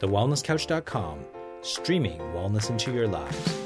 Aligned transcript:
thewellnesscouch.com, 0.00 1.18
streaming 1.62 2.18
wellness 2.18 2.70
into 2.70 2.92
your 2.92 3.08
lives. 3.08 3.58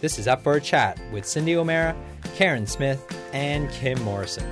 This 0.00 0.18
is 0.18 0.28
Up 0.28 0.42
for 0.42 0.54
a 0.54 0.60
Chat 0.60 0.98
with 1.12 1.24
Cyndi 1.24 1.54
O'Meara, 1.56 1.94
Carren 2.36 2.68
Smith, 2.68 3.04
and 3.32 3.68
Kim 3.70 4.00
Morrison. 4.02 4.48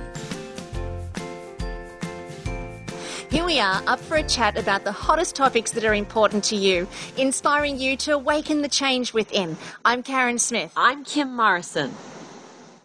Here 3.29 3.43
we 3.45 3.59
are, 3.59 3.83
up 3.87 3.99
for 3.99 4.15
a 4.15 4.23
chat 4.23 4.57
about 4.57 4.83
the 4.85 4.91
hottest 4.91 5.35
topics 5.35 5.71
that 5.71 5.83
are 5.83 5.93
important 5.93 6.43
to 6.45 6.55
you, 6.55 6.87
inspiring 7.17 7.77
you 7.77 7.97
to 7.97 8.11
awaken 8.13 8.61
the 8.61 8.69
change 8.69 9.13
within. 9.13 9.57
I'm 9.83 10.01
Carren 10.01 10.39
Smith. 10.39 10.71
I'm 10.77 11.03
Kim 11.03 11.35
Morrison. 11.35 11.91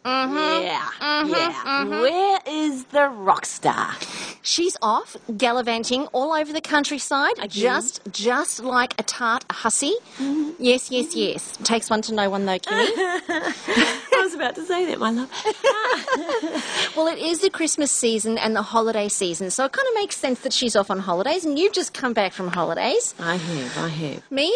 Mm-hmm. 0.04 0.64
Yeah, 0.64 0.90
Mhm, 1.00 1.30
yeah. 1.30 1.52
mhm. 1.64 2.00
Where 2.02 2.40
is 2.46 2.84
the 2.86 3.08
rock 3.08 3.46
star? 3.46 3.94
She's 4.42 4.76
off 4.82 5.16
gallivanting 5.36 6.06
all 6.08 6.32
over 6.32 6.52
the 6.52 6.60
countryside, 6.60 7.36
mm-hmm. 7.36 7.48
just 7.48 8.00
just 8.10 8.62
like 8.62 8.98
a 8.98 9.04
tart 9.04 9.44
a 9.48 9.52
hussy. 9.52 9.94
Mm-hmm. 10.18 10.50
Yes, 10.58 10.90
yes, 10.90 11.14
yes. 11.14 11.56
Takes 11.62 11.88
one 11.88 12.02
to 12.02 12.14
know 12.14 12.28
one 12.28 12.44
though, 12.44 12.58
Kimmy. 12.58 12.88
I 12.98 14.20
was 14.22 14.34
about 14.34 14.56
to 14.56 14.64
say 14.64 14.84
that, 14.86 14.98
my 14.98 15.10
love. 15.10 15.30
well, 16.96 17.06
it 17.06 17.18
is 17.18 17.40
the 17.40 17.50
Christmas 17.50 17.92
season 17.92 18.36
and 18.36 18.56
the 18.56 18.62
holiday 18.62 19.08
season, 19.08 19.50
so 19.50 19.64
it 19.64 19.72
kind 19.72 19.86
of 19.86 19.94
makes 19.94 20.16
sense 20.16 20.40
that 20.40 20.52
she's 20.52 20.74
off 20.74 20.90
on 20.90 20.98
holidays, 20.98 21.44
and 21.44 21.58
you've 21.58 21.72
just 21.72 21.94
come 21.94 22.12
back 22.12 22.32
from 22.32 22.48
holidays. 22.48 23.14
I 23.20 23.36
have, 23.36 23.78
I 23.78 23.88
have. 23.88 24.30
Me? 24.30 24.52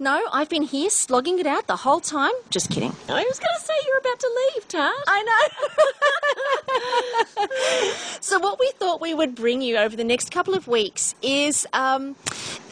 No, 0.00 0.26
I've 0.32 0.48
been 0.48 0.62
here 0.64 0.90
slogging 0.90 1.38
it 1.38 1.46
out 1.46 1.68
the 1.68 1.76
whole 1.76 2.00
time. 2.00 2.32
Just 2.50 2.68
kidding. 2.68 2.90
I 3.08 3.22
was 3.22 3.38
going 3.38 3.54
to 3.56 3.64
say 3.64 3.74
you're 3.86 3.98
about 3.98 4.18
to 4.18 4.30
leave, 4.54 4.68
Tart. 4.68 4.96
I 5.06 5.22
know. 7.78 8.16
so, 8.20 8.40
what 8.40 8.58
we 8.58 8.72
thought 8.76 9.00
we 9.00 9.14
would 9.14 9.36
bring 9.36 9.62
you 9.62 9.76
over 9.76 9.94
the 9.94 10.02
next 10.02 10.32
couple 10.32 10.54
of 10.54 10.66
weeks 10.66 11.14
is 11.22 11.64
um, 11.72 12.16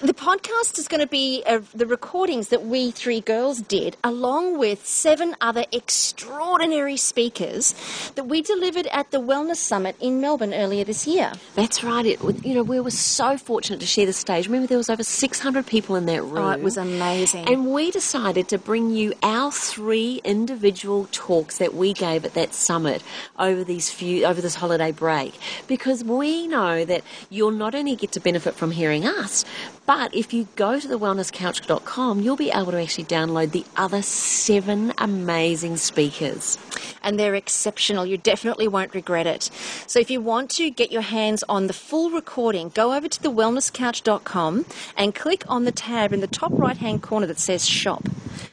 the 0.00 0.14
podcast 0.14 0.80
is 0.80 0.88
going 0.88 1.00
to 1.00 1.06
be 1.06 1.44
uh, 1.46 1.60
the 1.72 1.86
recordings 1.86 2.48
that 2.48 2.66
we 2.66 2.90
three 2.90 3.20
girls 3.20 3.60
did, 3.60 3.96
along 4.02 4.58
with 4.58 4.84
seven 4.84 5.36
other 5.40 5.64
extraordinary 5.70 6.96
speakers 6.96 7.72
that 8.16 8.24
we 8.24 8.42
delivered 8.42 8.88
at 8.88 9.12
the 9.12 9.18
Wellness 9.18 9.56
Summit 9.58 9.94
in 10.00 10.20
Melbourne 10.20 10.52
earlier 10.52 10.82
this 10.82 11.06
year. 11.06 11.32
That's 11.54 11.84
right. 11.84 12.04
It, 12.04 12.20
you 12.44 12.54
know, 12.54 12.64
we 12.64 12.80
were 12.80 12.90
so 12.90 13.38
fortunate 13.38 13.78
to 13.78 13.86
share 13.86 14.06
the 14.06 14.12
stage. 14.12 14.46
Remember, 14.46 14.66
there 14.66 14.78
was 14.78 14.90
over 14.90 15.04
600 15.04 15.66
people 15.68 15.94
in 15.94 16.06
that 16.06 16.22
room. 16.24 16.38
Oh, 16.38 16.50
it 16.50 16.62
was 16.62 16.76
amazing. 16.76 17.11
And 17.46 17.72
we 17.72 17.90
decided 17.90 18.48
to 18.48 18.58
bring 18.58 18.90
you 18.90 19.12
our 19.22 19.52
three 19.52 20.20
individual 20.24 21.08
talks 21.12 21.58
that 21.58 21.74
we 21.74 21.92
gave 21.92 22.24
at 22.24 22.34
that 22.34 22.54
summit 22.54 23.02
over 23.38 23.64
these 23.64 23.90
few 23.90 24.24
over 24.24 24.40
this 24.40 24.54
holiday 24.54 24.92
break 24.92 25.38
because 25.66 26.02
we 26.04 26.46
know 26.46 26.84
that 26.84 27.02
you'll 27.28 27.50
not 27.50 27.74
only 27.74 27.96
get 27.96 28.12
to 28.12 28.20
benefit 28.20 28.54
from 28.54 28.70
hearing 28.70 29.06
us, 29.06 29.44
but 29.84 30.14
if 30.14 30.32
you 30.32 30.48
go 30.56 30.80
to 30.80 30.88
thewellnesscouch.com, 30.88 32.20
you'll 32.20 32.36
be 32.36 32.50
able 32.50 32.72
to 32.72 32.80
actually 32.82 33.04
download 33.04 33.50
the 33.50 33.66
other 33.76 34.00
seven 34.00 34.92
amazing 34.98 35.76
speakers. 35.76 36.58
And 37.02 37.18
they're 37.18 37.34
exceptional. 37.34 38.06
You 38.06 38.16
definitely 38.18 38.68
won't 38.68 38.94
regret 38.94 39.26
it. 39.26 39.50
So 39.86 39.98
if 40.00 40.10
you 40.10 40.20
want 40.20 40.50
to 40.52 40.70
get 40.70 40.92
your 40.92 41.02
hands 41.02 41.42
on 41.48 41.66
the 41.66 41.72
full 41.72 42.10
recording, 42.10 42.70
go 42.70 42.92
over 42.94 43.08
to 43.08 43.20
thewellnesscouch.com 43.20 44.66
and 44.96 45.14
click 45.14 45.44
on 45.48 45.64
the 45.64 45.72
tab 45.72 46.12
in 46.12 46.20
the 46.20 46.26
top 46.26 46.52
right 46.52 46.76
hand 46.76 47.02
corner 47.02 47.26
that 47.26 47.38
says 47.38 47.66
shop. 47.68 48.04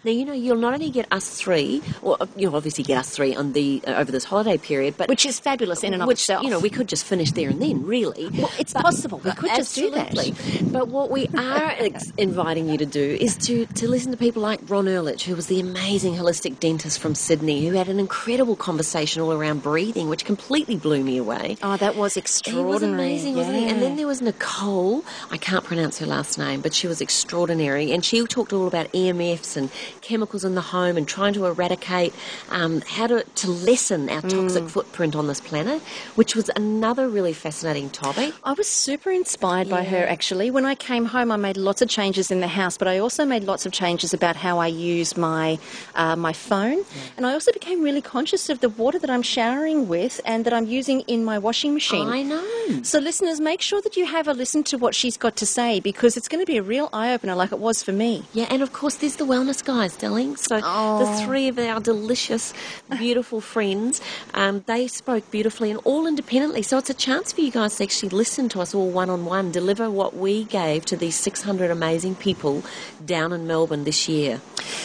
Now 0.03 0.11
you 0.11 0.23
know 0.25 0.33
you'll 0.33 0.55
not 0.57 0.73
only 0.73 0.89
get 0.89 1.11
us 1.11 1.30
three, 1.30 1.81
or 2.02 2.17
you'll 2.35 2.55
obviously 2.55 2.83
get 2.83 2.97
us 3.00 3.09
three 3.09 3.35
on 3.35 3.53
the 3.53 3.81
uh, 3.85 3.95
over 3.95 4.11
this 4.11 4.23
holiday 4.23 4.57
period, 4.57 4.95
but 4.97 5.09
Which 5.09 5.25
is 5.25 5.39
fabulous 5.39 5.83
in 5.83 5.94
and 5.94 6.02
of 6.03 6.07
which 6.07 6.19
itself. 6.19 6.44
you 6.44 6.50
know 6.50 6.59
we 6.59 6.69
could 6.69 6.88
just 6.88 7.03
finish 7.05 7.31
there 7.31 7.50
and 7.50 7.61
then, 7.61 7.85
really. 7.85 8.30
Well, 8.30 8.52
it's 8.57 8.72
possible. 8.73 9.19
We 9.19 9.31
could 9.31 9.50
just 9.55 9.75
do 9.75 9.89
that. 9.91 10.16
Absolutely. 10.16 10.69
But 10.72 10.88
what 10.88 11.09
we 11.11 11.27
are 11.38 11.72
ex- 11.80 12.11
inviting 12.17 12.69
you 12.69 12.77
to 12.77 12.85
do 12.85 13.17
is 13.19 13.35
to, 13.47 13.66
to 13.66 13.88
listen 13.89 14.11
to 14.11 14.17
people 14.17 14.41
like 14.41 14.59
Ron 14.69 14.88
Ehrlich, 14.88 15.23
who 15.23 15.35
was 15.35 15.47
the 15.47 15.59
amazing 15.59 16.13
holistic 16.16 16.59
dentist 16.59 17.00
from 17.00 17.13
Sydney, 17.16 17.68
who 17.68 17.75
had 17.75 17.89
an 17.89 18.00
incredible 18.00 18.19
conversation 18.24 19.22
all 19.22 19.31
around 19.34 19.63
breathing, 19.63 20.09
which 20.09 20.25
completely 20.25 20.75
blew 20.75 21.03
me 21.03 21.18
away. 21.18 21.57
Oh, 21.63 21.78
that 21.78 21.96
was 21.96 22.13
He 22.13 22.19
extraordinary. 22.19 22.69
was 22.74 22.84
amazing, 22.84 23.35
wasn't 23.35 23.57
he? 23.57 23.66
And 23.68 23.81
then 23.81 23.96
there 23.96 24.07
was 24.07 24.22
Nicole. 24.22 25.03
I 25.31 25.38
can't 25.38 25.63
pronounce 25.63 26.00
her 26.00 26.06
last 26.06 26.38
name, 26.38 26.62
but 26.62 26.74
she 26.74 26.88
was 26.88 27.02
extraordinary. 27.02 27.91
And 27.91 28.03
she 28.03 28.24
talked 28.25 28.53
all 28.53 28.68
about 28.68 28.91
EMFs 28.91 29.56
and 29.57 29.69
chemicals 30.02 30.44
in 30.44 30.56
the 30.56 30.62
home 30.62 30.97
and 30.97 31.07
trying 31.07 31.34
to 31.34 31.46
eradicate 31.46 32.13
um, 32.50 32.81
how 32.81 33.07
to, 33.07 33.24
to 33.24 33.50
lessen 33.50 34.09
our 34.09 34.22
toxic 34.22 34.59
Mm. 34.63 34.69
footprint 34.69 35.16
on 35.16 35.28
this 35.28 35.40
planet, 35.40 35.81
which 36.16 36.36
was 36.36 36.50
another 36.56 37.07
really 37.07 37.34
fascinating 37.34 37.90
topic. 37.90 38.34
I 38.44 38.53
was 38.53 38.68
super 38.68 39.09
inspired 39.12 39.69
by 39.69 39.84
her 39.86 40.06
actually. 40.07 40.51
When 40.51 40.66
I 40.66 40.75
came 40.75 41.06
home, 41.06 41.31
I 41.31 41.38
made 41.38 41.56
lots 41.56 41.81
of 41.81 41.88
changes 41.90 42.30
in 42.31 42.41
the 42.41 42.47
house, 42.47 42.78
but 42.78 42.88
I 42.88 42.97
also 42.97 43.25
made 43.25 43.44
lots 43.46 43.66
of 43.66 43.72
changes 43.72 44.13
about 44.13 44.36
how 44.36 44.59
I 44.59 44.68
use 44.68 45.16
my 45.16 45.57
uh, 45.96 46.16
my 46.16 46.34
phone, 46.34 46.84
and 47.16 47.25
I 47.25 47.34
also 47.34 47.51
became 47.53 47.81
really 47.81 48.01
conscious 48.16 48.50
of 48.50 48.58
the 48.66 48.70
water 48.70 48.97
that 49.03 49.09
I'm 49.16 49.22
showering 49.22 49.88
with 49.88 50.20
and 50.25 50.40
that 50.46 50.53
I'm 50.58 50.66
using 50.80 51.02
in 51.02 51.24
my 51.31 51.38
washing 51.47 51.74
machine. 51.74 52.08
I 52.08 52.22
know. 52.24 52.44
So, 52.84 52.97
listeners, 53.00 53.40
make 53.40 53.62
sure 53.62 53.81
that 53.86 53.96
you 54.00 54.06
have 54.16 54.28
a 54.28 54.34
listen 54.34 54.64
to 54.72 54.78
what 54.78 54.94
she's 54.96 55.18
got 55.25 55.36
to 55.38 55.46
say 55.46 55.80
because 55.80 56.18
it's 56.18 56.28
going 56.28 56.42
to 56.46 56.50
be 56.53 56.58
a 56.58 56.64
real 56.64 56.90
eye 56.92 57.14
opener, 57.14 57.36
like 57.36 57.52
it 57.52 57.59
was 57.59 57.84
for 57.84 57.92
me. 57.92 58.24
Yeah, 58.34 58.48
and 58.50 58.62
of 58.62 58.74
course, 58.74 58.96
there's 58.96 59.18
the 59.18 59.25
wellness 59.34 59.64
guys, 59.64 59.96
darling. 59.96 60.36
So 60.38 60.59
Oh. 60.64 61.00
the 61.06 61.25
three 61.25 61.48
of 61.48 61.58
our 61.59 61.80
delicious, 61.80 62.53
beautiful 62.98 63.42
friends, 63.42 64.02
um, 64.34 64.64
they 64.66 64.88
spoke 64.88 65.30
beautifully 65.31 65.69
and 65.72 65.80
all 65.84 66.08
independently. 66.08 66.62
So 66.64 66.78
it's 66.80 66.90
a 66.90 66.94
chance 67.08 67.31
for 67.34 67.42
you 67.42 67.52
guys 67.52 67.75
to 67.78 67.84
actually 67.84 68.09
listen 68.09 68.50
to 68.50 68.62
us 68.62 68.74
all 68.74 68.90
one 68.90 69.09
on 69.09 69.25
one, 69.25 69.52
deliver 69.52 69.90
what 69.90 70.16
we 70.16 70.44
gave 70.46 70.86
to 70.86 70.96
these 70.98 71.16
600 71.16 71.69
amazing 71.72 72.16
people 72.16 72.64
down 73.06 73.31
in 73.34 73.46
Melbourne 73.46 73.84
this 73.84 74.09
year. 74.09 74.42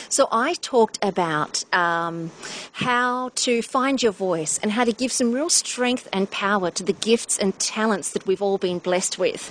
So 0.09 0.29
I 0.31 0.55
talked 0.55 0.99
about 1.03 1.65
um, 1.75 2.31
how 2.73 3.31
to 3.37 3.63
find 3.63 4.03
your 4.03 4.13
voice 4.13 4.59
and 4.63 4.73
how 4.73 4.85
to 4.85 4.93
give 4.93 5.13
some 5.13 5.33
real 5.33 5.51
strength 5.51 6.09
and 6.13 6.31
power 6.31 6.71
to 6.71 6.83
the 6.83 6.93
gifts 6.93 7.39
and 7.39 7.59
talents 7.59 8.13
that 8.13 8.27
we've 8.27 8.43
all 8.43 8.59
been 8.59 8.79
blessed 8.79 9.19
with. 9.19 9.51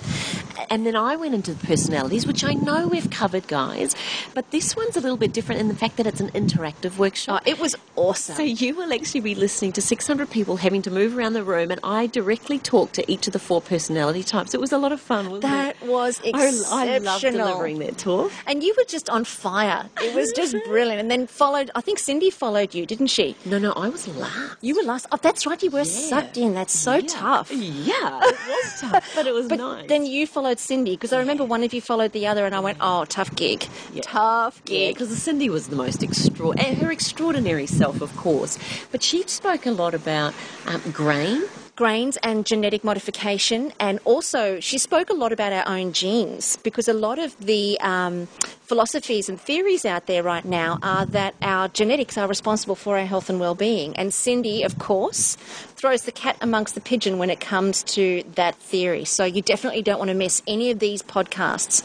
And 0.70 0.86
then 0.86 0.96
I 0.96 1.16
went 1.16 1.34
into 1.34 1.52
the 1.54 1.66
personalities, 1.66 2.26
which 2.26 2.44
I 2.44 2.54
know 2.54 2.88
we've 2.88 3.10
covered, 3.10 3.46
guys, 3.48 3.94
but 4.34 4.50
this 4.50 4.76
one's 4.76 4.96
a 4.96 5.00
little 5.00 5.16
bit 5.16 5.32
different 5.32 5.60
in 5.60 5.68
the 5.68 5.74
fact 5.74 5.96
that 5.96 6.06
it's 6.06 6.20
an 6.20 6.30
interactive 6.30 6.98
workshop. 6.98 7.42
Oh, 7.44 7.50
it 7.50 7.58
was 7.58 7.76
awesome. 7.96 8.36
So 8.36 8.42
you 8.42 8.74
will 8.74 8.92
actually 8.92 9.20
be 9.20 9.34
listening 9.34 9.72
to 9.72 9.82
600 9.82 10.30
people 10.30 10.56
having 10.56 10.82
to 10.82 10.90
move 10.90 11.16
around 11.16 11.34
the 11.34 11.44
room, 11.44 11.70
and 11.70 11.80
I 11.82 12.06
directly 12.06 12.58
talked 12.58 12.94
to 12.94 13.10
each 13.10 13.26
of 13.26 13.32
the 13.32 13.38
four 13.38 13.60
personality 13.60 14.22
types. 14.22 14.54
It 14.54 14.60
was 14.60 14.72
a 14.72 14.78
lot 14.78 14.92
of 14.92 15.00
fun, 15.00 15.26
wasn't 15.26 15.42
that 15.42 15.76
it? 15.82 15.88
was 15.88 16.20
I, 16.24 16.28
exceptional. 16.28 16.72
I 16.72 16.98
love 16.98 17.20
delivering 17.20 17.78
that 17.80 17.98
talk. 17.98 18.32
And 18.46 18.62
you 18.62 18.74
were 18.76 18.84
just 18.84 19.08
on 19.10 19.24
fire. 19.24 19.88
It 20.14 20.20
was 20.20 20.32
just 20.32 20.56
brilliant. 20.64 21.00
And 21.00 21.10
then 21.10 21.26
followed, 21.26 21.70
I 21.74 21.80
think 21.80 21.98
Cyndi 21.98 22.32
followed 22.32 22.74
you, 22.74 22.86
didn't 22.86 23.08
she? 23.08 23.36
No, 23.44 23.58
no, 23.58 23.72
I 23.72 23.88
was 23.88 24.06
last. 24.16 24.56
You 24.60 24.76
were 24.76 24.82
last. 24.82 25.06
Oh, 25.12 25.18
that's 25.20 25.46
right. 25.46 25.60
You 25.62 25.70
were 25.70 25.84
sucked 25.84 26.36
in. 26.36 26.54
That's 26.54 26.76
so 26.78 27.00
tough. 27.00 27.50
Yeah, 27.52 28.20
it 28.22 28.36
was 28.48 28.80
tough, 28.80 29.12
but 29.14 29.26
it 29.26 29.34
was 29.34 29.48
But 29.48 29.58
nice. 29.58 29.88
then 29.88 30.06
you 30.06 30.26
followed 30.26 30.58
Cyndi 30.58 30.92
because 30.92 31.12
I 31.12 31.18
remember 31.18 31.44
one 31.44 31.62
of 31.64 31.74
you 31.74 31.80
followed 31.80 32.12
the 32.12 32.26
other, 32.26 32.46
and 32.46 32.54
I 32.54 32.60
went, 32.60 32.78
"Oh, 32.80 33.04
tough 33.06 33.34
gig, 33.36 33.66
tough 34.02 34.64
gig." 34.64 34.94
because 34.94 35.10
Cyndi 35.10 35.48
was 35.48 35.68
the 35.68 35.76
most 35.76 36.02
extraordinary, 36.02 36.74
her 36.76 36.90
extraordinary 36.92 37.66
self, 37.66 38.00
of 38.00 38.14
course. 38.16 38.58
But 38.92 39.02
she 39.02 39.22
spoke 39.26 39.66
a 39.66 39.70
lot 39.72 39.94
about 39.94 40.34
um, 40.66 40.80
grain. 40.92 41.42
Grains 41.76 42.16
and 42.22 42.46
genetic 42.46 42.84
modification, 42.84 43.72
and 43.80 43.98
also 44.04 44.60
she 44.60 44.78
spoke 44.78 45.10
a 45.10 45.12
lot 45.12 45.32
about 45.32 45.52
our 45.52 45.66
own 45.66 45.92
genes 45.92 46.56
because 46.58 46.86
a 46.86 46.92
lot 46.92 47.18
of 47.18 47.36
the 47.44 47.76
um, 47.80 48.26
philosophies 48.62 49.28
and 49.28 49.40
theories 49.40 49.84
out 49.84 50.06
there 50.06 50.22
right 50.22 50.44
now 50.44 50.78
are 50.84 51.04
that 51.06 51.34
our 51.42 51.66
genetics 51.66 52.16
are 52.16 52.28
responsible 52.28 52.76
for 52.76 52.96
our 52.96 53.04
health 53.04 53.28
and 53.28 53.40
well-being. 53.40 53.96
And 53.96 54.12
Cyndi, 54.12 54.64
of 54.64 54.78
course, 54.78 55.34
throws 55.74 56.02
the 56.02 56.12
cat 56.12 56.36
amongst 56.40 56.76
the 56.76 56.80
pigeon 56.80 57.18
when 57.18 57.28
it 57.28 57.40
comes 57.40 57.82
to 57.94 58.22
that 58.36 58.54
theory. 58.54 59.04
So 59.04 59.24
you 59.24 59.42
definitely 59.42 59.82
don't 59.82 59.98
want 59.98 60.10
to 60.10 60.14
miss 60.14 60.42
any 60.46 60.70
of 60.70 60.78
these 60.78 61.02
podcasts. 61.02 61.82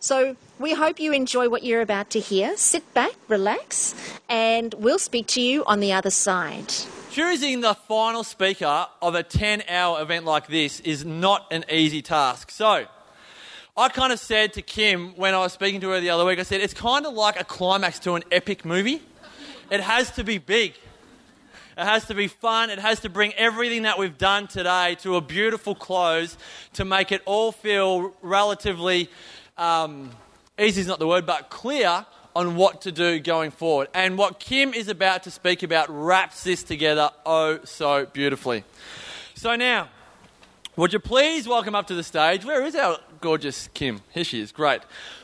So. 0.00 0.36
We 0.56 0.72
hope 0.72 1.00
you 1.00 1.12
enjoy 1.12 1.48
what 1.48 1.64
you're 1.64 1.80
about 1.80 2.10
to 2.10 2.20
hear. 2.20 2.56
Sit 2.56 2.94
back, 2.94 3.10
relax, 3.26 3.92
and 4.28 4.72
we'll 4.74 5.00
speak 5.00 5.26
to 5.34 5.40
you 5.40 5.64
on 5.64 5.80
the 5.80 5.92
other 5.92 6.10
side. 6.10 6.72
Choosing 7.14 7.60
the 7.60 7.74
final 7.74 8.24
speaker 8.24 8.88
of 9.00 9.14
a 9.14 9.22
10 9.22 9.62
hour 9.68 10.02
event 10.02 10.24
like 10.24 10.48
this 10.48 10.80
is 10.80 11.04
not 11.04 11.46
an 11.52 11.64
easy 11.70 12.02
task. 12.02 12.50
So, 12.50 12.86
I 13.76 13.88
kind 13.90 14.12
of 14.12 14.18
said 14.18 14.54
to 14.54 14.62
Kim 14.62 15.14
when 15.14 15.32
I 15.32 15.38
was 15.38 15.52
speaking 15.52 15.80
to 15.82 15.90
her 15.90 16.00
the 16.00 16.10
other 16.10 16.24
week, 16.24 16.40
I 16.40 16.42
said, 16.42 16.60
it's 16.60 16.74
kind 16.74 17.06
of 17.06 17.14
like 17.14 17.38
a 17.38 17.44
climax 17.44 18.00
to 18.00 18.14
an 18.14 18.24
epic 18.32 18.64
movie. 18.64 19.00
It 19.70 19.78
has 19.78 20.10
to 20.16 20.24
be 20.24 20.38
big, 20.38 20.72
it 21.78 21.84
has 21.84 22.04
to 22.06 22.16
be 22.16 22.26
fun, 22.26 22.68
it 22.68 22.80
has 22.80 22.98
to 23.02 23.08
bring 23.08 23.32
everything 23.34 23.82
that 23.82 23.96
we've 23.96 24.18
done 24.18 24.48
today 24.48 24.96
to 25.02 25.14
a 25.14 25.20
beautiful 25.20 25.76
close 25.76 26.36
to 26.72 26.84
make 26.84 27.12
it 27.12 27.22
all 27.26 27.52
feel 27.52 28.12
relatively 28.22 29.08
um, 29.56 30.10
easy 30.58 30.80
is 30.80 30.88
not 30.88 30.98
the 30.98 31.06
word, 31.06 31.26
but 31.26 31.48
clear 31.48 32.06
on 32.36 32.56
what 32.56 32.80
to 32.82 32.92
do 32.92 33.20
going 33.20 33.50
forward. 33.50 33.88
And 33.94 34.18
what 34.18 34.40
Kim 34.40 34.74
is 34.74 34.88
about 34.88 35.22
to 35.24 35.30
speak 35.30 35.62
about 35.62 35.86
wraps 35.88 36.44
this 36.44 36.62
together 36.62 37.10
oh 37.24 37.60
so 37.64 38.06
beautifully. 38.06 38.64
So 39.34 39.56
now, 39.56 39.88
Would 40.76 40.92
you 40.92 40.98
please 40.98 41.46
welcome 41.46 41.76
up 41.76 41.86
to 41.86 41.94
the 41.94 42.02
stage? 42.02 42.44
Where 42.44 42.64
is 42.66 42.74
our 42.74 42.98
gorgeous 43.20 43.68
Kim? 43.74 44.00
Here 44.12 44.24
she 44.24 44.40
is. 44.40 44.50
Great. 44.50 44.80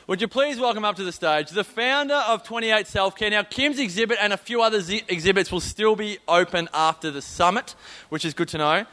Would 0.06 0.20
you 0.20 0.28
please 0.28 0.60
welcome 0.60 0.84
up 0.84 0.94
to 0.94 1.02
the 1.02 1.10
stage 1.10 1.50
the 1.50 1.64
founder 1.64 2.14
of 2.14 2.44
28 2.44 2.86
Self 2.86 3.16
Care? 3.16 3.30
Now, 3.30 3.42
Kim's 3.42 3.80
exhibit 3.80 4.18
and 4.20 4.32
a 4.32 4.36
few 4.36 4.62
other 4.62 4.80
z- 4.80 5.02
exhibits 5.08 5.50
will 5.50 5.58
still 5.60 5.96
be 5.96 6.18
open 6.28 6.68
after 6.72 7.10
the 7.10 7.20
summit, 7.20 7.74
which 8.10 8.24
is 8.24 8.32
good 8.32 8.46
to 8.50 8.58
know. 8.58 8.86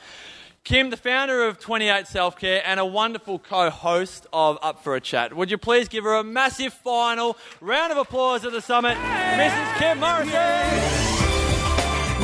Kim, 0.67 0.89
the 0.89 0.97
founder 0.97 1.45
of 1.45 1.59
28 1.59 2.07
Self 2.07 2.37
Care 2.37 2.61
and 2.65 2.77
a 2.77 2.85
wonderful 2.85 3.39
co 3.39 3.69
host 3.69 4.27
of 4.33 4.59
Up 4.61 4.83
for 4.83 4.97
a 4.97 4.99
Chat. 4.99 5.33
Would 5.33 5.49
you 5.49 5.57
please 5.57 5.87
give 5.87 6.03
her 6.03 6.15
a 6.15 6.25
massive 6.25 6.73
final 6.73 7.37
round 7.61 7.93
of 7.93 7.97
applause 7.97 8.43
at 8.43 8.51
the 8.51 8.59
summit, 8.59 8.97
Mrs. 8.97 9.77
Kim 9.77 9.97
Morrison? 10.01 10.33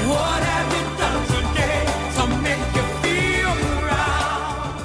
What 0.09 0.43
have 0.43 0.73
you 0.75 0.83
done 0.97 1.25
today 1.27 1.87
to 2.17 2.27
make 2.43 2.67
you 2.75 2.83
feel 2.99 3.53
proud? 3.79 4.75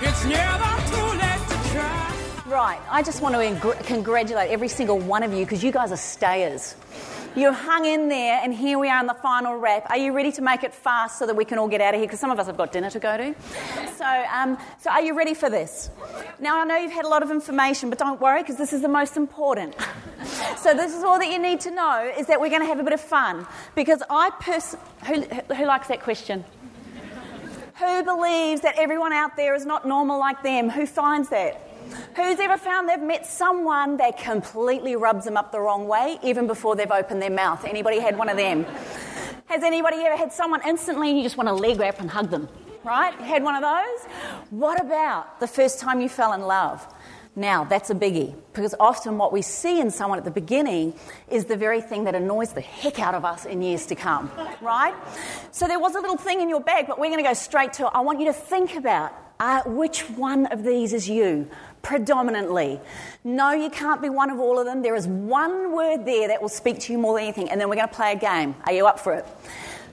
It's 0.00 0.24
never 0.24 0.72
too 0.96 1.10
late 1.20 1.44
to 1.50 1.56
try. 1.74 2.08
Right, 2.46 2.80
I 2.90 3.02
just 3.02 3.20
want 3.20 3.34
to 3.34 3.42
ingr- 3.42 3.84
congratulate 3.84 4.50
every 4.50 4.68
single 4.68 4.98
one 4.98 5.22
of 5.24 5.34
you 5.34 5.44
because 5.44 5.62
you 5.62 5.72
guys 5.72 5.92
are 5.92 5.98
stayers. 5.98 6.74
You 7.36 7.52
hung 7.52 7.84
in 7.84 8.08
there, 8.08 8.40
and 8.44 8.54
here 8.54 8.78
we 8.78 8.88
are 8.88 9.00
in 9.00 9.08
the 9.08 9.14
final 9.14 9.56
wrap. 9.56 9.90
Are 9.90 9.96
you 9.96 10.12
ready 10.12 10.30
to 10.32 10.42
make 10.42 10.62
it 10.62 10.72
fast 10.72 11.18
so 11.18 11.26
that 11.26 11.34
we 11.34 11.44
can 11.44 11.58
all 11.58 11.66
get 11.66 11.80
out 11.80 11.92
of 11.92 11.98
here? 11.98 12.06
Because 12.06 12.20
some 12.20 12.30
of 12.30 12.38
us 12.38 12.46
have 12.46 12.56
got 12.56 12.70
dinner 12.70 12.90
to 12.90 13.00
go 13.00 13.16
to. 13.16 13.34
So, 13.96 14.24
um, 14.32 14.56
so 14.80 14.90
are 14.90 15.02
you 15.02 15.18
ready 15.18 15.34
for 15.34 15.50
this? 15.50 15.90
Now, 16.38 16.60
I 16.60 16.64
know 16.64 16.76
you've 16.76 16.92
had 16.92 17.04
a 17.04 17.08
lot 17.08 17.24
of 17.24 17.32
information, 17.32 17.90
but 17.90 17.98
don't 17.98 18.20
worry 18.20 18.42
because 18.42 18.56
this 18.56 18.72
is 18.72 18.82
the 18.82 18.88
most 18.88 19.16
important. 19.16 19.74
so, 20.58 20.74
this 20.74 20.94
is 20.94 21.02
all 21.02 21.18
that 21.18 21.28
you 21.28 21.40
need 21.40 21.58
to 21.62 21.72
know 21.72 22.12
is 22.16 22.28
that 22.28 22.40
we're 22.40 22.50
going 22.50 22.62
to 22.62 22.68
have 22.68 22.78
a 22.78 22.84
bit 22.84 22.92
of 22.92 23.00
fun. 23.00 23.48
Because 23.74 24.00
I 24.08 24.30
pers- 24.38 24.76
who, 25.04 25.22
who 25.54 25.66
likes 25.66 25.88
that 25.88 26.02
question? 26.02 26.44
Who 27.80 28.04
believes 28.04 28.60
that 28.60 28.78
everyone 28.78 29.12
out 29.12 29.34
there 29.34 29.56
is 29.56 29.66
not 29.66 29.88
normal 29.88 30.20
like 30.20 30.44
them? 30.44 30.70
Who 30.70 30.86
finds 30.86 31.30
that? 31.30 31.60
Who's 32.16 32.38
ever 32.40 32.56
found 32.56 32.88
they've 32.88 33.00
met 33.00 33.26
someone 33.26 33.96
that 33.98 34.18
completely 34.18 34.96
rubs 34.96 35.24
them 35.24 35.36
up 35.36 35.52
the 35.52 35.60
wrong 35.60 35.86
way 35.88 36.18
even 36.22 36.46
before 36.46 36.76
they've 36.76 36.90
opened 36.90 37.20
their 37.20 37.30
mouth? 37.30 37.64
Anybody 37.64 38.00
had 38.00 38.16
one 38.16 38.28
of 38.28 38.36
them? 38.36 38.64
Has 39.46 39.62
anybody 39.62 39.98
ever 39.98 40.16
had 40.16 40.32
someone 40.32 40.60
instantly 40.66 41.10
and 41.10 41.18
you 41.18 41.24
just 41.24 41.36
want 41.36 41.48
to 41.48 41.54
leg 41.54 41.78
wrap 41.78 42.00
and 42.00 42.10
hug 42.10 42.30
them? 42.30 42.48
Right? 42.82 43.14
Had 43.14 43.42
one 43.42 43.54
of 43.54 43.62
those? 43.62 44.12
What 44.50 44.80
about 44.80 45.40
the 45.40 45.46
first 45.46 45.80
time 45.80 46.00
you 46.00 46.08
fell 46.08 46.32
in 46.32 46.42
love? 46.42 46.86
Now, 47.36 47.64
that's 47.64 47.90
a 47.90 47.94
biggie 47.94 48.34
because 48.52 48.76
often 48.78 49.18
what 49.18 49.32
we 49.32 49.42
see 49.42 49.80
in 49.80 49.90
someone 49.90 50.18
at 50.18 50.24
the 50.24 50.30
beginning 50.30 50.94
is 51.28 51.46
the 51.46 51.56
very 51.56 51.80
thing 51.80 52.04
that 52.04 52.14
annoys 52.14 52.52
the 52.52 52.60
heck 52.60 53.00
out 53.00 53.14
of 53.14 53.24
us 53.24 53.44
in 53.44 53.60
years 53.60 53.86
to 53.86 53.96
come, 53.96 54.30
right? 54.60 54.94
So 55.50 55.66
there 55.66 55.80
was 55.80 55.96
a 55.96 56.00
little 56.00 56.16
thing 56.16 56.40
in 56.40 56.48
your 56.48 56.60
bag, 56.60 56.86
but 56.86 56.98
we're 56.98 57.10
going 57.10 57.22
to 57.22 57.28
go 57.28 57.34
straight 57.34 57.72
to 57.74 57.86
it. 57.86 57.90
I 57.92 58.02
want 58.02 58.20
you 58.20 58.26
to 58.26 58.32
think 58.32 58.76
about 58.76 59.12
uh, 59.40 59.62
which 59.66 60.08
one 60.10 60.46
of 60.46 60.62
these 60.62 60.92
is 60.92 61.08
you 61.08 61.50
predominantly. 61.84 62.80
No, 63.22 63.52
you 63.52 63.70
can't 63.70 64.02
be 64.02 64.08
one 64.08 64.30
of 64.30 64.40
all 64.40 64.58
of 64.58 64.66
them. 64.66 64.82
There 64.82 64.96
is 64.96 65.06
one 65.06 65.72
word 65.72 66.04
there 66.04 66.28
that 66.28 66.42
will 66.42 66.48
speak 66.48 66.80
to 66.80 66.92
you 66.92 66.98
more 66.98 67.14
than 67.14 67.24
anything, 67.24 67.50
and 67.50 67.60
then 67.60 67.68
we're 67.68 67.76
going 67.76 67.88
to 67.88 67.94
play 67.94 68.12
a 68.12 68.18
game. 68.18 68.56
Are 68.66 68.72
you 68.72 68.86
up 68.86 68.98
for 68.98 69.14
it? 69.14 69.26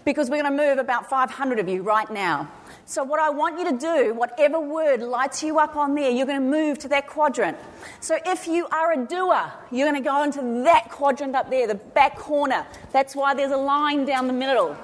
Because 0.04 0.30
we're 0.30 0.42
going 0.42 0.58
to 0.58 0.64
move 0.64 0.80
about 0.80 1.10
500 1.10 1.60
of 1.60 1.70
you 1.70 1.84
right 1.84 2.10
now. 2.10 2.50
So, 2.86 3.04
what 3.04 3.20
I 3.20 3.30
want 3.30 3.60
you 3.60 3.72
to 3.72 3.78
do, 3.78 4.14
whatever 4.14 4.60
word 4.60 5.02
lights 5.02 5.44
you 5.44 5.60
up 5.60 5.76
on 5.76 5.94
there, 5.96 6.10
you're 6.10 6.26
going 6.26 6.42
to 6.42 6.46
move 6.46 6.80
to 6.80 6.88
that 6.90 7.08
quadrant. 7.08 7.58
So, 8.00 8.18
if 8.26 8.48
you 8.48 8.68
are 8.68 8.92
a 8.94 9.06
doer, 9.06 9.52
you're 9.72 9.90
going 9.90 10.02
to 10.02 10.06
go 10.06 10.24
into 10.24 10.64
that 10.64 10.90
quadrant 10.90 11.36
up 11.36 11.50
there, 11.50 11.68
the 11.68 11.76
back 11.76 12.18
corner. 12.18 12.66
That's 12.92 13.16
why 13.16 13.34
there's 13.36 13.52
a 13.52 13.58
line 13.58 14.06
down 14.06 14.28
the 14.28 14.34
middle. 14.34 14.76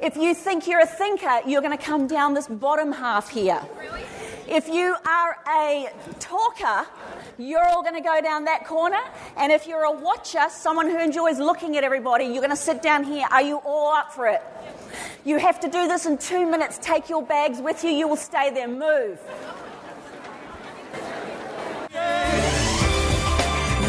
If 0.00 0.16
you 0.16 0.34
think 0.34 0.66
you're 0.66 0.80
a 0.80 0.86
thinker, 0.86 1.40
you're 1.46 1.60
going 1.62 1.76
to 1.76 1.82
come 1.82 2.06
down 2.06 2.34
this 2.34 2.46
bottom 2.46 2.92
half 2.92 3.28
here. 3.28 3.60
If 4.48 4.68
you 4.68 4.94
are 5.06 5.38
a 5.48 5.88
talker, 6.20 6.86
you're 7.38 7.64
all 7.64 7.82
going 7.82 7.94
to 7.94 8.02
go 8.02 8.20
down 8.20 8.44
that 8.44 8.66
corner. 8.66 9.00
And 9.38 9.50
if 9.50 9.66
you're 9.66 9.84
a 9.84 9.90
watcher, 9.92 10.42
someone 10.50 10.86
who 10.86 10.98
enjoys 10.98 11.38
looking 11.38 11.78
at 11.78 11.84
everybody, 11.84 12.26
you're 12.26 12.36
going 12.36 12.50
to 12.50 12.56
sit 12.56 12.82
down 12.82 13.04
here. 13.04 13.26
Are 13.30 13.42
you 13.42 13.56
all 13.64 13.94
up 13.94 14.12
for 14.12 14.26
it? 14.28 14.42
You 15.24 15.38
have 15.38 15.60
to 15.60 15.68
do 15.68 15.88
this 15.88 16.04
in 16.04 16.18
two 16.18 16.48
minutes. 16.48 16.78
Take 16.82 17.08
your 17.08 17.24
bags 17.24 17.58
with 17.60 17.82
you. 17.84 17.90
You 17.90 18.06
will 18.06 18.16
stay 18.16 18.50
there. 18.50 18.68
Move. 18.68 19.18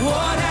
What 0.06 0.45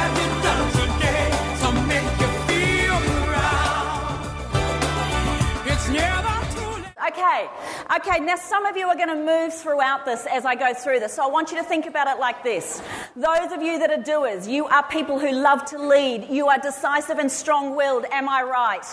Okay, 7.06 7.50
okay, 7.96 8.20
now 8.20 8.36
some 8.36 8.64
of 8.64 8.78
you 8.78 8.86
are 8.86 8.96
going 8.96 9.10
to 9.10 9.14
move 9.14 9.52
throughout 9.52 10.06
this 10.06 10.26
as 10.26 10.46
I 10.46 10.54
go 10.54 10.72
through 10.72 11.00
this. 11.00 11.12
So 11.12 11.22
I 11.22 11.26
want 11.26 11.50
you 11.50 11.58
to 11.58 11.62
think 11.62 11.84
about 11.84 12.06
it 12.06 12.18
like 12.18 12.42
this. 12.42 12.80
Those 13.14 13.52
of 13.52 13.60
you 13.60 13.78
that 13.80 13.90
are 13.90 14.02
doers, 14.02 14.48
you 14.48 14.64
are 14.66 14.82
people 14.88 15.18
who 15.18 15.30
love 15.30 15.66
to 15.66 15.78
lead. 15.78 16.28
You 16.30 16.48
are 16.48 16.58
decisive 16.58 17.18
and 17.18 17.30
strong 17.30 17.76
willed. 17.76 18.06
Am 18.10 18.26
I 18.26 18.42
right? 18.42 18.86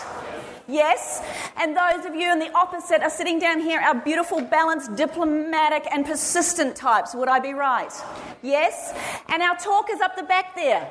Yes? 0.68 1.22
And 1.56 1.74
those 1.74 2.04
of 2.04 2.14
you 2.14 2.30
in 2.30 2.38
the 2.38 2.52
opposite 2.52 3.00
are 3.02 3.10
sitting 3.10 3.38
down 3.38 3.60
here, 3.60 3.80
our 3.80 3.94
beautiful, 3.94 4.42
balanced, 4.42 4.94
diplomatic, 4.94 5.86
and 5.90 6.04
persistent 6.04 6.76
types. 6.76 7.14
Would 7.14 7.28
I 7.28 7.38
be 7.40 7.54
right? 7.54 7.92
Yes? 8.42 8.92
And 9.28 9.42
our 9.42 9.56
talkers 9.56 10.00
up 10.00 10.16
the 10.16 10.22
back 10.22 10.54
there. 10.54 10.90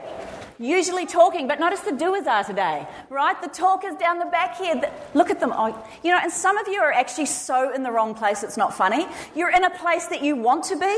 Usually 0.61 1.07
talking, 1.07 1.47
but 1.47 1.59
notice 1.59 1.79
the 1.79 1.91
doers 1.91 2.27
are 2.27 2.43
today, 2.43 2.87
right? 3.09 3.41
The 3.41 3.47
talkers 3.47 3.95
down 3.95 4.19
the 4.19 4.25
back 4.25 4.57
here. 4.57 4.75
the- 4.75 4.91
look 5.15 5.31
at 5.31 5.39
them. 5.39 5.51
Oh, 5.55 5.75
you 6.03 6.11
know, 6.11 6.19
and 6.21 6.31
some 6.31 6.55
of 6.59 6.67
you 6.67 6.79
are 6.79 6.91
actually 6.91 7.25
so 7.25 7.73
in 7.73 7.81
the 7.81 7.91
wrong 7.91 8.13
place 8.13 8.43
it's 8.43 8.57
not 8.57 8.71
funny. 8.71 9.07
You're 9.33 9.49
in 9.49 9.63
a 9.63 9.71
place 9.71 10.05
that 10.07 10.21
you 10.21 10.35
want 10.35 10.63
to 10.65 10.75
be, 10.75 10.95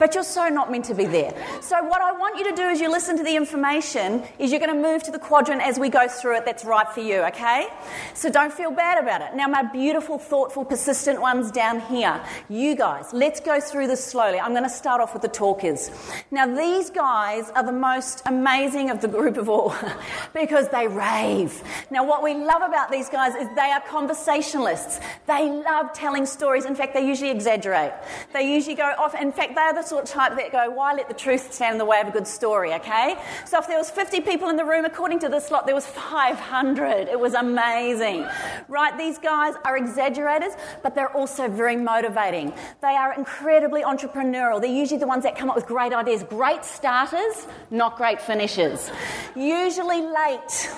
but 0.00 0.16
you're 0.16 0.24
so 0.24 0.48
not 0.48 0.68
meant 0.68 0.86
to 0.86 0.94
be 0.94 1.04
there. 1.04 1.32
So, 1.60 1.80
what 1.84 2.02
I 2.02 2.10
want 2.10 2.38
you 2.38 2.50
to 2.50 2.56
do 2.56 2.64
as 2.64 2.80
you 2.80 2.90
listen 2.90 3.16
to 3.16 3.22
the 3.22 3.36
information 3.36 4.24
is 4.40 4.50
you're 4.50 4.58
going 4.58 4.74
to 4.74 4.82
move 4.82 5.04
to 5.04 5.12
the 5.12 5.18
quadrant 5.20 5.62
as 5.62 5.78
we 5.78 5.90
go 5.90 6.08
through 6.08 6.38
it 6.38 6.44
that's 6.44 6.64
right 6.64 6.88
for 6.88 7.00
you, 7.00 7.22
okay? 7.26 7.68
So, 8.14 8.30
don't 8.30 8.52
feel 8.52 8.72
bad 8.72 8.98
about 8.98 9.20
it. 9.20 9.36
Now, 9.36 9.46
my 9.46 9.62
beautiful, 9.62 10.18
thoughtful, 10.18 10.64
persistent 10.64 11.20
ones 11.20 11.52
down 11.52 11.78
here, 11.78 12.20
you 12.48 12.74
guys, 12.74 13.12
let's 13.12 13.38
go 13.38 13.60
through 13.60 13.86
this 13.86 14.04
slowly. 14.04 14.40
I'm 14.40 14.52
going 14.52 14.64
to 14.64 14.68
start 14.68 15.00
off 15.00 15.12
with 15.12 15.22
the 15.22 15.28
talkers. 15.28 15.90
Now, 16.32 16.46
these 16.46 16.90
guys 16.90 17.48
are 17.50 17.62
the 17.62 17.70
most 17.70 18.22
amazing 18.26 18.90
of 18.90 19.03
the 19.04 19.18
group 19.18 19.36
of 19.36 19.48
all 19.48 19.74
because 20.32 20.68
they 20.70 20.88
rave. 20.88 21.62
Now, 21.90 22.04
what 22.04 22.22
we 22.22 22.34
love 22.34 22.62
about 22.62 22.90
these 22.90 23.08
guys 23.08 23.34
is 23.34 23.48
they 23.54 23.70
are 23.70 23.80
conversationalists. 23.82 24.98
They 25.26 25.48
love 25.50 25.92
telling 25.92 26.26
stories. 26.26 26.64
In 26.64 26.74
fact, 26.74 26.94
they 26.94 27.06
usually 27.06 27.30
exaggerate. 27.30 27.92
They 28.32 28.52
usually 28.52 28.74
go 28.74 28.94
off. 28.98 29.14
In 29.14 29.30
fact, 29.30 29.54
they're 29.54 29.74
the 29.74 29.82
sort 29.82 30.04
of 30.04 30.10
type 30.10 30.36
that 30.36 30.52
go, 30.52 30.70
why 30.70 30.94
let 30.94 31.08
the 31.08 31.14
truth 31.14 31.52
stand 31.52 31.74
in 31.74 31.78
the 31.78 31.84
way 31.84 32.00
of 32.00 32.08
a 32.08 32.10
good 32.10 32.26
story, 32.26 32.72
okay? 32.74 33.16
So 33.46 33.58
if 33.58 33.66
there 33.66 33.78
was 33.78 33.90
50 33.90 34.22
people 34.22 34.48
in 34.48 34.56
the 34.56 34.64
room, 34.64 34.84
according 34.84 35.18
to 35.20 35.28
this 35.28 35.50
lot, 35.50 35.66
there 35.66 35.74
was 35.74 35.86
500. 35.86 37.08
It 37.08 37.20
was 37.20 37.34
amazing. 37.34 38.26
Right? 38.68 38.96
These 38.96 39.18
guys 39.18 39.54
are 39.64 39.76
exaggerators, 39.76 40.52
but 40.82 40.94
they're 40.94 41.14
also 41.14 41.48
very 41.48 41.76
motivating. 41.76 42.52
They 42.80 42.96
are 42.96 43.14
incredibly 43.14 43.82
entrepreneurial. 43.82 44.60
They're 44.60 44.70
usually 44.70 45.00
the 45.00 45.06
ones 45.06 45.24
that 45.24 45.36
come 45.36 45.50
up 45.50 45.56
with 45.56 45.66
great 45.66 45.92
ideas. 45.92 46.22
Great 46.22 46.64
starters, 46.64 47.46
not 47.70 47.96
great 47.96 48.20
finishers. 48.20 48.90
Usually 49.34 50.02
late 50.02 50.70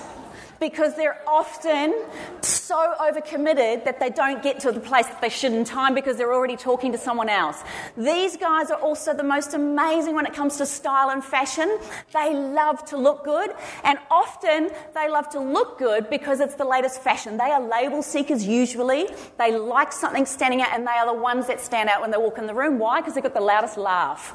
because 0.59 0.95
they're 0.95 1.21
often 1.27 1.95
so 2.41 2.93
overcommitted 2.99 3.85
that 3.85 3.99
they 3.99 4.09
don't 4.09 4.43
get 4.43 4.59
to 4.61 4.71
the 4.71 4.79
place 4.79 5.05
that 5.07 5.21
they 5.21 5.29
should 5.29 5.53
in 5.53 5.63
time 5.63 5.93
because 5.93 6.17
they're 6.17 6.33
already 6.33 6.57
talking 6.57 6.91
to 6.91 6.97
someone 6.97 7.29
else. 7.29 7.63
These 7.95 8.37
guys 8.37 8.71
are 8.71 8.79
also 8.79 9.13
the 9.13 9.23
most 9.23 9.53
amazing 9.53 10.15
when 10.15 10.25
it 10.25 10.33
comes 10.33 10.57
to 10.57 10.65
style 10.65 11.09
and 11.09 11.23
fashion. 11.23 11.79
They 12.13 12.33
love 12.33 12.83
to 12.85 12.97
look 12.97 13.23
good, 13.23 13.51
and 13.83 13.97
often 14.11 14.69
they 14.93 15.09
love 15.09 15.29
to 15.29 15.39
look 15.39 15.77
good 15.77 16.09
because 16.09 16.39
it's 16.39 16.55
the 16.55 16.65
latest 16.65 17.01
fashion. 17.01 17.37
They 17.37 17.51
are 17.51 17.61
label 17.61 18.01
seekers 18.01 18.45
usually. 18.45 19.07
They 19.37 19.57
like 19.57 19.91
something 19.91 20.25
standing 20.25 20.61
out, 20.61 20.69
and 20.73 20.85
they 20.85 20.91
are 20.91 21.05
the 21.05 21.19
ones 21.19 21.47
that 21.47 21.61
stand 21.61 21.89
out 21.89 22.01
when 22.01 22.11
they 22.11 22.17
walk 22.17 22.37
in 22.37 22.47
the 22.47 22.53
room. 22.53 22.79
Why? 22.79 22.99
Because 22.99 23.13
they've 23.13 23.23
got 23.23 23.33
the 23.33 23.41
loudest 23.41 23.77
laugh. 23.77 24.33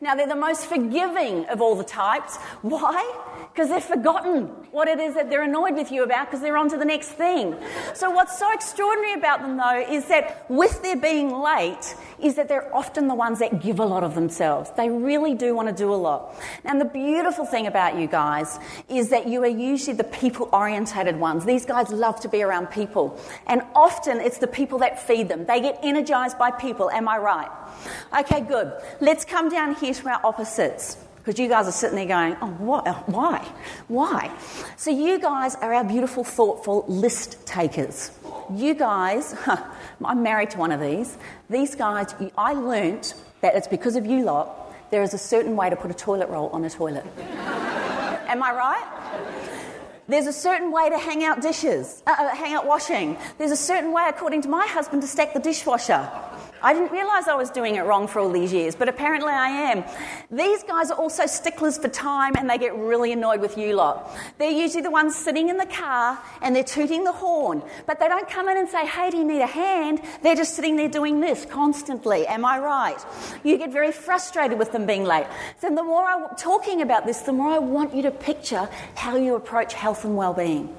Now, 0.00 0.14
they're 0.14 0.26
the 0.26 0.34
most 0.34 0.66
forgiving 0.66 1.46
of 1.46 1.60
all 1.60 1.74
the 1.74 1.84
types. 1.84 2.36
Why? 2.62 3.39
Because 3.60 3.74
they've 3.74 3.96
forgotten 3.96 4.44
what 4.70 4.88
it 4.88 4.98
is 4.98 5.14
that 5.16 5.28
they're 5.28 5.42
annoyed 5.42 5.74
with 5.74 5.92
you 5.92 6.02
about 6.02 6.26
because 6.26 6.40
they're 6.40 6.56
on 6.56 6.70
to 6.70 6.78
the 6.78 6.84
next 6.84 7.08
thing. 7.08 7.54
So 7.92 8.08
what's 8.08 8.38
so 8.38 8.50
extraordinary 8.54 9.12
about 9.12 9.42
them 9.42 9.58
though 9.58 9.84
is 9.86 10.06
that 10.06 10.46
with 10.48 10.80
their 10.80 10.96
being 10.96 11.30
late 11.30 11.94
is 12.20 12.36
that 12.36 12.48
they're 12.48 12.74
often 12.74 13.06
the 13.06 13.14
ones 13.14 13.38
that 13.40 13.60
give 13.60 13.78
a 13.78 13.84
lot 13.84 14.02
of 14.02 14.14
themselves. 14.14 14.70
They 14.78 14.88
really 14.88 15.34
do 15.34 15.54
want 15.54 15.68
to 15.68 15.74
do 15.74 15.92
a 15.92 15.94
lot. 15.94 16.34
And 16.64 16.80
the 16.80 16.86
beautiful 16.86 17.44
thing 17.44 17.66
about 17.66 17.98
you 17.98 18.06
guys 18.06 18.58
is 18.88 19.10
that 19.10 19.28
you 19.28 19.42
are 19.42 19.46
usually 19.46 19.94
the 19.94 20.04
people 20.04 20.48
orientated 20.54 21.20
ones. 21.20 21.44
These 21.44 21.66
guys 21.66 21.90
love 21.90 22.18
to 22.20 22.30
be 22.30 22.42
around 22.42 22.68
people. 22.68 23.20
And 23.46 23.60
often 23.74 24.22
it's 24.22 24.38
the 24.38 24.46
people 24.46 24.78
that 24.78 25.06
feed 25.06 25.28
them. 25.28 25.44
They 25.44 25.60
get 25.60 25.78
energized 25.82 26.38
by 26.38 26.50
people. 26.50 26.90
Am 26.90 27.06
I 27.08 27.18
right? 27.18 27.50
Okay, 28.20 28.40
good. 28.40 28.72
Let's 29.02 29.26
come 29.26 29.50
down 29.50 29.74
here 29.74 29.92
to 29.92 30.08
our 30.08 30.20
opposites. 30.24 30.96
Because 31.20 31.38
you 31.38 31.48
guys 31.48 31.68
are 31.68 31.72
sitting 31.72 31.96
there 31.96 32.06
going, 32.06 32.36
oh, 32.40 32.46
what? 32.46 33.08
Why? 33.08 33.46
Why? 33.88 34.34
So, 34.76 34.90
you 34.90 35.20
guys 35.20 35.54
are 35.56 35.74
our 35.74 35.84
beautiful, 35.84 36.24
thoughtful 36.24 36.84
list 36.88 37.46
takers. 37.46 38.10
you 38.54 38.74
guys, 38.74 39.36
I'm 40.04 40.22
married 40.22 40.50
to 40.50 40.58
one 40.58 40.72
of 40.72 40.80
these. 40.80 41.18
These 41.50 41.74
guys, 41.74 42.14
I 42.38 42.54
learnt 42.54 43.14
that 43.42 43.54
it's 43.54 43.68
because 43.68 43.96
of 43.96 44.06
you 44.06 44.24
lot, 44.24 44.90
there 44.90 45.02
is 45.02 45.12
a 45.12 45.18
certain 45.18 45.56
way 45.56 45.68
to 45.70 45.76
put 45.76 45.90
a 45.90 45.94
toilet 45.94 46.28
roll 46.30 46.48
on 46.50 46.64
a 46.64 46.70
toilet. 46.70 47.04
Am 47.18 48.42
I 48.42 48.52
right? 48.52 49.00
There's 50.08 50.26
a 50.26 50.32
certain 50.32 50.72
way 50.72 50.90
to 50.90 50.98
hang 50.98 51.22
out 51.22 51.40
dishes, 51.40 52.02
uh, 52.04 52.16
uh, 52.18 52.34
hang 52.34 52.52
out 52.54 52.66
washing. 52.66 53.16
There's 53.38 53.52
a 53.52 53.56
certain 53.56 53.92
way, 53.92 54.06
according 54.08 54.42
to 54.42 54.48
my 54.48 54.66
husband, 54.66 55.02
to 55.02 55.08
stack 55.08 55.34
the 55.34 55.38
dishwasher. 55.38 56.10
I 56.62 56.72
didn't 56.74 56.92
realise 56.92 57.26
I 57.26 57.34
was 57.34 57.50
doing 57.50 57.76
it 57.76 57.82
wrong 57.82 58.06
for 58.06 58.18
all 58.18 58.30
these 58.30 58.52
years, 58.52 58.74
but 58.74 58.88
apparently 58.88 59.32
I 59.32 59.48
am. 59.48 59.84
These 60.30 60.62
guys 60.64 60.90
are 60.90 60.98
also 60.98 61.26
sticklers 61.26 61.78
for 61.78 61.88
time 61.88 62.34
and 62.36 62.48
they 62.48 62.58
get 62.58 62.76
really 62.76 63.12
annoyed 63.12 63.40
with 63.40 63.56
you 63.56 63.74
lot. 63.74 64.10
They're 64.38 64.50
usually 64.50 64.82
the 64.82 64.90
ones 64.90 65.16
sitting 65.16 65.48
in 65.48 65.56
the 65.56 65.66
car 65.66 66.18
and 66.42 66.54
they're 66.54 66.62
tooting 66.62 67.04
the 67.04 67.12
horn, 67.12 67.62
but 67.86 67.98
they 67.98 68.08
don't 68.08 68.28
come 68.28 68.48
in 68.48 68.58
and 68.58 68.68
say, 68.68 68.86
hey, 68.86 69.10
do 69.10 69.16
you 69.16 69.24
need 69.24 69.40
a 69.40 69.46
hand? 69.46 70.02
They're 70.22 70.36
just 70.36 70.54
sitting 70.54 70.76
there 70.76 70.88
doing 70.88 71.20
this 71.20 71.46
constantly. 71.46 72.26
Am 72.26 72.44
I 72.44 72.58
right? 72.58 72.98
You 73.42 73.56
get 73.56 73.72
very 73.72 73.92
frustrated 73.92 74.58
with 74.58 74.72
them 74.72 74.86
being 74.86 75.04
late. 75.04 75.26
So 75.60 75.74
the 75.74 75.82
more 75.82 76.04
I'm 76.04 76.36
talking 76.36 76.82
about 76.82 77.06
this, 77.06 77.20
the 77.20 77.32
more 77.32 77.48
I 77.48 77.58
want 77.58 77.94
you 77.94 78.02
to 78.02 78.10
picture 78.10 78.68
how 78.94 79.16
you 79.16 79.34
approach 79.34 79.72
health 79.74 80.04
and 80.04 80.16
well-being. 80.16 80.76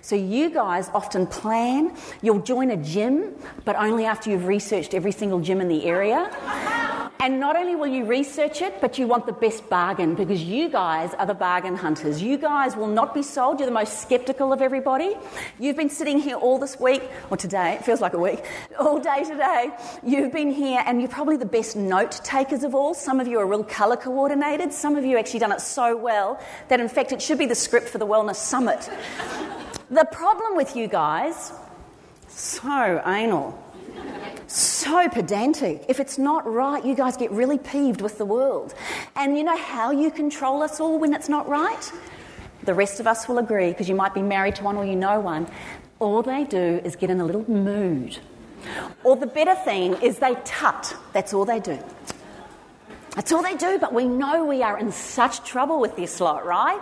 So, 0.00 0.16
you 0.16 0.50
guys 0.50 0.88
often 0.94 1.26
plan, 1.26 1.96
you'll 2.22 2.42
join 2.42 2.70
a 2.70 2.76
gym, 2.76 3.34
but 3.64 3.76
only 3.76 4.04
after 4.04 4.30
you've 4.30 4.46
researched 4.46 4.94
every 4.94 5.12
single 5.12 5.40
gym 5.40 5.60
in 5.60 5.68
the 5.68 5.84
area. 5.84 6.30
And 7.22 7.38
not 7.38 7.54
only 7.54 7.76
will 7.76 7.86
you 7.86 8.04
research 8.04 8.62
it, 8.62 8.80
but 8.80 8.98
you 8.98 9.06
want 9.06 9.26
the 9.26 9.32
best 9.32 9.70
bargain 9.70 10.16
because 10.16 10.42
you 10.42 10.68
guys 10.68 11.14
are 11.14 11.24
the 11.24 11.34
bargain 11.34 11.76
hunters. 11.76 12.20
You 12.20 12.36
guys 12.36 12.74
will 12.74 12.88
not 12.88 13.14
be 13.14 13.22
sold. 13.22 13.60
You're 13.60 13.68
the 13.68 13.72
most 13.72 14.02
skeptical 14.02 14.52
of 14.52 14.60
everybody. 14.60 15.14
You've 15.60 15.76
been 15.76 15.88
sitting 15.88 16.18
here 16.18 16.34
all 16.34 16.58
this 16.58 16.80
week, 16.80 17.00
or 17.30 17.36
today, 17.36 17.74
it 17.74 17.84
feels 17.84 18.00
like 18.00 18.14
a 18.14 18.18
week, 18.18 18.44
all 18.76 18.98
day 18.98 19.22
today. 19.22 19.70
You've 20.02 20.32
been 20.32 20.50
here 20.50 20.82
and 20.84 21.00
you're 21.00 21.08
probably 21.08 21.36
the 21.36 21.46
best 21.46 21.76
note 21.76 22.10
takers 22.24 22.64
of 22.64 22.74
all. 22.74 22.92
Some 22.92 23.20
of 23.20 23.28
you 23.28 23.38
are 23.38 23.46
real 23.46 23.62
colour 23.62 23.96
coordinated. 23.96 24.72
Some 24.72 24.96
of 24.96 25.04
you 25.04 25.16
actually 25.16 25.38
done 25.38 25.52
it 25.52 25.60
so 25.60 25.96
well 25.96 26.40
that, 26.70 26.80
in 26.80 26.88
fact, 26.88 27.12
it 27.12 27.22
should 27.22 27.38
be 27.38 27.46
the 27.46 27.54
script 27.54 27.88
for 27.88 27.98
the 27.98 28.06
Wellness 28.06 28.34
Summit. 28.34 28.90
The 29.90 30.06
problem 30.06 30.56
with 30.56 30.74
you 30.74 30.88
guys, 30.88 31.52
so 32.26 33.02
anal 33.04 33.62
so 34.46 35.08
pedantic. 35.08 35.84
If 35.88 36.00
it's 36.00 36.18
not 36.18 36.50
right, 36.50 36.84
you 36.84 36.94
guys 36.94 37.16
get 37.16 37.30
really 37.30 37.58
peeved 37.58 38.00
with 38.00 38.18
the 38.18 38.24
world. 38.24 38.74
And 39.16 39.36
you 39.36 39.44
know 39.44 39.56
how 39.56 39.90
you 39.90 40.10
control 40.10 40.62
us 40.62 40.80
all 40.80 40.98
when 40.98 41.14
it's 41.14 41.28
not 41.28 41.48
right? 41.48 41.92
The 42.64 42.74
rest 42.74 43.00
of 43.00 43.06
us 43.06 43.28
will 43.28 43.38
agree 43.38 43.68
because 43.68 43.88
you 43.88 43.94
might 43.94 44.14
be 44.14 44.22
married 44.22 44.56
to 44.56 44.64
one 44.64 44.76
or 44.76 44.84
you 44.84 44.96
know 44.96 45.20
one. 45.20 45.48
All 45.98 46.22
they 46.22 46.44
do 46.44 46.80
is 46.84 46.96
get 46.96 47.10
in 47.10 47.20
a 47.20 47.24
little 47.24 47.48
mood. 47.50 48.18
Or 49.04 49.16
the 49.16 49.26
better 49.26 49.54
thing 49.54 49.94
is 50.02 50.18
they 50.18 50.36
tut. 50.44 50.94
That's 51.12 51.34
all 51.34 51.44
they 51.44 51.60
do. 51.60 51.78
That's 53.14 53.30
all 53.30 53.42
they 53.42 53.56
do, 53.56 53.78
but 53.78 53.92
we 53.92 54.06
know 54.06 54.46
we 54.46 54.62
are 54.62 54.78
in 54.78 54.90
such 54.90 55.44
trouble 55.44 55.80
with 55.80 55.96
this 55.96 56.18
lot, 56.18 56.46
right? 56.46 56.80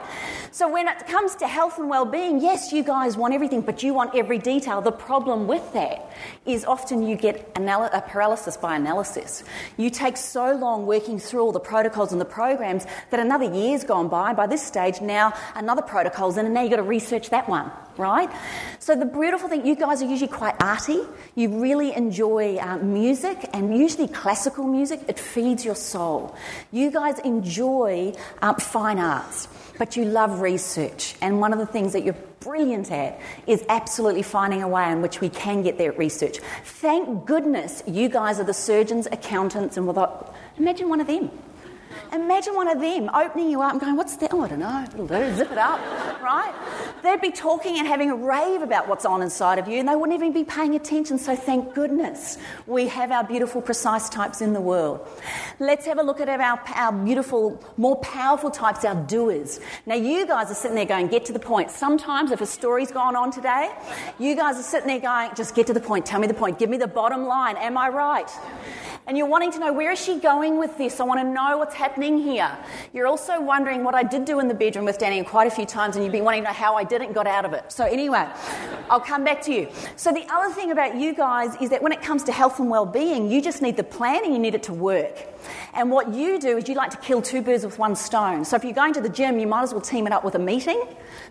So 0.52 0.70
when 0.70 0.86
it 0.86 1.08
comes 1.08 1.34
to 1.36 1.48
health 1.48 1.76
and 1.76 1.90
well-being, 1.90 2.40
yes, 2.40 2.72
you 2.72 2.84
guys 2.84 3.16
want 3.16 3.34
everything, 3.34 3.62
but 3.62 3.82
you 3.82 3.92
want 3.92 4.14
every 4.14 4.38
detail. 4.38 4.80
The 4.80 4.92
problem 4.92 5.48
with 5.48 5.72
that 5.72 6.12
is 6.46 6.64
often 6.64 7.04
you 7.04 7.16
get 7.16 7.50
anal- 7.56 7.90
a 7.92 8.00
paralysis 8.00 8.56
by 8.56 8.76
analysis. 8.76 9.42
You 9.76 9.90
take 9.90 10.16
so 10.16 10.52
long 10.52 10.86
working 10.86 11.18
through 11.18 11.40
all 11.40 11.52
the 11.52 11.58
protocols 11.58 12.12
and 12.12 12.20
the 12.20 12.24
programs 12.26 12.86
that 13.10 13.18
another 13.18 13.52
year's 13.52 13.82
gone 13.82 14.08
by. 14.08 14.32
By 14.32 14.46
this 14.46 14.64
stage, 14.64 15.00
now 15.00 15.32
another 15.56 15.82
protocol's 15.82 16.36
in, 16.36 16.44
and 16.46 16.54
now 16.54 16.62
you've 16.62 16.70
got 16.70 16.76
to 16.76 16.84
research 16.84 17.30
that 17.30 17.48
one 17.48 17.72
right? 18.00 18.30
So 18.78 18.96
the 18.96 19.04
beautiful 19.04 19.48
thing, 19.48 19.66
you 19.66 19.76
guys 19.76 20.02
are 20.02 20.06
usually 20.06 20.32
quite 20.32 20.56
arty. 20.60 21.00
You 21.34 21.60
really 21.60 21.94
enjoy 21.94 22.56
uh, 22.56 22.78
music, 22.78 23.38
and 23.52 23.76
usually 23.76 24.08
classical 24.08 24.64
music. 24.64 25.00
It 25.06 25.18
feeds 25.18 25.64
your 25.64 25.76
soul. 25.76 26.19
You 26.72 26.90
guys 26.90 27.18
enjoy 27.20 28.14
um, 28.42 28.56
fine 28.56 28.98
arts, 28.98 29.48
but 29.78 29.96
you 29.96 30.04
love 30.04 30.40
research. 30.40 31.14
And 31.20 31.40
one 31.40 31.52
of 31.52 31.58
the 31.58 31.66
things 31.66 31.92
that 31.92 32.04
you're 32.04 32.16
brilliant 32.40 32.90
at 32.90 33.20
is 33.46 33.64
absolutely 33.68 34.22
finding 34.22 34.62
a 34.62 34.68
way 34.68 34.90
in 34.90 35.02
which 35.02 35.20
we 35.20 35.28
can 35.28 35.62
get 35.62 35.78
that 35.78 35.98
research. 35.98 36.38
Thank 36.64 37.26
goodness 37.26 37.82
you 37.86 38.08
guys 38.08 38.40
are 38.40 38.44
the 38.44 38.54
surgeons, 38.54 39.06
accountants, 39.12 39.76
and 39.76 39.86
without. 39.86 40.34
Imagine 40.56 40.88
one 40.88 41.00
of 41.00 41.06
them. 41.06 41.30
Imagine 42.12 42.54
one 42.54 42.68
of 42.68 42.80
them 42.80 43.10
opening 43.14 43.50
you 43.50 43.62
up 43.62 43.72
and 43.72 43.80
going, 43.80 43.96
What's 43.96 44.16
that? 44.16 44.32
Oh, 44.32 44.42
I 44.42 44.48
don't 44.48 44.58
know. 44.58 44.84
It'll 44.84 45.06
do. 45.06 45.36
Zip 45.36 45.50
it 45.50 45.58
up, 45.58 45.80
right? 46.22 46.52
They'd 47.02 47.20
be 47.20 47.30
talking 47.30 47.78
and 47.78 47.86
having 47.86 48.10
a 48.10 48.16
rave 48.16 48.62
about 48.62 48.88
what's 48.88 49.04
on 49.04 49.22
inside 49.22 49.58
of 49.58 49.68
you, 49.68 49.78
and 49.78 49.88
they 49.88 49.96
wouldn't 49.96 50.14
even 50.14 50.32
be 50.32 50.44
paying 50.44 50.74
attention. 50.74 51.18
So, 51.18 51.34
thank 51.34 51.74
goodness 51.74 52.38
we 52.66 52.88
have 52.88 53.10
our 53.10 53.24
beautiful, 53.24 53.62
precise 53.62 54.08
types 54.08 54.40
in 54.40 54.52
the 54.52 54.60
world. 54.60 55.06
Let's 55.58 55.86
have 55.86 55.98
a 55.98 56.02
look 56.02 56.20
at 56.20 56.28
our, 56.28 56.60
our 56.74 56.92
beautiful, 56.92 57.62
more 57.76 57.96
powerful 57.96 58.50
types, 58.50 58.84
our 58.84 58.94
doers. 58.94 59.60
Now, 59.86 59.94
you 59.94 60.26
guys 60.26 60.50
are 60.50 60.54
sitting 60.54 60.76
there 60.76 60.86
going, 60.86 61.08
Get 61.08 61.24
to 61.26 61.32
the 61.32 61.38
point. 61.38 61.70
Sometimes, 61.70 62.30
if 62.30 62.40
a 62.40 62.46
story's 62.46 62.90
gone 62.90 63.16
on 63.16 63.30
today, 63.30 63.72
you 64.18 64.36
guys 64.36 64.58
are 64.58 64.62
sitting 64.62 64.88
there 64.88 65.00
going, 65.00 65.30
Just 65.34 65.54
get 65.54 65.66
to 65.68 65.72
the 65.72 65.80
point. 65.80 66.06
Tell 66.06 66.20
me 66.20 66.26
the 66.26 66.34
point. 66.34 66.58
Give 66.58 66.70
me 66.70 66.76
the 66.76 66.88
bottom 66.88 67.24
line. 67.24 67.56
Am 67.56 67.76
I 67.78 67.88
right? 67.88 68.30
and 69.06 69.18
you're 69.18 69.26
wanting 69.26 69.50
to 69.50 69.58
know 69.58 69.72
where 69.72 69.90
is 69.90 70.00
she 70.00 70.20
going 70.20 70.56
with 70.56 70.78
this? 70.78 71.00
I 71.00 71.04
want 71.04 71.20
to 71.20 71.24
know 71.26 71.58
what's 71.58 71.74
happening 71.80 72.18
here. 72.18 72.54
You're 72.92 73.06
also 73.06 73.40
wondering 73.40 73.84
what 73.84 73.94
I 73.94 74.02
did 74.02 74.26
do 74.26 74.38
in 74.38 74.48
the 74.48 74.54
bedroom 74.54 74.84
with 74.84 74.98
Danny 74.98 75.24
quite 75.24 75.46
a 75.46 75.50
few 75.50 75.64
times, 75.64 75.96
and 75.96 76.04
you've 76.04 76.12
been 76.12 76.24
wanting 76.24 76.42
to 76.42 76.48
know 76.48 76.54
how 76.54 76.74
I 76.76 76.84
did 76.84 77.00
it 77.00 77.06
and 77.06 77.14
got 77.14 77.26
out 77.26 77.46
of 77.46 77.54
it. 77.54 77.72
So 77.72 77.86
anyway, 77.86 78.28
I'll 78.90 79.00
come 79.00 79.24
back 79.24 79.40
to 79.44 79.52
you. 79.52 79.66
So 79.96 80.12
the 80.12 80.26
other 80.30 80.52
thing 80.52 80.72
about 80.72 80.96
you 80.96 81.14
guys 81.14 81.56
is 81.58 81.70
that 81.70 81.82
when 81.82 81.92
it 81.92 82.02
comes 82.02 82.22
to 82.24 82.32
health 82.32 82.60
and 82.60 82.68
well-being, 82.68 83.30
you 83.30 83.40
just 83.40 83.62
need 83.62 83.78
the 83.78 83.84
planning, 83.84 84.34
you 84.34 84.38
need 84.38 84.54
it 84.54 84.62
to 84.64 84.74
work. 84.74 85.26
And 85.72 85.90
what 85.90 86.12
you 86.12 86.38
do 86.38 86.58
is 86.58 86.68
you 86.68 86.74
like 86.74 86.90
to 86.90 86.98
kill 86.98 87.22
two 87.22 87.40
birds 87.40 87.64
with 87.64 87.78
one 87.78 87.96
stone. 87.96 88.44
So 88.44 88.56
if 88.56 88.62
you're 88.62 88.74
going 88.74 88.92
to 88.92 89.00
the 89.00 89.08
gym, 89.08 89.38
you 89.38 89.46
might 89.46 89.62
as 89.62 89.72
well 89.72 89.80
team 89.80 90.06
it 90.06 90.12
up 90.12 90.22
with 90.22 90.34
a 90.34 90.38
meeting 90.38 90.82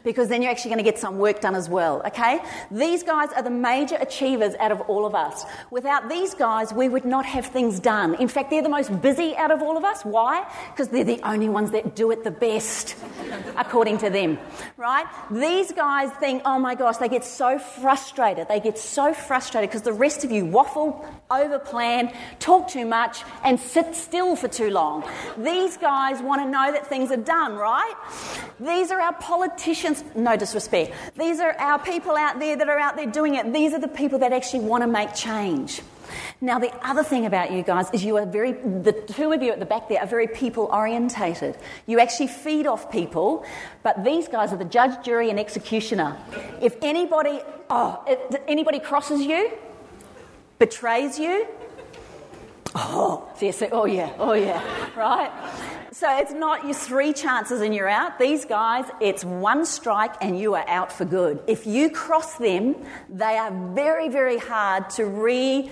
because 0.03 0.29
then 0.29 0.41
you're 0.41 0.51
actually 0.51 0.70
going 0.70 0.84
to 0.84 0.89
get 0.91 1.00
some 1.00 1.18
work 1.18 1.41
done 1.41 1.56
as 1.56 1.70
well, 1.70 2.01
okay? 2.06 2.39
These 2.72 3.03
guys 3.03 3.29
are 3.34 3.44
the 3.44 3.50
major 3.50 3.98
achievers 4.00 4.56
out 4.60 4.72
of 4.72 4.82
all 4.82 5.06
of 5.06 5.15
us. 5.15 5.46
Without 5.72 6.10
these 6.10 6.34
guys, 6.34 6.74
we 6.74 6.89
would 6.89 7.06
not 7.06 7.25
have 7.25 7.48
things 7.48 7.79
done. 7.79 8.15
In 8.15 8.27
fact, 8.27 8.50
they're 8.50 8.62
the 8.62 8.70
most 8.70 9.01
busy 9.01 9.36
out 9.38 9.51
of 9.51 9.62
all 9.62 9.77
of 9.77 9.84
us. 9.84 10.03
Why? 10.03 10.46
Because 10.72 10.89
they're 10.89 11.03
the 11.03 11.22
only 11.24 11.50
ones 11.50 11.72
that 11.72 11.96
do 11.96 12.12
it 12.12 12.24
the 12.24 12.32
best, 12.32 12.96
according 13.58 13.98
to 14.00 14.10
them, 14.10 14.38
right? 14.77 15.06
These 15.32 15.72
guys 15.72 16.12
think, 16.20 16.44
oh 16.46 16.60
my 16.60 16.75
gosh, 16.75 16.98
they 16.98 17.10
get 17.10 17.24
so 17.25 17.60
frustrated. 17.60 18.48
They 18.48 18.60
get 18.60 18.77
so 18.77 19.13
frustrated 19.13 19.70
because 19.70 19.84
the 19.84 19.94
rest 19.94 20.24
of 20.24 20.32
you 20.32 20.46
waffle, 20.46 21.06
overplan, 21.29 22.13
talk 22.39 22.68
too 22.68 22.86
much, 22.86 23.24
and 23.44 23.60
sit 23.60 23.96
still 23.96 24.36
for 24.36 24.48
too 24.48 24.70
long. 24.70 25.03
These 25.38 25.77
guys 25.77 26.22
want 26.22 26.41
to 26.41 26.50
know 26.50 26.72
that 26.72 26.88
things 26.88 27.12
are 27.12 27.18
done, 27.18 27.56
right? 27.56 27.94
These 28.60 28.91
are 28.91 29.00
our 29.00 29.13
politicians, 29.13 29.88
no 30.15 30.36
disrespect. 30.36 30.93
These 31.17 31.39
are 31.39 31.53
our 31.53 31.79
people 31.79 32.15
out 32.15 32.39
there 32.39 32.55
that 32.55 32.69
are 32.69 32.79
out 32.79 32.96
there 32.96 33.08
doing 33.08 33.36
it. 33.36 33.51
These 33.53 33.74
are 33.74 33.79
the 33.79 33.88
people 33.88 34.19
that 34.19 34.34
actually 34.34 34.63
want 34.65 34.84
to 34.84 34.88
make 34.88 35.13
change. 35.13 35.81
Now, 36.41 36.58
the 36.60 36.72
other 36.88 37.03
thing 37.03 37.25
about 37.25 37.51
you 37.51 37.62
guys 37.63 37.89
is 37.91 38.03
you 38.03 38.17
are 38.17 38.25
very, 38.25 38.53
the 38.53 38.93
two 38.93 39.31
of 39.31 39.43
you 39.43 39.51
at 39.51 39.60
the 39.60 39.65
back 39.65 39.89
there 39.89 40.00
are 40.00 40.08
very 40.08 40.27
people 40.27 40.69
orientated. 40.72 41.58
You 41.86 42.00
actually 42.00 42.27
feed 42.27 42.65
off 42.65 42.91
people, 42.91 43.46
but 43.84 44.03
these 44.03 44.27
guys 44.27 44.51
are 44.53 44.58
the 44.58 44.65
judge, 44.65 45.03
jury, 45.03 45.29
and 45.29 45.39
executioner. 45.39 46.17
If 46.62 46.77
anybody, 46.81 47.41
oh, 47.69 48.03
if 48.08 48.41
anybody 48.48 48.79
crosses 48.79 49.22
you, 49.22 49.51
betrays 50.58 51.19
you, 51.19 51.48
Oh, 52.75 53.27
yes, 53.41 53.63
oh 53.71 53.85
yeah, 53.85 54.13
oh 54.19 54.33
yeah, 54.33 54.61
right? 54.95 55.31
So 55.91 56.07
it's 56.19 56.33
not 56.33 56.65
your 56.65 56.75
three 56.75 57.13
chances 57.13 57.61
and 57.61 57.73
you're 57.73 57.89
out. 57.89 58.19
These 58.19 58.45
guys, 58.45 58.85
it's 59.01 59.25
one 59.25 59.65
strike 59.65 60.13
and 60.21 60.39
you 60.39 60.53
are 60.53 60.67
out 60.67 60.91
for 60.91 61.03
good. 61.03 61.41
If 61.47 61.65
you 61.65 61.89
cross 61.89 62.35
them, 62.35 62.75
they 63.09 63.38
are 63.38 63.51
very, 63.73 64.07
very 64.09 64.38
hard 64.38 64.89
to 64.91 65.05
re 65.05 65.71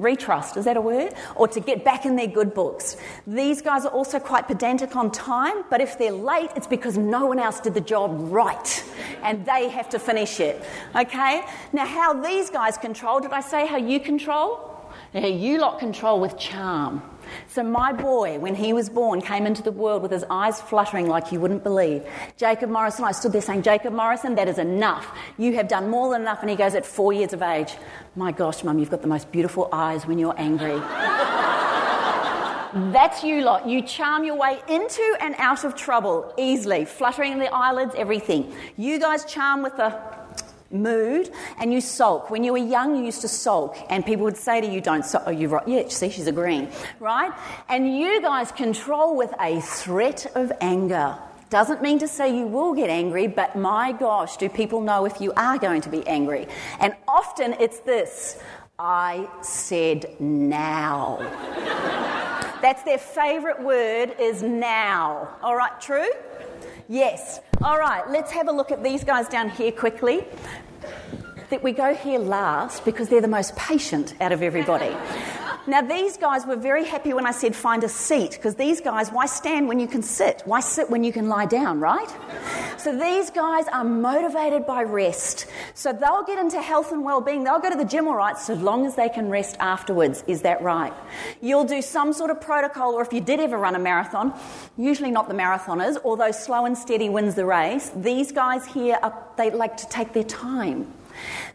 retrust, 0.00 0.56
is 0.56 0.64
that 0.64 0.78
a 0.78 0.80
word? 0.80 1.12
Or 1.36 1.46
to 1.48 1.60
get 1.60 1.84
back 1.84 2.06
in 2.06 2.16
their 2.16 2.26
good 2.26 2.54
books. 2.54 2.96
These 3.26 3.60
guys 3.60 3.84
are 3.84 3.92
also 3.92 4.18
quite 4.18 4.48
pedantic 4.48 4.96
on 4.96 5.10
time, 5.10 5.62
but 5.68 5.82
if 5.82 5.98
they're 5.98 6.10
late, 6.10 6.50
it's 6.56 6.66
because 6.66 6.96
no 6.96 7.26
one 7.26 7.38
else 7.38 7.60
did 7.60 7.74
the 7.74 7.82
job 7.82 8.16
right 8.32 8.84
and 9.22 9.44
they 9.44 9.68
have 9.68 9.90
to 9.90 9.98
finish 9.98 10.40
it. 10.40 10.64
Okay? 10.96 11.42
Now, 11.74 11.84
how 11.84 12.14
these 12.14 12.48
guys 12.48 12.78
control, 12.78 13.20
did 13.20 13.32
I 13.32 13.40
say 13.40 13.66
how 13.66 13.76
you 13.76 14.00
control? 14.00 14.69
Now, 15.12 15.26
you 15.26 15.58
lot 15.58 15.80
control 15.80 16.20
with 16.20 16.38
charm. 16.38 17.02
So, 17.48 17.64
my 17.64 17.92
boy, 17.92 18.38
when 18.38 18.54
he 18.54 18.72
was 18.72 18.88
born, 18.88 19.20
came 19.20 19.44
into 19.44 19.60
the 19.60 19.72
world 19.72 20.02
with 20.02 20.12
his 20.12 20.24
eyes 20.30 20.60
fluttering 20.60 21.08
like 21.08 21.32
you 21.32 21.40
wouldn't 21.40 21.64
believe. 21.64 22.04
Jacob 22.36 22.70
Morrison, 22.70 23.04
I 23.04 23.12
stood 23.12 23.32
there 23.32 23.40
saying, 23.42 23.62
Jacob 23.62 23.92
Morrison, 23.92 24.36
that 24.36 24.46
is 24.46 24.58
enough. 24.58 25.16
You 25.36 25.54
have 25.54 25.66
done 25.66 25.90
more 25.90 26.12
than 26.12 26.22
enough. 26.22 26.42
And 26.42 26.50
he 26.50 26.54
goes, 26.54 26.76
At 26.76 26.86
four 26.86 27.12
years 27.12 27.32
of 27.32 27.42
age, 27.42 27.74
My 28.14 28.30
gosh, 28.30 28.62
Mum, 28.62 28.78
you've 28.78 28.90
got 28.90 29.02
the 29.02 29.08
most 29.08 29.32
beautiful 29.32 29.68
eyes 29.72 30.06
when 30.06 30.18
you're 30.18 30.38
angry. 30.38 30.78
That's 32.92 33.24
you 33.24 33.42
lot. 33.42 33.66
You 33.68 33.82
charm 33.82 34.22
your 34.22 34.36
way 34.36 34.62
into 34.68 35.16
and 35.20 35.34
out 35.38 35.64
of 35.64 35.74
trouble 35.74 36.32
easily, 36.38 36.84
fluttering 36.84 37.40
the 37.40 37.52
eyelids, 37.52 37.96
everything. 37.96 38.54
You 38.76 39.00
guys 39.00 39.24
charm 39.24 39.62
with 39.62 39.76
the 39.76 39.90
mood 40.70 41.30
and 41.58 41.72
you 41.72 41.80
sulk. 41.80 42.30
When 42.30 42.44
you 42.44 42.52
were 42.52 42.58
young, 42.58 42.96
you 42.96 43.04
used 43.04 43.22
to 43.22 43.28
sulk, 43.28 43.76
and 43.88 44.04
people 44.04 44.24
would 44.24 44.36
say 44.36 44.60
to 44.60 44.66
you, 44.66 44.80
Don't 44.80 45.04
sulk. 45.04 45.24
Oh, 45.26 45.30
you're 45.30 45.50
right. 45.50 45.66
Yeah, 45.66 45.88
see, 45.88 46.10
she's 46.10 46.26
agreeing, 46.26 46.70
right? 46.98 47.32
And 47.68 47.98
you 47.98 48.20
guys 48.22 48.52
control 48.52 49.16
with 49.16 49.34
a 49.40 49.60
threat 49.60 50.26
of 50.34 50.52
anger. 50.60 51.18
Doesn't 51.50 51.82
mean 51.82 51.98
to 51.98 52.06
say 52.06 52.36
you 52.36 52.46
will 52.46 52.74
get 52.74 52.90
angry, 52.90 53.26
but 53.26 53.56
my 53.56 53.90
gosh, 53.90 54.36
do 54.36 54.48
people 54.48 54.80
know 54.80 55.04
if 55.04 55.20
you 55.20 55.32
are 55.32 55.58
going 55.58 55.80
to 55.80 55.88
be 55.88 56.06
angry? 56.06 56.46
And 56.78 56.94
often 57.08 57.54
it's 57.54 57.80
this 57.80 58.40
I 58.82 59.28
said 59.42 60.06
now. 60.18 61.18
That's 62.62 62.82
their 62.82 62.96
favourite 62.96 63.62
word 63.62 64.14
is 64.18 64.42
now. 64.42 65.36
All 65.42 65.54
right, 65.54 65.78
true? 65.82 66.08
Yes. 66.88 67.40
All 67.60 67.78
right, 67.78 68.08
let's 68.08 68.32
have 68.32 68.48
a 68.48 68.52
look 68.52 68.72
at 68.72 68.82
these 68.82 69.04
guys 69.04 69.28
down 69.28 69.50
here 69.50 69.70
quickly. 69.70 70.24
That 71.50 71.62
we 71.62 71.72
go 71.72 71.94
here 71.94 72.18
last 72.18 72.86
because 72.86 73.10
they're 73.10 73.20
the 73.20 73.28
most 73.28 73.54
patient 73.54 74.14
out 74.18 74.32
of 74.32 74.42
everybody. 74.42 74.96
Now, 75.66 75.82
these 75.82 76.16
guys 76.16 76.46
were 76.46 76.56
very 76.56 76.84
happy 76.84 77.12
when 77.12 77.26
I 77.26 77.32
said 77.32 77.54
find 77.54 77.84
a 77.84 77.88
seat 77.88 78.32
because 78.32 78.54
these 78.54 78.80
guys, 78.80 79.10
why 79.10 79.26
stand 79.26 79.68
when 79.68 79.78
you 79.78 79.86
can 79.86 80.02
sit? 80.02 80.42
Why 80.46 80.60
sit 80.60 80.88
when 80.88 81.04
you 81.04 81.12
can 81.12 81.28
lie 81.28 81.46
down, 81.46 81.80
right? 81.80 82.08
So 82.78 82.98
these 82.98 83.28
guys 83.28 83.66
are 83.68 83.84
motivated 83.84 84.66
by 84.66 84.82
rest. 84.82 85.46
So 85.74 85.92
they'll 85.92 86.24
get 86.24 86.38
into 86.38 86.62
health 86.62 86.92
and 86.92 87.04
well-being. 87.04 87.44
They'll 87.44 87.60
go 87.60 87.68
to 87.68 87.76
the 87.76 87.84
gym 87.84 88.08
all 88.08 88.16
right 88.16 88.38
so 88.38 88.54
long 88.54 88.86
as 88.86 88.96
they 88.96 89.10
can 89.10 89.28
rest 89.28 89.56
afterwards. 89.60 90.24
Is 90.26 90.42
that 90.42 90.62
right? 90.62 90.94
You'll 91.42 91.64
do 91.64 91.82
some 91.82 92.14
sort 92.14 92.30
of 92.30 92.40
protocol 92.40 92.94
or 92.94 93.02
if 93.02 93.12
you 93.12 93.20
did 93.20 93.38
ever 93.38 93.58
run 93.58 93.74
a 93.74 93.78
marathon, 93.78 94.32
usually 94.78 95.10
not 95.10 95.28
the 95.28 95.34
marathoners, 95.34 95.98
although 96.04 96.32
slow 96.32 96.64
and 96.64 96.76
steady 96.76 97.10
wins 97.10 97.34
the 97.34 97.44
race, 97.44 97.90
these 97.94 98.32
guys 98.32 98.64
here, 98.66 98.98
are, 99.02 99.26
they 99.36 99.50
like 99.50 99.76
to 99.76 99.88
take 99.88 100.14
their 100.14 100.24
time. 100.24 100.90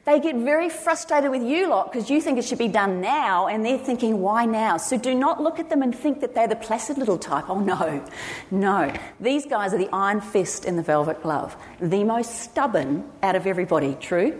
They 0.05 0.19
get 0.19 0.35
very 0.35 0.69
frustrated 0.69 1.31
with 1.31 1.43
you 1.43 1.67
lot 1.67 1.91
because 1.91 2.09
you 2.09 2.21
think 2.21 2.37
it 2.37 2.45
should 2.45 2.59
be 2.59 2.67
done 2.67 3.01
now 3.01 3.47
and 3.47 3.65
they're 3.65 3.77
thinking, 3.77 4.21
why 4.21 4.45
now? 4.45 4.77
So 4.77 4.97
do 4.97 5.15
not 5.15 5.41
look 5.41 5.59
at 5.59 5.69
them 5.69 5.81
and 5.81 5.95
think 5.95 6.21
that 6.21 6.35
they're 6.35 6.47
the 6.47 6.55
placid 6.55 6.97
little 6.97 7.17
type. 7.17 7.49
Oh 7.49 7.59
no, 7.59 8.05
no. 8.51 8.93
These 9.19 9.45
guys 9.45 9.73
are 9.73 9.77
the 9.77 9.89
iron 9.91 10.21
fist 10.21 10.65
in 10.65 10.75
the 10.75 10.83
velvet 10.83 11.21
glove, 11.23 11.55
the 11.79 12.03
most 12.03 12.39
stubborn 12.39 13.09
out 13.23 13.35
of 13.35 13.47
everybody, 13.47 13.95
true? 13.99 14.39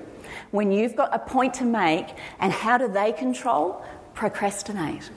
When 0.52 0.72
you've 0.72 0.96
got 0.96 1.14
a 1.14 1.20
point 1.20 1.56
to 1.56 1.66
make, 1.66 2.08
and 2.40 2.52
how 2.52 2.78
do 2.78 2.88
they 2.88 3.12
control? 3.12 3.84
Procrastinate. 4.14 5.10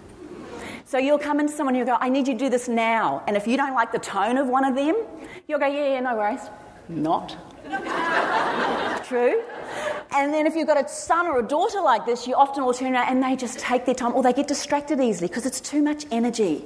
So 0.87 0.97
you'll 0.97 1.19
come 1.19 1.38
into 1.38 1.53
someone 1.53 1.75
and 1.75 1.87
you'll 1.87 1.97
go, 1.97 2.00
I 2.00 2.09
need 2.09 2.27
you 2.27 2.33
to 2.33 2.38
do 2.38 2.49
this 2.49 2.67
now. 2.67 3.23
And 3.27 3.37
if 3.37 3.47
you 3.47 3.59
don't 3.59 3.75
like 3.75 3.93
the 3.93 3.99
tone 3.99 4.38
of 4.38 4.49
one 4.49 4.65
of 4.65 4.75
them, 4.75 4.97
you'll 5.47 5.59
go, 5.59 5.67
yeah, 5.67 5.91
yeah, 5.91 6.00
no 6.00 6.17
worries. 6.17 6.41
Not. 6.88 7.37
True? 9.05 9.43
And 10.13 10.33
then 10.33 10.47
if 10.47 10.55
you've 10.55 10.67
got 10.67 10.83
a 10.83 10.89
son 10.89 11.27
or 11.27 11.41
a 11.41 11.43
daughter 11.43 11.81
like 11.81 12.07
this, 12.07 12.27
you 12.27 12.35
often 12.35 12.65
will 12.65 12.75
turn 12.75 12.95
around 12.95 13.09
and 13.09 13.23
they 13.23 13.37
just 13.37 13.59
take 13.59 13.85
their 13.85 13.95
time 13.95 14.15
or 14.15 14.23
they 14.23 14.33
get 14.33 14.49
distracted 14.49 15.01
easily 15.01 15.29
because 15.29 15.47
it's 15.47 15.61
too 15.61 15.83
much 15.83 16.07
energy. 16.11 16.65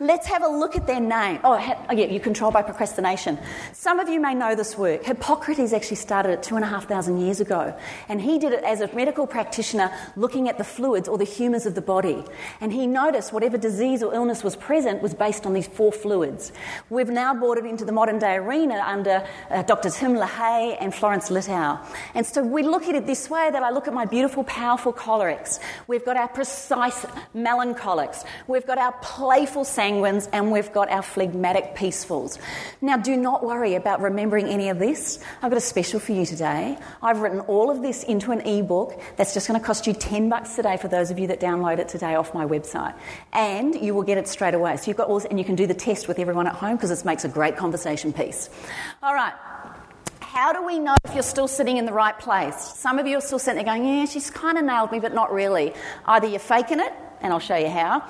Let's 0.00 0.26
have 0.26 0.42
a 0.42 0.48
look 0.48 0.76
at 0.76 0.86
their 0.86 1.00
name. 1.00 1.40
Oh, 1.44 1.54
oh, 1.88 1.92
yeah, 1.92 2.06
you 2.06 2.20
control 2.20 2.50
by 2.50 2.62
procrastination. 2.62 3.38
Some 3.72 4.00
of 4.00 4.08
you 4.08 4.20
may 4.20 4.34
know 4.34 4.54
this 4.54 4.76
work. 4.76 5.04
Hippocrates 5.04 5.72
actually 5.72 5.96
started 5.96 6.30
it 6.30 6.42
two 6.42 6.56
and 6.56 6.64
a 6.64 6.68
half 6.68 6.86
thousand 6.86 7.20
years 7.20 7.40
ago. 7.40 7.76
And 8.08 8.20
he 8.20 8.38
did 8.38 8.52
it 8.52 8.64
as 8.64 8.80
a 8.80 8.94
medical 8.94 9.26
practitioner 9.26 9.90
looking 10.16 10.48
at 10.48 10.58
the 10.58 10.64
fluids 10.64 11.08
or 11.08 11.18
the 11.18 11.24
humours 11.24 11.66
of 11.66 11.74
the 11.74 11.82
body. 11.82 12.22
And 12.60 12.72
he 12.72 12.86
noticed 12.86 13.32
whatever 13.32 13.58
disease 13.58 14.02
or 14.02 14.14
illness 14.14 14.44
was 14.44 14.56
present 14.56 15.02
was 15.02 15.14
based 15.14 15.46
on 15.46 15.52
these 15.52 15.66
four 15.66 15.92
fluids. 15.92 16.52
We've 16.90 17.08
now 17.08 17.34
brought 17.34 17.58
it 17.58 17.64
into 17.64 17.84
the 17.84 17.92
modern 17.92 18.18
day 18.18 18.36
arena 18.36 18.82
under 18.86 19.26
uh, 19.50 19.62
Dr. 19.62 19.90
Tim 19.90 20.14
LaHaye 20.14 20.76
and 20.80 20.94
Florence 20.94 21.30
Littauer. 21.30 21.80
And 22.14 22.24
so 22.26 22.42
we 22.42 22.62
look 22.62 22.84
at 22.84 22.94
it 22.94 23.06
this 23.06 23.28
way 23.28 23.50
that 23.50 23.62
I 23.62 23.70
look 23.70 23.88
at 23.88 23.94
my 23.94 24.04
beautiful, 24.04 24.44
powerful 24.44 24.92
cholerics. 24.92 25.60
We've 25.86 26.04
got 26.04 26.16
our 26.16 26.28
precise 26.28 27.06
melancholics. 27.34 28.24
We've 28.46 28.66
got 28.66 28.78
our 28.78 28.92
playful 29.02 29.47
sanguines, 29.64 30.28
and 30.32 30.52
we've 30.52 30.72
got 30.72 30.90
our 30.90 31.02
phlegmatic 31.02 31.74
peacefuls. 31.74 32.38
Now, 32.80 32.96
do 32.96 33.16
not 33.16 33.44
worry 33.44 33.74
about 33.74 34.00
remembering 34.00 34.46
any 34.46 34.68
of 34.68 34.78
this. 34.78 35.18
I've 35.42 35.50
got 35.50 35.58
a 35.58 35.60
special 35.60 36.00
for 36.00 36.12
you 36.12 36.26
today. 36.26 36.78
I've 37.02 37.20
written 37.20 37.40
all 37.40 37.70
of 37.70 37.82
this 37.82 38.02
into 38.04 38.32
an 38.32 38.40
ebook 38.42 39.00
that's 39.16 39.34
just 39.34 39.48
going 39.48 39.58
to 39.58 39.66
cost 39.66 39.86
you 39.86 39.92
10 39.92 40.28
bucks 40.28 40.56
today 40.56 40.76
for 40.76 40.88
those 40.88 41.10
of 41.10 41.18
you 41.18 41.26
that 41.28 41.40
download 41.40 41.78
it 41.78 41.88
today 41.88 42.14
off 42.14 42.34
my 42.34 42.46
website. 42.46 42.94
And 43.32 43.74
you 43.74 43.94
will 43.94 44.02
get 44.02 44.18
it 44.18 44.28
straight 44.28 44.54
away. 44.54 44.76
So 44.76 44.88
you've 44.88 44.96
got 44.96 45.08
all, 45.08 45.18
this, 45.18 45.26
and 45.26 45.38
you 45.38 45.44
can 45.44 45.56
do 45.56 45.66
the 45.66 45.74
test 45.74 46.08
with 46.08 46.18
everyone 46.18 46.46
at 46.46 46.54
home 46.54 46.76
because 46.76 46.90
it 46.90 47.04
makes 47.04 47.24
a 47.24 47.28
great 47.28 47.56
conversation 47.56 48.12
piece. 48.12 48.50
All 49.02 49.14
right. 49.14 49.34
How 50.20 50.52
do 50.52 50.64
we 50.64 50.78
know 50.78 50.94
if 51.04 51.14
you're 51.14 51.22
still 51.22 51.48
sitting 51.48 51.78
in 51.78 51.86
the 51.86 51.92
right 51.92 52.16
place? 52.18 52.54
Some 52.56 52.98
of 52.98 53.06
you 53.06 53.16
are 53.16 53.20
still 53.20 53.38
sitting 53.38 53.64
there 53.64 53.74
going, 53.74 53.84
Yeah, 53.84 54.04
she's 54.04 54.30
kind 54.30 54.58
of 54.58 54.64
nailed 54.64 54.92
me, 54.92 55.00
but 55.00 55.14
not 55.14 55.32
really. 55.32 55.72
Either 56.06 56.26
you're 56.26 56.38
faking 56.38 56.80
it, 56.80 56.92
and 57.20 57.32
I'll 57.32 57.38
show 57.38 57.56
you 57.56 57.68
how, 57.68 58.02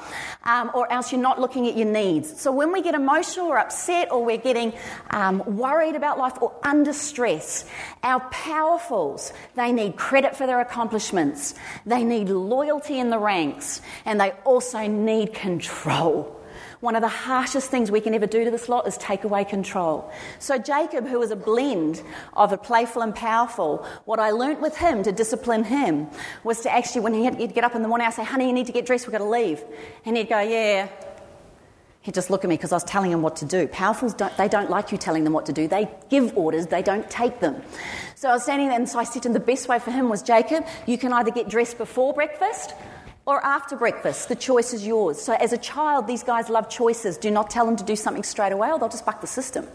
um, 0.44 0.70
or 0.74 0.90
else 0.92 1.12
you're 1.12 1.20
not 1.20 1.40
looking 1.40 1.66
at 1.66 1.76
your 1.76 1.86
needs. 1.86 2.40
So 2.40 2.52
when 2.52 2.72
we 2.72 2.82
get 2.82 2.94
emotional 2.94 3.46
or 3.46 3.58
upset 3.58 4.10
or 4.10 4.24
we're 4.24 4.36
getting 4.36 4.72
um, 5.10 5.42
worried 5.56 5.96
about 5.96 6.18
life 6.18 6.40
or 6.40 6.54
under 6.62 6.92
stress, 6.92 7.64
our 8.02 8.20
powerfuls, 8.30 9.32
they 9.56 9.72
need 9.72 9.96
credit 9.96 10.36
for 10.36 10.46
their 10.46 10.60
accomplishments, 10.60 11.54
they 11.84 12.04
need 12.04 12.28
loyalty 12.28 12.98
in 12.98 13.10
the 13.10 13.18
ranks, 13.18 13.80
and 14.04 14.20
they 14.20 14.30
also 14.44 14.86
need 14.86 15.34
control. 15.34 16.37
One 16.80 16.94
of 16.94 17.02
the 17.02 17.08
harshest 17.08 17.70
things 17.70 17.90
we 17.90 18.00
can 18.00 18.14
ever 18.14 18.26
do 18.26 18.44
to 18.44 18.50
this 18.52 18.68
lot 18.68 18.86
is 18.86 18.96
take 18.98 19.24
away 19.24 19.44
control. 19.44 20.12
So, 20.38 20.58
Jacob, 20.58 21.08
who 21.08 21.18
was 21.18 21.32
a 21.32 21.36
blend 21.36 22.02
of 22.34 22.52
a 22.52 22.56
playful 22.56 23.02
and 23.02 23.12
powerful, 23.12 23.84
what 24.04 24.20
I 24.20 24.30
learnt 24.30 24.60
with 24.60 24.76
him 24.76 25.02
to 25.02 25.10
discipline 25.10 25.64
him 25.64 26.06
was 26.44 26.60
to 26.60 26.72
actually, 26.72 27.00
when 27.00 27.14
he'd 27.14 27.52
get 27.52 27.64
up 27.64 27.74
in 27.74 27.82
the 27.82 27.88
morning, 27.88 28.06
I'd 28.06 28.14
say, 28.14 28.22
Honey, 28.22 28.46
you 28.46 28.52
need 28.52 28.66
to 28.66 28.72
get 28.72 28.86
dressed, 28.86 29.06
we've 29.06 29.12
got 29.12 29.18
to 29.18 29.24
leave. 29.24 29.64
And 30.04 30.16
he'd 30.16 30.28
go, 30.28 30.38
Yeah. 30.38 30.88
He'd 32.02 32.14
just 32.14 32.30
look 32.30 32.44
at 32.44 32.48
me 32.48 32.56
because 32.56 32.70
I 32.70 32.76
was 32.76 32.84
telling 32.84 33.10
him 33.10 33.22
what 33.22 33.36
to 33.36 33.44
do. 33.44 33.66
Powerfuls, 33.66 34.16
don't, 34.16 34.34
they 34.36 34.48
don't 34.48 34.70
like 34.70 34.92
you 34.92 34.98
telling 34.98 35.24
them 35.24 35.32
what 35.32 35.46
to 35.46 35.52
do. 35.52 35.66
They 35.66 35.90
give 36.08 36.34
orders, 36.38 36.68
they 36.68 36.80
don't 36.80 37.10
take 37.10 37.40
them. 37.40 37.60
So 38.14 38.30
I 38.30 38.34
was 38.34 38.44
standing 38.44 38.68
there, 38.68 38.78
and 38.78 38.88
so 38.88 39.00
I 39.00 39.04
said 39.04 39.22
to 39.24 39.28
him, 39.28 39.32
the 39.32 39.40
best 39.40 39.68
way 39.68 39.80
for 39.80 39.90
him 39.90 40.08
was, 40.08 40.22
Jacob, 40.22 40.64
you 40.86 40.96
can 40.96 41.12
either 41.12 41.32
get 41.32 41.48
dressed 41.48 41.76
before 41.76 42.14
breakfast 42.14 42.72
or 43.28 43.44
after 43.44 43.76
breakfast. 43.76 44.30
The 44.30 44.34
choice 44.34 44.72
is 44.72 44.86
yours. 44.86 45.20
So, 45.20 45.34
as 45.34 45.52
a 45.52 45.58
child, 45.58 46.06
these 46.06 46.22
guys 46.22 46.48
love 46.48 46.70
choices. 46.70 47.18
Do 47.18 47.30
not 47.30 47.50
tell 47.50 47.66
them 47.66 47.76
to 47.76 47.84
do 47.84 47.94
something 47.94 48.22
straight 48.22 48.52
away, 48.52 48.72
or 48.72 48.78
they'll 48.78 48.88
just 48.88 49.04
buck 49.04 49.20
the 49.20 49.26
system. 49.26 49.66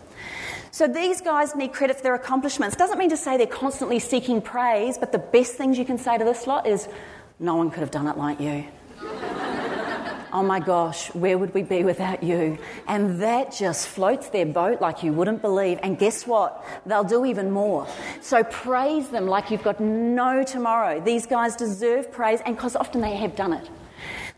So, 0.72 0.88
these 0.88 1.22
guys 1.22 1.56
need 1.56 1.72
credit 1.72 1.98
for 1.98 2.02
their 2.02 2.16
accomplishments. 2.16 2.76
Doesn't 2.76 2.98
mean 2.98 3.12
to 3.12 3.18
say 3.18 3.38
they're 3.38 3.46
constantly 3.46 4.00
seeking 4.00 4.42
praise, 4.42 4.98
but 4.98 5.12
the 5.12 5.20
best 5.20 5.54
things 5.54 5.78
you 5.78 5.86
can 5.86 6.00
say 6.00 6.18
to 6.18 6.26
this 6.26 6.48
lot 6.48 6.66
is, 6.66 6.90
No 7.40 7.56
one 7.56 7.70
could 7.70 7.82
have 7.82 7.92
done 7.92 8.08
it 8.08 8.18
like 8.18 8.40
you. 8.40 8.66
Oh 10.34 10.44
my 10.44 10.60
gosh, 10.60 11.14
where 11.14 11.38
would 11.38 11.54
we 11.54 11.62
be 11.62 11.84
without 11.84 12.24
you? 12.24 12.58
And 12.88 13.22
that 13.22 13.54
just 13.54 13.88
floats 13.88 14.30
their 14.30 14.48
boat 14.48 14.82
like 14.82 15.04
you 15.04 15.14
wouldn't 15.14 15.42
believe. 15.42 15.80
And 15.84 15.98
guess 15.98 16.26
what? 16.26 16.66
They'll 16.88 17.04
do 17.04 17.24
even 17.24 17.52
more. 17.52 17.88
So 18.20 18.44
praise 18.44 19.10
them 19.10 19.28
like 19.28 19.52
you've 19.52 19.64
got 19.64 19.80
no 19.80 20.44
tomorrow. 20.44 21.00
These 21.00 21.28
guys 21.28 21.56
deserve 21.56 22.12
praise, 22.12 22.42
and 22.46 22.56
because 22.56 22.76
often 22.76 23.02
they 23.02 23.16
have 23.16 23.36
done 23.36 23.54
it. 23.54 23.70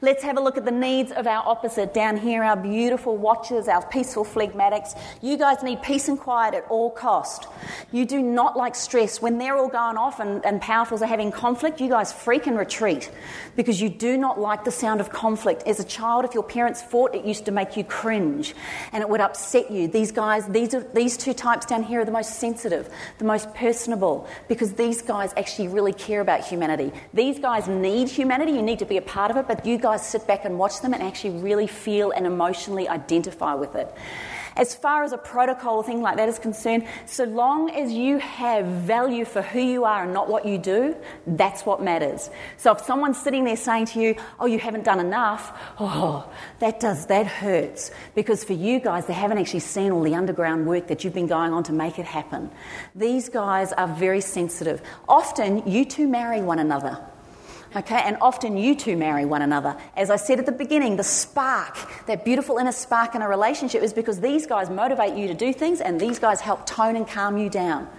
Let's 0.05 0.21
have 0.21 0.37
a 0.37 0.39
look 0.39 0.55
at 0.55 0.65
the 0.65 0.71
needs 0.71 1.11
of 1.11 1.25
our 1.25 1.43
opposite 1.47 1.91
down 1.91 2.17
here, 2.17 2.43
our 2.43 2.55
beautiful 2.55 3.17
watchers, 3.17 3.67
our 3.67 3.83
peaceful 3.87 4.23
phlegmatics. 4.23 4.95
You 5.19 5.35
guys 5.35 5.63
need 5.63 5.81
peace 5.81 6.07
and 6.07 6.19
quiet 6.19 6.53
at 6.53 6.63
all 6.69 6.91
cost. 6.91 7.47
You 7.91 8.05
do 8.05 8.21
not 8.21 8.55
like 8.55 8.75
stress. 8.75 9.19
When 9.19 9.39
they're 9.39 9.57
all 9.57 9.67
going 9.67 9.97
off 9.97 10.19
and, 10.19 10.45
and 10.45 10.61
powerfuls 10.61 11.01
are 11.01 11.07
having 11.07 11.31
conflict, 11.31 11.81
you 11.81 11.89
guys 11.89 12.13
freak 12.13 12.45
and 12.45 12.55
retreat 12.55 13.09
because 13.55 13.81
you 13.81 13.89
do 13.89 14.15
not 14.15 14.39
like 14.39 14.63
the 14.63 14.69
sound 14.69 15.01
of 15.01 15.09
conflict. 15.09 15.63
As 15.65 15.79
a 15.79 15.83
child, 15.83 16.23
if 16.23 16.35
your 16.35 16.43
parents 16.43 16.83
fought, 16.83 17.15
it 17.15 17.25
used 17.25 17.45
to 17.45 17.51
make 17.51 17.75
you 17.75 17.83
cringe 17.83 18.53
and 18.91 19.01
it 19.01 19.09
would 19.09 19.21
upset 19.21 19.71
you. 19.71 19.87
These 19.87 20.11
guys, 20.11 20.47
these, 20.49 20.75
are, 20.75 20.85
these 20.93 21.17
two 21.17 21.33
types 21.33 21.65
down 21.65 21.81
here 21.81 22.01
are 22.01 22.05
the 22.05 22.11
most 22.11 22.35
sensitive, 22.35 22.93
the 23.17 23.25
most 23.25 23.51
personable 23.55 24.27
because 24.49 24.73
these 24.73 25.01
guys 25.01 25.33
actually 25.35 25.69
really 25.69 25.93
care 25.93 26.21
about 26.21 26.45
humanity. 26.45 26.91
These 27.11 27.39
guys 27.39 27.67
need 27.67 28.07
humanity. 28.07 28.51
You 28.51 28.61
need 28.61 28.77
to 28.77 28.85
be 28.85 28.97
a 28.97 29.01
part 29.01 29.31
of 29.31 29.37
it, 29.37 29.47
but 29.47 29.65
you 29.65 29.79
guys 29.79 29.94
sit 29.97 30.27
back 30.27 30.45
and 30.45 30.57
watch 30.57 30.81
them 30.81 30.93
and 30.93 31.01
actually 31.01 31.39
really 31.41 31.67
feel 31.67 32.11
and 32.11 32.25
emotionally 32.25 32.87
identify 32.87 33.53
with 33.53 33.75
it. 33.75 33.93
As 34.57 34.73
far 34.73 35.03
as 35.03 35.11
a 35.11 35.17
protocol 35.17 35.83
thing 35.83 36.01
like 36.01 36.15
that 36.15 36.29
is 36.29 36.39
concerned, 36.39 36.87
so 37.05 37.25
long 37.25 37.69
as 37.71 37.91
you 37.91 38.19
have 38.19 38.65
value 38.65 39.25
for 39.25 39.41
who 39.41 39.59
you 39.59 39.83
are 39.83 40.03
and 40.03 40.13
not 40.13 40.29
what 40.29 40.45
you 40.45 40.57
do, 40.57 40.95
that's 41.27 41.65
what 41.65 41.83
matters. 41.83 42.29
So 42.55 42.71
if 42.71 42.79
someone's 42.79 43.21
sitting 43.21 43.43
there 43.43 43.57
saying 43.57 43.87
to 43.87 43.99
you, 43.99 44.15
"Oh, 44.39 44.45
you 44.45 44.59
haven't 44.59 44.85
done 44.85 45.01
enough," 45.01 45.51
oh, 45.77 46.25
that 46.59 46.79
does 46.79 47.07
that 47.07 47.27
hurts 47.27 47.91
because 48.15 48.45
for 48.45 48.53
you 48.53 48.79
guys, 48.79 49.07
they 49.07 49.13
haven't 49.13 49.39
actually 49.39 49.59
seen 49.59 49.91
all 49.91 50.01
the 50.01 50.15
underground 50.15 50.67
work 50.67 50.87
that 50.87 51.03
you've 51.03 51.13
been 51.13 51.27
going 51.27 51.51
on 51.51 51.63
to 51.63 51.73
make 51.73 51.99
it 51.99 52.05
happen. 52.05 52.49
These 52.95 53.27
guys 53.27 53.73
are 53.73 53.87
very 53.87 54.21
sensitive. 54.21 54.81
Often, 55.09 55.67
you 55.67 55.83
two 55.83 56.07
marry 56.07 56.41
one 56.41 56.59
another. 56.59 56.97
Okay, 57.75 58.01
and 58.05 58.15
often 58.21 58.55
you 58.55 58.73
two 58.73 58.95
marry 58.95 59.25
one 59.25 59.41
another. 59.41 59.75
As 59.97 60.09
I 60.09 60.15
said 60.15 60.39
at 60.39 60.45
the 60.45 60.53
beginning, 60.53 60.95
the 60.95 61.03
spark, 61.03 61.77
that 62.05 62.23
beautiful 62.23 62.57
inner 62.57 62.71
spark 62.71 63.15
in 63.15 63.21
a 63.21 63.27
relationship, 63.27 63.83
is 63.83 63.91
because 63.91 64.21
these 64.21 64.47
guys 64.47 64.69
motivate 64.69 65.13
you 65.15 65.27
to 65.27 65.33
do 65.33 65.51
things 65.51 65.81
and 65.81 65.99
these 65.99 66.17
guys 66.17 66.39
help 66.39 66.65
tone 66.65 66.95
and 66.95 67.05
calm 67.05 67.37
you 67.37 67.49
down. 67.49 67.89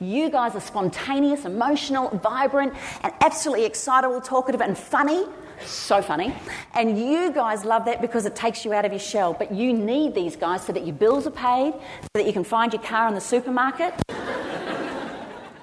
You 0.00 0.30
guys 0.30 0.54
are 0.54 0.60
spontaneous, 0.60 1.44
emotional, 1.44 2.08
vibrant, 2.22 2.72
and 3.02 3.12
absolutely 3.20 3.66
excitable, 3.66 4.22
talkative, 4.22 4.62
and 4.62 4.76
funny. 4.76 5.26
So 5.66 6.00
funny. 6.00 6.34
And 6.72 6.98
you 6.98 7.30
guys 7.30 7.62
love 7.62 7.84
that 7.84 8.00
because 8.00 8.24
it 8.24 8.34
takes 8.34 8.64
you 8.64 8.72
out 8.72 8.86
of 8.86 8.92
your 8.92 8.98
shell. 8.98 9.34
But 9.34 9.52
you 9.52 9.74
need 9.74 10.14
these 10.14 10.34
guys 10.34 10.64
so 10.64 10.72
that 10.72 10.86
your 10.86 10.96
bills 10.96 11.26
are 11.26 11.30
paid, 11.30 11.74
so 11.74 12.08
that 12.14 12.24
you 12.24 12.32
can 12.32 12.44
find 12.44 12.72
your 12.72 12.82
car 12.82 13.06
in 13.06 13.14
the 13.14 13.20
supermarket. 13.20 13.92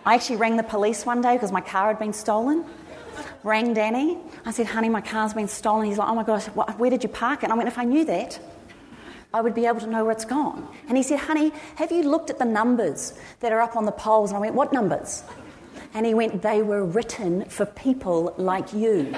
I 0.06 0.14
actually 0.14 0.36
rang 0.36 0.58
the 0.58 0.64
police 0.64 1.08
one 1.08 1.22
day 1.22 1.34
because 1.34 1.52
my 1.52 1.62
car 1.62 1.88
had 1.88 1.98
been 1.98 2.14
stolen 2.14 2.66
rang 3.44 3.74
Danny. 3.74 4.18
I 4.46 4.52
said, 4.52 4.68
honey, 4.68 4.90
my 4.90 5.02
car's 5.02 5.34
been 5.34 5.48
stolen. 5.48 5.88
He's 5.88 5.98
like, 5.98 6.10
oh 6.10 6.16
my 6.16 6.24
gosh, 6.24 6.46
what, 6.48 6.80
where 6.80 6.90
did 6.90 7.04
you 7.04 7.10
park 7.10 7.40
it? 7.40 7.46
And 7.46 7.54
I 7.54 7.56
went, 7.56 7.68
if 7.68 7.78
I 7.78 7.84
knew 7.84 8.06
that, 8.06 8.40
I 9.34 9.42
would 9.42 9.56
be 9.56 9.66
able 9.66 9.80
to 9.80 9.88
know 9.88 10.04
where 10.04 10.12
it's 10.12 10.26
gone. 10.26 10.68
And 10.88 10.96
he 10.96 11.04
said, 11.04 11.20
honey, 11.20 11.52
have 11.76 11.92
you 11.92 12.04
looked 12.04 12.30
at 12.30 12.40
the 12.40 12.46
numbers 12.46 13.14
that 13.40 13.52
are 13.52 13.62
up 13.62 13.76
on 13.76 13.86
the 13.86 13.92
poles? 13.92 14.30
And 14.30 14.38
I 14.38 14.42
went, 14.42 14.56
what 14.56 14.72
numbers? 14.72 15.24
And 15.94 16.06
he 16.06 16.14
went, 16.14 16.42
they 16.42 16.62
were 16.62 16.86
written 16.86 17.46
for 17.46 17.66
people 17.66 18.34
like 18.38 18.74
you. 18.74 19.12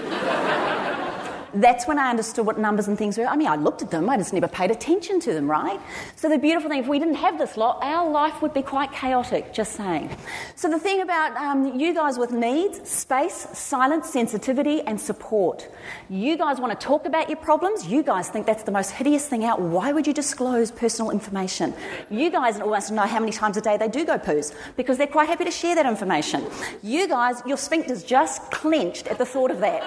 That's 1.55 1.87
when 1.87 1.97
I 1.97 2.09
understood 2.09 2.45
what 2.45 2.59
numbers 2.59 2.87
and 2.87 2.97
things 2.97 3.17
were. 3.17 3.25
I 3.25 3.35
mean, 3.35 3.47
I 3.47 3.55
looked 3.55 3.81
at 3.81 3.91
them, 3.91 4.09
I 4.09 4.17
just 4.17 4.33
never 4.33 4.47
paid 4.47 4.71
attention 4.71 5.19
to 5.21 5.33
them, 5.33 5.49
right? 5.49 5.79
So 6.15 6.27
the 6.27 6.37
beautiful 6.37 6.69
thing, 6.69 6.79
if 6.79 6.87
we 6.87 6.99
didn't 6.99 7.15
have 7.15 7.37
this 7.37 7.55
lot, 7.55 7.79
our 7.81 8.09
life 8.09 8.41
would 8.41 8.53
be 8.53 8.61
quite 8.61 8.91
chaotic, 8.91 9.53
just 9.53 9.73
saying. 9.73 10.15
So 10.55 10.69
the 10.69 10.79
thing 10.79 11.01
about 11.01 11.35
um, 11.37 11.79
you 11.79 11.93
guys 11.93 12.17
with 12.17 12.31
needs, 12.31 12.89
space, 12.89 13.47
silence, 13.53 14.09
sensitivity, 14.09 14.81
and 14.81 14.99
support. 14.99 15.69
You 16.09 16.37
guys 16.37 16.59
want 16.59 16.77
to 16.77 16.85
talk 16.85 17.05
about 17.05 17.29
your 17.29 17.37
problems. 17.37 17.87
You 17.87 18.03
guys 18.03 18.29
think 18.29 18.45
that's 18.45 18.63
the 18.63 18.71
most 18.71 18.91
hideous 18.91 19.27
thing 19.27 19.45
out. 19.45 19.61
Why 19.61 19.93
would 19.93 20.05
you 20.05 20.13
disclose 20.13 20.71
personal 20.71 21.11
information? 21.11 21.73
You 22.09 22.29
guys 22.29 22.59
almost 22.59 22.91
know 22.91 23.03
how 23.03 23.19
many 23.19 23.31
times 23.31 23.55
a 23.57 23.61
day 23.61 23.77
they 23.77 23.87
do 23.87 24.03
go 24.05 24.17
poos 24.17 24.53
because 24.75 24.97
they're 24.97 25.07
quite 25.07 25.29
happy 25.29 25.45
to 25.45 25.51
share 25.51 25.75
that 25.75 25.85
information. 25.85 26.45
You 26.83 27.07
guys, 27.07 27.41
your 27.45 27.57
sphincters 27.57 28.05
just 28.05 28.51
clenched 28.51 29.07
at 29.07 29.17
the 29.17 29.25
thought 29.25 29.51
of 29.51 29.59
that, 29.61 29.83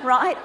right? 0.04 0.36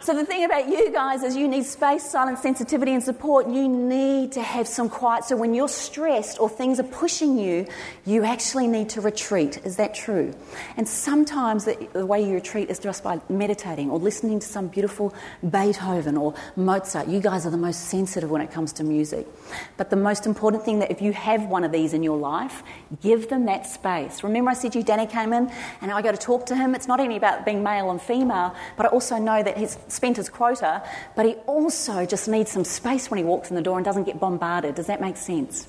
So 0.00 0.17
the 0.18 0.24
thing 0.24 0.44
about 0.44 0.68
you 0.68 0.90
guys 0.92 1.22
is 1.22 1.36
you 1.36 1.46
need 1.46 1.64
space, 1.64 2.02
silence, 2.02 2.40
sensitivity, 2.40 2.92
and 2.92 3.02
support. 3.02 3.48
You 3.48 3.68
need 3.68 4.32
to 4.32 4.42
have 4.42 4.66
some 4.66 4.88
quiet. 4.88 5.24
So 5.24 5.36
when 5.36 5.54
you're 5.54 5.68
stressed 5.68 6.40
or 6.40 6.48
things 6.48 6.80
are 6.80 6.84
pushing 6.84 7.38
you, 7.38 7.66
you 8.04 8.24
actually 8.24 8.66
need 8.66 8.88
to 8.90 9.00
retreat. 9.00 9.60
Is 9.64 9.76
that 9.76 9.94
true? 9.94 10.34
And 10.76 10.88
sometimes 10.88 11.66
the, 11.66 11.88
the 11.92 12.04
way 12.04 12.20
you 12.26 12.34
retreat 12.34 12.68
is 12.68 12.80
just 12.80 13.04
by 13.04 13.20
meditating 13.28 13.90
or 13.90 13.98
listening 13.98 14.40
to 14.40 14.46
some 14.46 14.66
beautiful 14.66 15.14
Beethoven 15.48 16.16
or 16.16 16.34
Mozart. 16.56 17.06
You 17.06 17.20
guys 17.20 17.46
are 17.46 17.50
the 17.50 17.56
most 17.56 17.88
sensitive 17.88 18.30
when 18.30 18.42
it 18.42 18.50
comes 18.50 18.72
to 18.74 18.84
music. 18.84 19.26
But 19.76 19.90
the 19.90 19.96
most 19.96 20.26
important 20.26 20.64
thing 20.64 20.80
that 20.80 20.90
if 20.90 21.00
you 21.00 21.12
have 21.12 21.44
one 21.44 21.62
of 21.62 21.70
these 21.70 21.94
in 21.94 22.02
your 22.02 22.18
life, 22.18 22.64
give 23.02 23.28
them 23.28 23.44
that 23.46 23.66
space. 23.66 24.24
Remember, 24.24 24.50
I 24.50 24.54
said 24.54 24.74
you, 24.74 24.82
Danny 24.82 25.06
came 25.06 25.32
in 25.32 25.52
and 25.80 25.92
I 25.92 26.02
got 26.02 26.12
to 26.12 26.18
talk 26.18 26.46
to 26.46 26.56
him. 26.56 26.74
It's 26.74 26.88
not 26.88 26.98
only 26.98 27.16
about 27.16 27.44
being 27.44 27.62
male 27.62 27.90
and 27.92 28.02
female, 28.02 28.54
but 28.76 28.86
I 28.86 28.88
also 28.88 29.18
know 29.18 29.42
that 29.42 29.56
he's 29.56 29.78
spent 29.98 30.16
his 30.16 30.28
quota, 30.28 30.80
but 31.16 31.26
he 31.26 31.34
also 31.46 32.06
just 32.06 32.28
needs 32.28 32.52
some 32.52 32.64
space 32.64 33.10
when 33.10 33.18
he 33.18 33.24
walks 33.24 33.50
in 33.50 33.56
the 33.56 33.62
door 33.62 33.76
and 33.76 33.84
doesn't 33.84 34.04
get 34.04 34.20
bombarded. 34.20 34.76
Does 34.76 34.86
that 34.86 35.00
make 35.00 35.16
sense? 35.16 35.66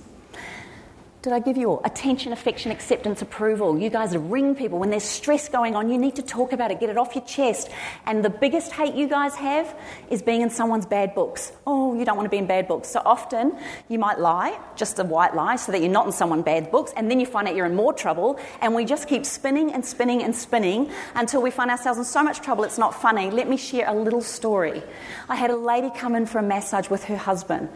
Did 1.22 1.34
I 1.34 1.40
give 1.40 1.58
you 1.58 1.68
all 1.72 1.82
attention, 1.84 2.32
affection, 2.32 2.72
acceptance, 2.72 3.22
approval? 3.22 3.78
You 3.78 3.90
guys 3.90 4.16
are 4.16 4.20
ring 4.20 4.56
people 4.56 4.80
when 4.80 4.90
there's 4.90 5.04
stress 5.04 5.50
going 5.50 5.76
on. 5.76 5.90
You 5.90 5.98
need 5.98 6.16
to 6.16 6.22
talk 6.22 6.54
about 6.54 6.72
it, 6.72 6.80
get 6.80 6.90
it 6.90 6.98
off 6.98 7.14
your 7.14 7.26
chest. 7.26 7.70
And 8.06 8.24
the 8.24 8.30
biggest 8.30 8.72
hate 8.72 8.96
you 8.96 9.10
guys 9.10 9.36
have 9.36 9.78
is 10.10 10.22
being 10.22 10.40
in 10.40 10.50
someone's 10.50 10.86
bad 10.86 11.14
books. 11.14 11.52
Oh, 11.68 11.94
you 11.94 12.06
don't 12.06 12.16
want 12.16 12.28
to 12.28 12.30
be 12.30 12.38
in 12.38 12.48
bad 12.48 12.70
books. 12.70 12.88
So 12.88 13.02
often 13.06 13.58
you 13.90 14.00
might 14.00 14.18
lie, 14.18 14.58
just 14.78 14.98
a 15.00 15.04
white 15.04 15.36
lie, 15.36 15.58
so 15.58 15.74
that 15.74 15.82
you're 15.82 15.92
not 15.92 16.06
in 16.06 16.14
someone's 16.14 16.46
bad 16.46 16.72
books, 16.72 16.94
and 16.96 17.12
then 17.12 17.20
you 17.20 17.26
find 17.26 17.50
out 17.50 17.56
you're 17.56 17.66
in 17.66 17.76
more 17.76 17.92
trouble. 17.92 18.40
And 18.62 18.74
we 18.74 18.86
just 18.86 19.10
keep 19.10 19.26
spinning 19.26 19.74
and 19.74 19.84
spinning 19.86 20.24
and 20.24 20.34
spinning 20.34 20.90
until 21.16 21.42
we 21.42 21.52
find 21.52 21.70
ourselves 21.70 22.00
in 22.00 22.06
so 22.06 22.24
much 22.24 22.40
trouble 22.40 22.64
it's 22.64 22.78
not 22.78 22.96
funny. 22.96 23.30
Let 23.30 23.50
me 23.50 23.58
share 23.58 23.90
a 23.90 23.94
little 23.94 24.22
story. 24.22 24.82
I 25.28 25.36
had 25.36 25.52
a 25.52 25.58
lady 25.58 25.90
come 25.94 26.16
in 26.16 26.28
for 26.28 26.40
a 26.40 26.44
massage 26.44 26.90
with 26.90 27.04
her 27.06 27.18
husband. 27.18 27.68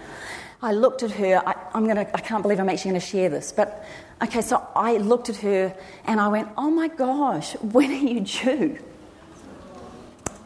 I 0.64 0.72
looked 0.72 1.04
at 1.04 1.12
her. 1.12 1.44
I, 1.46 1.78
am 1.78 1.86
gonna. 1.86 2.08
I 2.14 2.22
can't 2.22 2.42
believe 2.42 2.58
I'm 2.58 2.70
actually 2.70 2.92
going 2.92 3.02
to 3.02 3.06
share 3.06 3.30
this, 3.30 3.52
but 3.52 3.86
okay. 4.24 4.42
So 4.42 4.66
I 4.76 4.96
looked 4.96 5.30
at 5.30 5.36
her 5.38 5.76
and 6.06 6.22
I 6.22 6.30
went, 6.30 6.48
"Oh 6.58 6.72
my 6.72 6.88
gosh, 6.88 7.54
when 7.62 7.92
are 7.92 7.94
you 7.94 8.22
due?" 8.22 8.80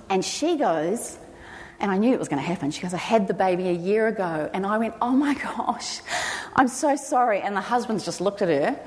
And 0.09 0.25
she 0.25 0.57
goes, 0.57 1.19
and 1.79 1.91
I 1.91 1.97
knew 1.97 2.13
it 2.13 2.17
was 2.19 2.29
going 2.29 2.41
to 2.41 2.47
happen. 2.47 2.71
She 2.71 2.81
goes, 2.81 2.95
"I 2.95 2.97
had 2.97 3.27
the 3.27 3.35
baby 3.35 3.69
a 3.69 3.73
year 3.73 4.07
ago," 4.07 4.49
and 4.55 4.65
I 4.65 4.79
went, 4.79 4.95
"Oh 5.03 5.11
my 5.11 5.33
gosh, 5.55 6.01
I'm 6.55 6.67
so 6.67 6.95
sorry." 6.95 7.41
And 7.41 7.55
the 7.55 7.61
husband's 7.61 8.03
just 8.03 8.19
looked 8.19 8.41
at 8.41 8.49
her, 8.49 8.79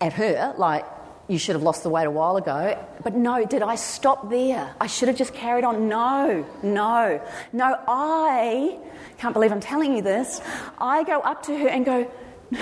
at 0.00 0.12
her 0.14 0.54
like. 0.58 0.84
You 1.28 1.38
should 1.38 1.54
have 1.54 1.62
lost 1.62 1.82
the 1.82 1.90
weight 1.90 2.06
a 2.06 2.10
while 2.10 2.38
ago. 2.38 2.82
But 3.04 3.14
no, 3.14 3.44
did 3.44 3.62
I 3.62 3.74
stop 3.74 4.30
there? 4.30 4.74
I 4.80 4.86
should 4.86 5.08
have 5.08 5.16
just 5.16 5.34
carried 5.34 5.62
on. 5.62 5.86
No, 5.88 6.46
no, 6.62 7.20
no. 7.52 7.78
I 7.86 8.78
can't 9.18 9.34
believe 9.34 9.52
I'm 9.52 9.60
telling 9.60 9.94
you 9.94 10.00
this. 10.00 10.40
I 10.78 11.04
go 11.04 11.20
up 11.20 11.42
to 11.44 11.56
her 11.58 11.68
and 11.68 11.84
go, 11.84 12.10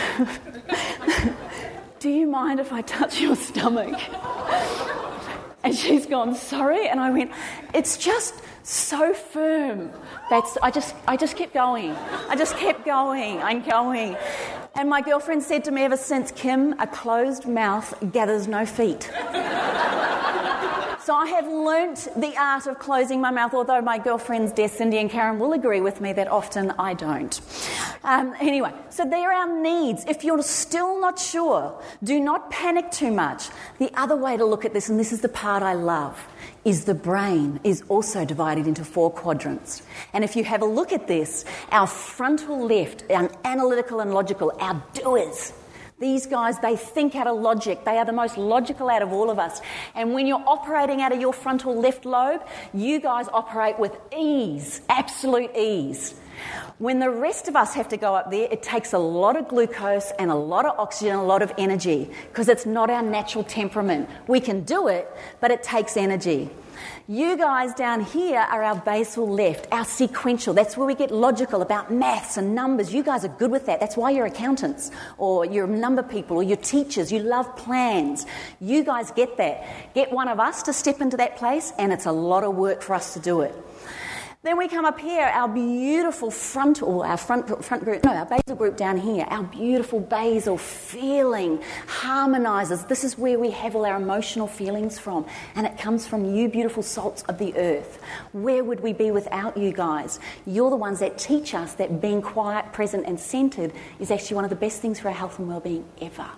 Do 2.01 2.11
you 2.11 2.27
mind 2.27 2.59
if 2.59 2.73
I 2.73 2.83
touch 2.83 3.21
your 3.21 3.37
stomach? 3.37 4.01
And 5.67 5.75
she's 5.75 6.07
gone, 6.07 6.37
Sorry. 6.37 6.87
And 6.89 7.01
I 7.01 7.11
went, 7.11 7.33
It's 7.75 7.97
just 7.97 8.41
so 8.63 9.13
firm. 9.13 9.91
That's, 10.31 10.57
I, 10.63 10.71
just, 10.71 10.95
I 11.09 11.17
just 11.17 11.37
kept 11.37 11.55
going. 11.55 11.91
I 11.91 12.37
just 12.37 12.57
kept 12.57 12.85
going. 12.85 13.43
I'm 13.43 13.63
going. 13.69 14.17
And 14.77 14.89
my 14.89 15.01
girlfriend 15.01 15.43
said 15.43 15.65
to 15.65 15.73
me 15.73 15.83
ever 15.83 15.97
since, 15.97 16.31
Kim, 16.31 16.79
a 16.79 16.87
closed 16.87 17.49
mouth 17.49 17.93
gathers 18.13 18.47
no 18.47 18.65
feet. 18.65 19.11
So 21.07 21.15
I 21.15 21.27
have 21.27 21.47
learnt 21.47 22.09
the 22.17 22.37
art 22.37 22.67
of 22.67 22.81
closing 22.81 23.21
my 23.21 23.31
mouth, 23.31 23.55
although 23.55 23.81
my 23.81 23.97
girlfriends, 23.97 24.51
dear 24.51 24.67
Cyndi 24.67 24.95
and 24.95 25.09
Carren, 25.09 25.39
will 25.39 25.53
agree 25.53 25.81
with 25.81 26.01
me 26.01 26.13
that 26.15 26.27
often 26.27 26.73
I 26.81 26.95
don't. 26.95 27.41
Um, 28.03 28.35
anyway, 28.41 28.73
so 28.91 29.05
there 29.05 29.31
are 29.31 29.49
our 29.49 29.63
needs. 29.63 30.05
If 30.09 30.25
you're 30.25 30.43
still 30.43 31.01
not 31.01 31.21
sure, 31.21 31.81
do 32.03 32.19
not 32.19 32.51
panic 32.51 32.91
too 32.91 33.13
much. 33.13 33.51
The 33.79 33.89
other 33.95 34.17
way 34.17 34.37
to 34.37 34.45
look 34.45 34.65
at 34.65 34.73
this, 34.73 34.89
and 34.89 34.99
this 34.99 35.13
is 35.13 35.21
the 35.21 35.29
part 35.29 35.63
I 35.63 35.75
love, 35.75 36.21
is 36.65 36.87
the 36.87 36.95
brain 36.95 37.61
is 37.63 37.85
also 37.89 38.25
divided 38.25 38.67
into 38.67 38.85
four 38.85 39.13
quadrants. 39.13 39.83
And 40.13 40.25
if 40.25 40.35
you 40.35 40.43
have 40.43 40.61
a 40.61 40.67
look 40.67 40.93
at 40.93 41.07
this, 41.07 41.45
our 41.71 41.87
frontal 41.87 42.67
left, 42.67 43.05
our 43.13 43.31
analytical 43.45 44.01
and 44.01 44.13
logical, 44.13 44.51
our 44.59 44.83
doers, 44.95 45.53
these 45.99 46.27
guys, 46.27 46.59
they 46.59 46.77
think 46.77 47.15
out 47.17 47.27
of 47.27 47.41
logic. 47.41 47.85
They 47.85 47.97
are 47.97 48.05
the 48.05 48.13
most 48.13 48.37
logical 48.37 48.91
out 48.91 49.01
of 49.01 49.13
all 49.13 49.31
of 49.31 49.39
us. 49.39 49.63
And 49.95 50.13
when 50.13 50.27
you're 50.27 50.43
operating 50.47 51.01
out 51.01 51.13
of 51.13 51.21
your 51.21 51.33
frontal 51.33 51.75
left 51.75 52.05
lobe, 52.05 52.43
you 52.75 53.01
guys 53.01 53.29
operate 53.33 53.79
with 53.79 53.97
ease, 54.15 54.83
absolute 54.91 55.57
ease. 55.57 56.15
When 56.79 56.99
the 56.99 57.11
rest 57.11 57.49
of 57.49 57.57
us 57.57 57.73
have 57.73 57.89
to 57.89 57.97
go 57.97 58.15
up 58.15 58.31
there, 58.31 58.47
it 58.51 58.63
takes 58.63 58.93
a 58.93 58.99
lot 58.99 59.37
of 59.37 59.49
glucose 59.49 60.13
and 60.19 60.31
a 60.31 60.35
lot 60.35 60.67
of 60.67 60.79
oxygen, 60.79 61.17
a 61.17 61.25
lot 61.25 61.41
of 61.41 61.51
energy, 61.57 62.11
because 62.29 62.51
it's 62.51 62.67
not 62.67 62.91
our 62.91 63.03
natural 63.03 63.43
temperament. 63.43 64.11
We 64.27 64.41
can 64.41 64.65
do 64.65 64.89
it, 64.89 65.11
but 65.41 65.51
it 65.51 65.63
takes 65.63 65.97
energy. 65.97 66.51
You 67.09 67.37
guys 67.37 67.75
down 67.75 68.01
here 68.05 68.41
are 68.41 68.63
our 68.63 68.77
basal 68.77 69.29
left, 69.29 69.69
our 69.73 69.85
sequential. 69.85 70.55
That's 70.55 70.77
where 70.77 70.87
we 70.87 70.95
get 70.95 71.11
logical 71.11 71.63
about 71.63 71.93
maths 71.93 72.37
and 72.37 72.55
numbers. 72.55 72.93
You 72.93 73.03
guys 73.03 73.25
are 73.25 73.35
good 73.37 73.51
with 73.51 73.67
that. 73.67 73.81
That's 73.81 73.97
why 73.97 74.11
you're 74.11 74.27
accountants 74.27 74.91
or 75.19 75.45
you're 75.45 75.67
number 75.67 76.03
people 76.03 76.37
or 76.39 76.43
you're 76.43 76.57
teachers. 76.57 77.13
You 77.13 77.21
love 77.21 77.57
plans. 77.57 78.27
You 78.61 78.85
guys 78.85 79.11
get 79.11 79.37
that. 79.37 79.95
Get 79.95 80.13
one 80.13 80.29
of 80.29 80.41
us 80.41 80.63
to 80.65 80.73
step 80.73 81.01
into 81.01 81.17
that 81.19 81.37
place, 81.37 81.73
and 81.79 81.93
it's 81.93 82.07
a 82.07 82.13
lot 82.13 82.45
of 82.45 82.55
work 82.57 82.83
for 82.83 82.95
us 82.95 83.15
to 83.15 83.21
do 83.21 83.41
it. 83.43 83.55
Then 84.47 84.59
we 84.59 84.69
come 84.69 84.85
up 84.85 85.01
here, 85.01 85.25
our 85.25 85.49
beautiful 85.49 86.31
frontal, 86.31 87.03
our 87.03 87.17
front, 87.17 87.65
front 87.65 87.83
group, 87.83 88.05
no, 88.05 88.13
our 88.13 88.27
basal 88.27 88.55
group 88.55 88.77
down 88.77 88.97
here, 88.97 89.27
our 89.29 89.43
beautiful 89.43 89.99
basal 89.99 90.57
feeling 90.57 91.61
harmonizes. 91.89 92.85
This 92.85 93.03
is 93.03 93.19
where 93.19 93.41
we 93.41 93.51
have 93.51 93.75
all 93.75 93.85
our 93.85 93.97
emotional 93.97 94.47
feelings 94.47 95.01
from, 95.01 95.27
and 95.57 95.67
it 95.67 95.77
comes 95.79 96.07
from 96.07 96.33
you, 96.33 96.49
beautiful 96.49 96.85
salts 96.85 97.23
of 97.23 97.39
the 97.39 97.57
earth. 97.57 98.01
Where 98.31 98.63
would 98.63 98.79
we 98.85 98.93
be 98.93 99.11
without 99.11 99.57
you 99.57 99.73
guys? 99.73 100.21
You're 100.47 100.71
the 100.71 100.77
ones 100.77 101.01
that 101.01 101.19
teach 101.19 101.53
us 101.53 101.75
that 101.75 102.01
being 102.01 102.23
quiet, 102.23 102.73
present, 102.73 103.05
and 103.05 103.19
centered 103.19 103.73
is 103.99 104.13
actually 104.13 104.37
one 104.37 104.45
of 104.45 104.51
the 104.51 104.55
best 104.55 104.81
things 104.81 105.01
for 105.01 105.09
our 105.09 105.15
health 105.15 105.41
and 105.41 105.49
well 105.49 105.59
being 105.59 105.85
ever. 106.01 106.29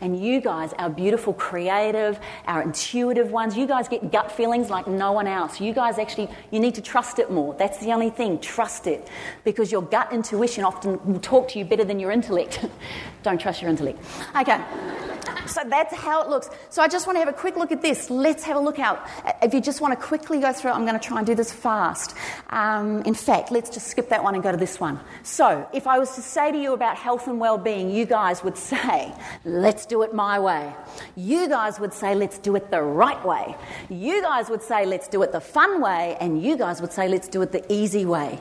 And 0.00 0.22
you 0.22 0.40
guys, 0.40 0.72
our 0.78 0.90
beautiful 0.90 1.32
creative, 1.34 2.18
our 2.46 2.62
intuitive 2.62 3.30
ones, 3.30 3.56
you 3.56 3.66
guys 3.66 3.88
get 3.88 4.12
gut 4.12 4.30
feelings 4.30 4.70
like 4.70 4.86
no 4.86 5.12
one 5.12 5.26
else. 5.26 5.60
You 5.60 5.72
guys 5.72 5.98
actually, 5.98 6.28
you 6.50 6.60
need 6.60 6.74
to 6.74 6.82
trust 6.82 7.18
it 7.18 7.30
more. 7.30 7.54
That's 7.54 7.78
the 7.78 7.92
only 7.92 8.10
thing. 8.10 8.38
Trust 8.40 8.86
it. 8.86 9.08
Because 9.44 9.70
your 9.70 9.82
gut 9.82 10.12
intuition 10.12 10.64
often 10.64 11.00
will 11.04 11.20
talk 11.20 11.48
to 11.48 11.58
you 11.58 11.64
better 11.64 11.84
than 11.84 11.98
your 11.98 12.10
intellect. 12.10 12.64
Don't 13.22 13.40
trust 13.40 13.62
your 13.62 13.70
intellect. 13.70 13.98
Okay. 14.36 14.60
So 15.46 15.62
that's 15.66 15.94
how 15.94 16.22
it 16.22 16.28
looks. 16.28 16.48
So 16.70 16.82
I 16.82 16.88
just 16.88 17.06
want 17.06 17.16
to 17.16 17.20
have 17.20 17.28
a 17.28 17.32
quick 17.32 17.56
look 17.56 17.72
at 17.72 17.82
this. 17.82 18.10
Let's 18.10 18.44
have 18.44 18.56
a 18.56 18.60
look 18.60 18.78
out. 18.78 19.06
If 19.42 19.54
you 19.54 19.60
just 19.60 19.80
want 19.80 19.98
to 19.98 20.06
quickly 20.06 20.40
go 20.40 20.52
through 20.52 20.70
I'm 20.70 20.86
going 20.86 20.98
to 20.98 21.06
try 21.06 21.18
and 21.18 21.26
do 21.26 21.34
this 21.34 21.52
fast. 21.52 22.16
Um, 22.50 23.02
in 23.02 23.14
fact, 23.14 23.50
let's 23.50 23.70
just 23.70 23.86
skip 23.86 24.08
that 24.08 24.22
one 24.22 24.34
and 24.34 24.42
go 24.42 24.50
to 24.50 24.56
this 24.56 24.80
one. 24.80 25.00
So 25.22 25.68
if 25.72 25.86
I 25.86 25.98
was 25.98 26.14
to 26.16 26.22
say 26.22 26.52
to 26.52 26.58
you 26.58 26.72
about 26.72 26.96
health 26.96 27.28
and 27.28 27.38
well-being, 27.38 27.90
you 27.90 28.06
guys 28.06 28.42
would 28.42 28.56
say, 28.56 29.12
let's 29.44 29.86
do 29.86 30.02
it 30.02 30.14
my 30.14 30.38
way. 30.38 30.74
You 31.16 31.48
guys 31.48 31.78
would 31.80 31.92
say, 31.92 32.14
let's 32.14 32.38
do 32.38 32.56
it 32.56 32.70
the 32.70 32.82
right 32.82 33.24
way. 33.24 33.56
You 33.88 34.22
guys 34.22 34.50
would 34.50 34.62
say, 34.62 34.86
let's 34.86 35.08
do 35.08 35.22
it 35.22 35.32
the 35.32 35.40
fun 35.40 35.80
way. 35.80 36.16
And 36.20 36.42
you 36.42 36.56
guys 36.56 36.80
would 36.80 36.92
say, 36.92 37.08
let's 37.08 37.28
do 37.28 37.42
it 37.42 37.52
the 37.52 37.64
easy 37.72 38.04
way. 38.04 38.38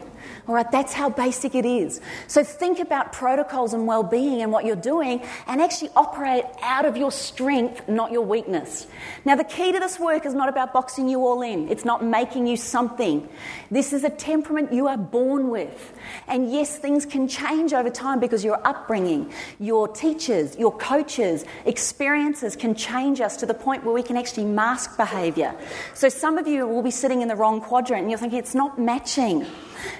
All 0.48 0.56
right, 0.56 0.70
that's 0.72 0.94
how 0.94 1.10
basic 1.10 1.56
it 1.56 1.66
is. 1.66 2.02
So 2.28 2.44
think 2.44 2.80
about 2.80 3.14
protocols 3.14 3.74
and 3.74 3.88
well 3.88 4.04
being 4.04 4.42
and 4.42 4.52
what 4.52 4.66
you're 4.66 4.76
doing 4.76 5.22
and 5.48 5.62
actually 5.62 5.90
operate 5.96 6.46
out 6.62 6.86
of 6.86 6.98
your 6.98 7.12
strength, 7.12 7.88
not 7.88 8.12
your 8.12 8.24
weakness. 8.24 8.88
Now, 9.26 9.36
the 9.36 9.44
key 9.44 9.72
to 9.72 9.80
this 9.80 10.00
work 10.00 10.26
is 10.26 10.34
not 10.34 10.50
about 10.50 10.74
boxing 10.74 11.08
you 11.10 11.26
all 11.26 11.42
in, 11.42 11.70
it's 11.70 11.86
not 11.86 12.04
making 12.04 12.48
you 12.48 12.58
something. 12.58 13.28
This 13.72 13.94
is 13.94 14.04
a 14.04 14.10
temperament 14.10 14.74
you 14.74 14.88
are 14.88 14.98
born 14.98 15.50
with. 15.50 15.94
And 16.28 16.52
yes, 16.52 16.78
things 16.78 17.06
can 17.06 17.28
change 17.28 17.74
over 17.74 17.90
time 17.90 18.20
because 18.20 18.44
your 18.44 18.66
upbringing, 18.66 19.32
your 19.60 19.88
teachers, 19.88 20.58
your 20.58 20.76
coaches, 20.78 21.46
experiences 21.66 22.56
can 22.56 22.76
change 22.76 23.22
us 23.22 23.38
to 23.38 23.46
the 23.46 23.54
point 23.54 23.84
where 23.84 23.94
we 23.94 24.04
can 24.04 24.18
actually 24.18 24.46
mask 24.46 24.98
behavior. 24.98 25.56
So 25.94 26.10
some 26.10 26.38
of 26.38 26.48
you 26.48 26.68
will 26.68 26.82
be 26.82 26.92
sitting 26.92 27.22
in 27.22 27.28
the 27.28 27.36
wrong 27.36 27.62
quadrant 27.62 28.02
and 28.02 28.12
you're 28.12 28.20
thinking 28.20 28.40
it's 28.40 28.56
not 28.56 28.80
matching. 28.80 29.46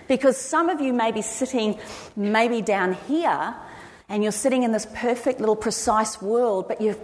Because 0.08 0.38
some 0.38 0.70
of 0.70 0.82
you 0.82 0.94
may 0.94 1.12
be 1.12 1.22
sitting 1.22 1.80
maybe 2.16 2.62
down 2.62 2.94
here 2.94 3.56
and 4.10 4.24
you're 4.24 4.32
sitting 4.32 4.64
in 4.64 4.72
this 4.72 4.88
perfect 4.94 5.40
little 5.40 5.56
precise 5.56 6.22
world, 6.22 6.68
but 6.68 6.82
you 6.82 7.00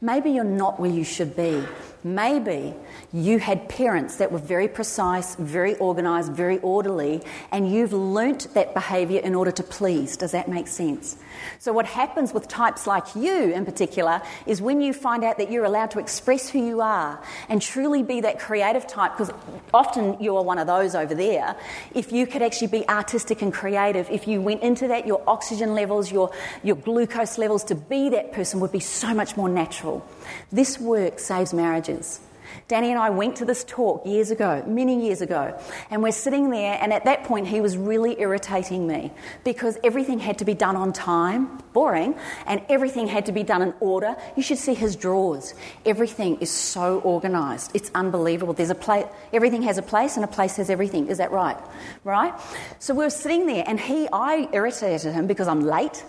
maybe 0.00 0.30
you're 0.30 0.44
not 0.44 0.80
where 0.80 0.90
you 0.90 1.04
should 1.04 1.36
be. 1.36 1.62
Maybe 2.04 2.74
you 3.16 3.38
had 3.38 3.66
parents 3.70 4.16
that 4.16 4.30
were 4.30 4.38
very 4.38 4.68
precise, 4.68 5.36
very 5.36 5.74
organized, 5.76 6.32
very 6.32 6.58
orderly, 6.58 7.22
and 7.50 7.72
you've 7.72 7.94
learnt 7.94 8.52
that 8.52 8.74
behavior 8.74 9.20
in 9.20 9.34
order 9.34 9.50
to 9.50 9.62
please. 9.62 10.18
Does 10.18 10.32
that 10.32 10.48
make 10.48 10.68
sense? 10.68 11.16
So, 11.58 11.72
what 11.72 11.86
happens 11.86 12.34
with 12.34 12.46
types 12.46 12.86
like 12.86 13.16
you 13.16 13.54
in 13.54 13.64
particular 13.64 14.20
is 14.44 14.60
when 14.60 14.82
you 14.82 14.92
find 14.92 15.24
out 15.24 15.38
that 15.38 15.50
you're 15.50 15.64
allowed 15.64 15.92
to 15.92 15.98
express 15.98 16.50
who 16.50 16.58
you 16.58 16.82
are 16.82 17.22
and 17.48 17.62
truly 17.62 18.02
be 18.02 18.20
that 18.20 18.38
creative 18.38 18.86
type, 18.86 19.12
because 19.12 19.32
often 19.72 20.20
you 20.20 20.36
are 20.36 20.44
one 20.44 20.58
of 20.58 20.66
those 20.66 20.94
over 20.94 21.14
there, 21.14 21.56
if 21.94 22.12
you 22.12 22.26
could 22.26 22.42
actually 22.42 22.68
be 22.68 22.86
artistic 22.86 23.40
and 23.40 23.50
creative, 23.50 24.10
if 24.10 24.28
you 24.28 24.42
went 24.42 24.62
into 24.62 24.88
that, 24.88 25.06
your 25.06 25.22
oxygen 25.26 25.74
levels, 25.74 26.12
your, 26.12 26.30
your 26.62 26.76
glucose 26.76 27.38
levels 27.38 27.64
to 27.64 27.74
be 27.74 28.10
that 28.10 28.32
person 28.32 28.60
would 28.60 28.72
be 28.72 28.80
so 28.80 29.14
much 29.14 29.38
more 29.38 29.48
natural. 29.48 30.06
This 30.52 30.78
work 30.78 31.18
saves 31.18 31.54
marriages. 31.54 32.20
Danny 32.68 32.90
and 32.90 32.98
I 32.98 33.10
went 33.10 33.36
to 33.36 33.44
this 33.44 33.64
talk 33.64 34.06
years 34.06 34.30
ago, 34.30 34.64
many 34.66 35.06
years 35.06 35.20
ago, 35.20 35.58
and 35.90 36.02
we're 36.02 36.12
sitting 36.12 36.50
there, 36.50 36.78
and 36.80 36.92
at 36.92 37.04
that 37.04 37.24
point, 37.24 37.46
he 37.48 37.60
was 37.60 37.76
really 37.76 38.20
irritating 38.20 38.86
me 38.86 39.12
because 39.44 39.78
everything 39.84 40.18
had 40.18 40.38
to 40.38 40.44
be 40.44 40.54
done 40.54 40.76
on 40.76 40.92
time, 40.92 41.62
boring, 41.72 42.14
and 42.46 42.62
everything 42.68 43.06
had 43.06 43.26
to 43.26 43.32
be 43.32 43.42
done 43.42 43.62
in 43.62 43.74
order. 43.80 44.16
You 44.36 44.42
should 44.42 44.58
see 44.58 44.74
his 44.74 44.96
drawers. 44.96 45.54
Everything 45.84 46.38
is 46.40 46.50
so 46.50 47.00
organised. 47.04 47.70
It's 47.74 47.90
unbelievable. 47.94 48.54
There's 48.54 48.70
a 48.70 48.74
place, 48.74 49.06
everything 49.32 49.62
has 49.62 49.78
a 49.78 49.82
place, 49.82 50.16
and 50.16 50.24
a 50.24 50.28
place 50.28 50.56
has 50.56 50.70
everything. 50.70 51.08
Is 51.08 51.18
that 51.18 51.32
right? 51.32 51.56
Right? 52.04 52.34
So 52.78 52.94
we 52.94 53.04
were 53.04 53.10
sitting 53.10 53.46
there, 53.46 53.64
and 53.66 53.78
he, 53.78 54.08
I 54.12 54.48
irritated 54.52 55.12
him 55.12 55.26
because 55.26 55.48
I'm 55.48 55.60
late 55.60 56.04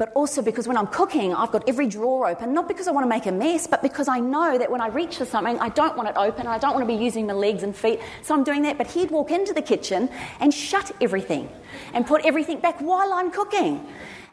but 0.00 0.10
also 0.14 0.40
because 0.40 0.66
when 0.66 0.78
I'm 0.78 0.86
cooking, 0.86 1.34
I've 1.34 1.52
got 1.52 1.68
every 1.68 1.86
drawer 1.86 2.26
open, 2.26 2.54
not 2.54 2.68
because 2.68 2.88
I 2.88 2.90
want 2.90 3.04
to 3.04 3.08
make 3.08 3.26
a 3.26 3.32
mess, 3.32 3.66
but 3.66 3.82
because 3.82 4.08
I 4.08 4.18
know 4.18 4.56
that 4.56 4.70
when 4.70 4.80
I 4.80 4.86
reach 4.86 5.18
for 5.18 5.26
something, 5.26 5.58
I 5.58 5.68
don't 5.68 5.94
want 5.94 6.08
it 6.08 6.16
open 6.16 6.40
and 6.40 6.48
I 6.48 6.56
don't 6.56 6.72
want 6.72 6.88
to 6.88 6.96
be 6.96 7.04
using 7.04 7.26
my 7.26 7.34
legs 7.34 7.62
and 7.62 7.76
feet. 7.76 8.00
So 8.22 8.34
I'm 8.34 8.42
doing 8.42 8.62
that. 8.62 8.78
But 8.78 8.86
he'd 8.86 9.10
walk 9.10 9.30
into 9.30 9.52
the 9.52 9.60
kitchen 9.60 10.08
and 10.40 10.54
shut 10.54 10.90
everything 11.02 11.50
and 11.92 12.06
put 12.06 12.24
everything 12.24 12.60
back 12.60 12.80
while 12.80 13.12
I'm 13.12 13.30
cooking. 13.30 13.86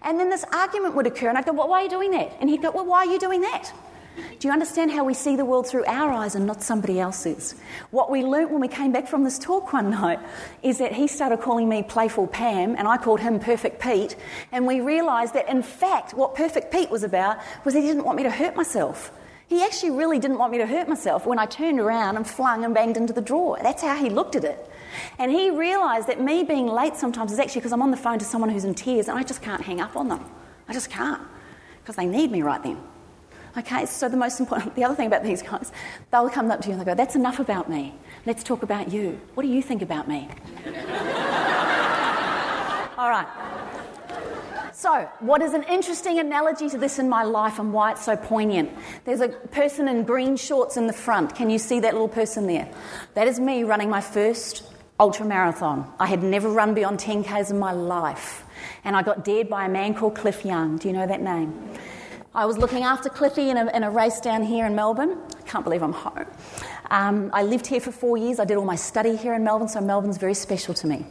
And 0.04 0.18
then 0.18 0.30
this 0.30 0.46
argument 0.54 0.96
would 0.96 1.06
occur, 1.06 1.28
and 1.28 1.38
I'd 1.38 1.46
go, 1.46 1.52
well, 1.52 1.68
Why 1.68 1.82
are 1.82 1.84
you 1.84 1.90
doing 1.90 2.12
that? 2.12 2.38
And 2.40 2.50
he'd 2.50 2.62
go, 2.62 2.72
Well, 2.72 2.86
why 2.86 3.00
are 3.00 3.12
you 3.12 3.20
doing 3.20 3.42
that? 3.42 3.74
Do 4.40 4.48
you 4.48 4.52
understand 4.52 4.92
how 4.92 5.04
we 5.04 5.14
see 5.14 5.36
the 5.36 5.46
world 5.46 5.68
through 5.68 5.86
our 5.86 6.12
eyes 6.12 6.36
and 6.36 6.46
not 6.46 6.62
somebody 6.62 7.00
else's? 7.00 7.56
What 7.92 8.12
we 8.12 8.24
learnt 8.24 8.52
when 8.52 8.62
we 8.62 8.68
came 8.68 8.92
back 8.92 9.08
from 9.08 9.24
this 9.24 9.40
talk 9.40 9.74
one 9.74 9.90
night 10.02 10.20
is 10.64 10.78
that 10.80 10.94
he 10.94 11.08
started 11.08 11.42
calling 11.42 11.70
me 11.70 11.84
Playful 11.84 12.28
Pam 12.28 12.76
and 12.76 12.88
I 12.88 12.98
called 12.98 13.20
him 13.20 13.40
Perfect 13.40 13.82
Pete. 13.82 14.16
And 14.52 14.68
we 14.68 14.82
realised 14.82 15.34
that, 15.34 15.50
in 15.50 15.62
fact, 15.64 16.14
what 16.14 16.36
Perfect 16.36 16.72
Pete 16.72 16.90
was 16.90 17.04
about 17.04 17.38
was 17.66 17.74
he 17.74 17.82
didn't 17.82 18.04
want 18.04 18.18
me 18.18 18.24
to 18.24 18.32
hurt 18.32 18.56
myself. 18.56 19.12
He 19.48 19.64
actually 19.64 19.92
really 19.92 20.20
didn't 20.20 20.40
want 20.40 20.52
me 20.52 20.58
to 20.58 20.66
hurt 20.66 20.90
myself 20.90 21.26
when 21.26 21.40
I 21.40 21.46
turned 21.46 21.80
around 21.80 22.18
and 22.18 22.28
flung 22.28 22.66
and 22.66 22.74
banged 22.74 22.98
into 22.98 23.14
the 23.14 23.22
drawer. 23.22 23.58
That's 23.62 23.82
how 23.82 23.96
he 23.96 24.10
looked 24.10 24.36
at 24.36 24.44
it. 24.44 24.70
And 25.20 25.32
he 25.32 25.52
realised 25.52 26.08
that 26.08 26.20
me 26.20 26.44
being 26.44 26.68
late 26.68 26.98
sometimes 26.98 27.32
is 27.32 27.40
actually 27.40 27.62
because 27.62 27.72
I'm 27.72 27.82
on 27.82 27.92
the 27.92 27.98
phone 27.98 28.20
to 28.20 28.26
someone 28.26 28.50
who's 28.50 28.66
in 28.66 28.74
tears 28.74 29.08
and 29.08 29.18
I 29.18 29.24
just 29.24 29.42
can't 29.42 29.62
hang 29.62 29.80
up 29.80 29.96
on 29.96 30.10
them. 30.10 30.26
I 30.68 30.74
just 30.74 30.90
can't 30.90 31.22
because 31.82 31.96
they 31.96 32.06
need 32.06 32.30
me 32.32 32.42
right 32.42 32.62
then. 32.62 32.78
Okay, 33.58 33.88
so 33.88 34.08
the 34.08 34.18
most 34.18 34.40
important, 34.40 34.76
the 34.76 34.84
other 34.84 34.94
thing 34.94 35.08
about 35.08 35.24
these 35.24 35.42
guys, 35.42 35.72
they'll 36.12 36.30
come 36.30 36.52
up 36.52 36.62
to 36.62 36.68
you 36.68 36.74
and 36.74 36.80
they'll 36.80 36.94
go, 36.94 36.96
That's 36.96 37.16
enough 37.16 37.40
about 37.40 37.70
me. 37.70 37.96
Let's 38.26 38.44
talk 38.44 38.62
about 38.62 38.92
you. 38.92 39.20
What 39.34 39.44
do 39.44 39.50
you 39.50 39.64
think 39.64 39.82
about 39.82 40.08
me? 40.08 40.30
All 42.98 43.10
right. 43.10 43.28
So, 44.74 45.10
what 45.22 45.42
is 45.42 45.56
an 45.56 45.64
interesting 45.64 46.20
analogy 46.20 46.70
to 46.70 46.78
this 46.78 47.00
in 47.00 47.10
my 47.10 47.24
life 47.24 47.58
and 47.58 47.74
why 47.74 47.94
it's 47.94 48.06
so 48.06 48.16
poignant? 48.16 48.70
There's 49.06 49.22
a 49.22 49.30
person 49.30 49.88
in 49.88 50.04
green 50.04 50.38
shorts 50.38 50.78
in 50.78 50.86
the 50.86 50.94
front. 50.94 51.34
Can 51.34 51.50
you 51.50 51.58
see 51.58 51.80
that 51.80 51.94
little 51.94 52.08
person 52.08 52.46
there? 52.46 52.70
That 53.16 53.28
is 53.28 53.40
me 53.40 53.64
running 53.64 53.90
my 53.90 54.02
first 54.02 54.64
ultra 55.00 55.26
marathon. 55.26 55.92
I 56.00 56.06
had 56.06 56.22
never 56.22 56.48
run 56.50 56.76
beyond 56.76 57.00
10Ks 57.00 57.50
in 57.50 57.58
my 57.58 57.72
life. 57.72 58.46
And 58.84 58.96
I 58.96 59.02
got 59.02 59.26
dared 59.26 59.50
by 59.50 59.66
a 59.66 59.70
man 59.70 59.96
called 59.96 60.16
Cliff 60.16 60.46
Young. 60.46 60.78
Do 60.78 60.88
you 60.88 60.94
know 60.94 61.08
that 61.08 61.22
name? 61.22 61.78
I 62.38 62.46
was 62.46 62.60
looking 62.60 62.84
after 62.84 63.10
Cliffy 63.10 63.50
in 63.50 63.58
a, 63.58 63.66
in 63.76 63.82
a 63.82 63.90
race 63.90 64.20
down 64.20 64.44
here 64.44 64.68
in 64.68 64.76
Melbourne. 64.76 65.18
I 65.40 65.42
can't 65.50 65.64
believe 65.64 65.82
I'm 65.82 65.92
home. 65.92 66.28
Um, 66.92 67.32
I 67.34 67.42
lived 67.42 67.66
here 67.66 67.82
for 67.82 67.92
four 67.92 68.16
years. 68.16 68.40
I 68.40 68.46
did 68.46 68.58
all 68.58 68.64
my 68.64 68.76
study 68.76 69.16
here 69.16 69.34
in 69.34 69.44
Melbourne, 69.44 69.68
so 69.68 69.82
Melbourne's 69.82 70.20
very 70.20 70.36
special 70.36 70.76
to 70.76 70.86
me. 70.86 71.04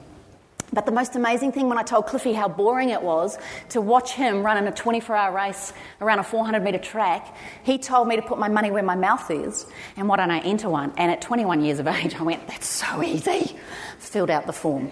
But 0.73 0.87
the 0.87 0.93
most 0.93 1.17
amazing 1.17 1.51
thing 1.51 1.69
when 1.69 1.79
I 1.79 1.83
told 1.83 2.07
Cliffy 2.07 2.33
how 2.33 2.47
boring 2.47 2.91
it 2.91 3.03
was 3.03 3.39
to 3.71 3.81
watch 3.81 4.13
him 4.13 4.45
run 4.45 4.57
in 4.57 4.69
a 4.69 4.73
24 4.73 5.17
hour 5.17 5.35
race 5.35 5.73
around 6.01 6.21
a 6.21 6.23
400 6.23 6.63
metre 6.63 6.79
track, 6.79 7.37
he 7.65 7.77
told 7.77 8.07
me 8.07 8.15
to 8.15 8.23
put 8.23 8.39
my 8.39 8.49
money 8.49 8.71
where 8.71 8.85
my 8.85 8.95
mouth 8.95 9.29
is 9.29 9.67
and 9.97 10.09
why 10.09 10.19
don't 10.19 10.31
I 10.31 10.39
enter 10.41 10.69
one? 10.69 10.93
And 10.97 11.11
at 11.11 11.21
21 11.23 11.65
years 11.65 11.81
of 11.81 11.89
age, 11.89 12.15
I 12.15 12.23
went, 12.23 12.47
that's 12.47 12.69
so 12.69 13.03
easy. 13.03 13.57
Filled 14.07 14.31
out 14.31 14.47
the 14.47 14.53
form. 14.53 14.91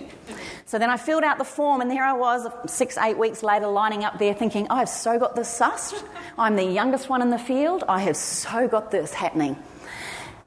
So 0.67 0.79
then 0.79 0.91
I 0.91 0.97
filled 0.97 1.23
out 1.23 1.39
the 1.39 1.45
form, 1.45 1.81
and 1.81 1.91
there 1.91 2.05
I 2.05 2.15
was, 2.15 2.49
six, 2.67 2.99
eight 2.99 3.17
weeks 3.17 3.43
later, 3.43 3.69
lining 3.69 4.03
up 4.03 4.19
there 4.19 4.35
thinking, 4.35 4.67
I've 4.71 4.89
so 4.89 5.19
got 5.19 5.37
this 5.37 5.49
sussed. 5.49 6.03
I'm 6.37 6.57
the 6.57 6.65
youngest 6.65 7.09
one 7.09 7.23
in 7.23 7.31
the 7.31 7.39
field. 7.39 7.85
I 7.89 8.01
have 8.01 8.17
so 8.17 8.67
got 8.67 8.91
this 8.91 9.15
happening. 9.15 9.57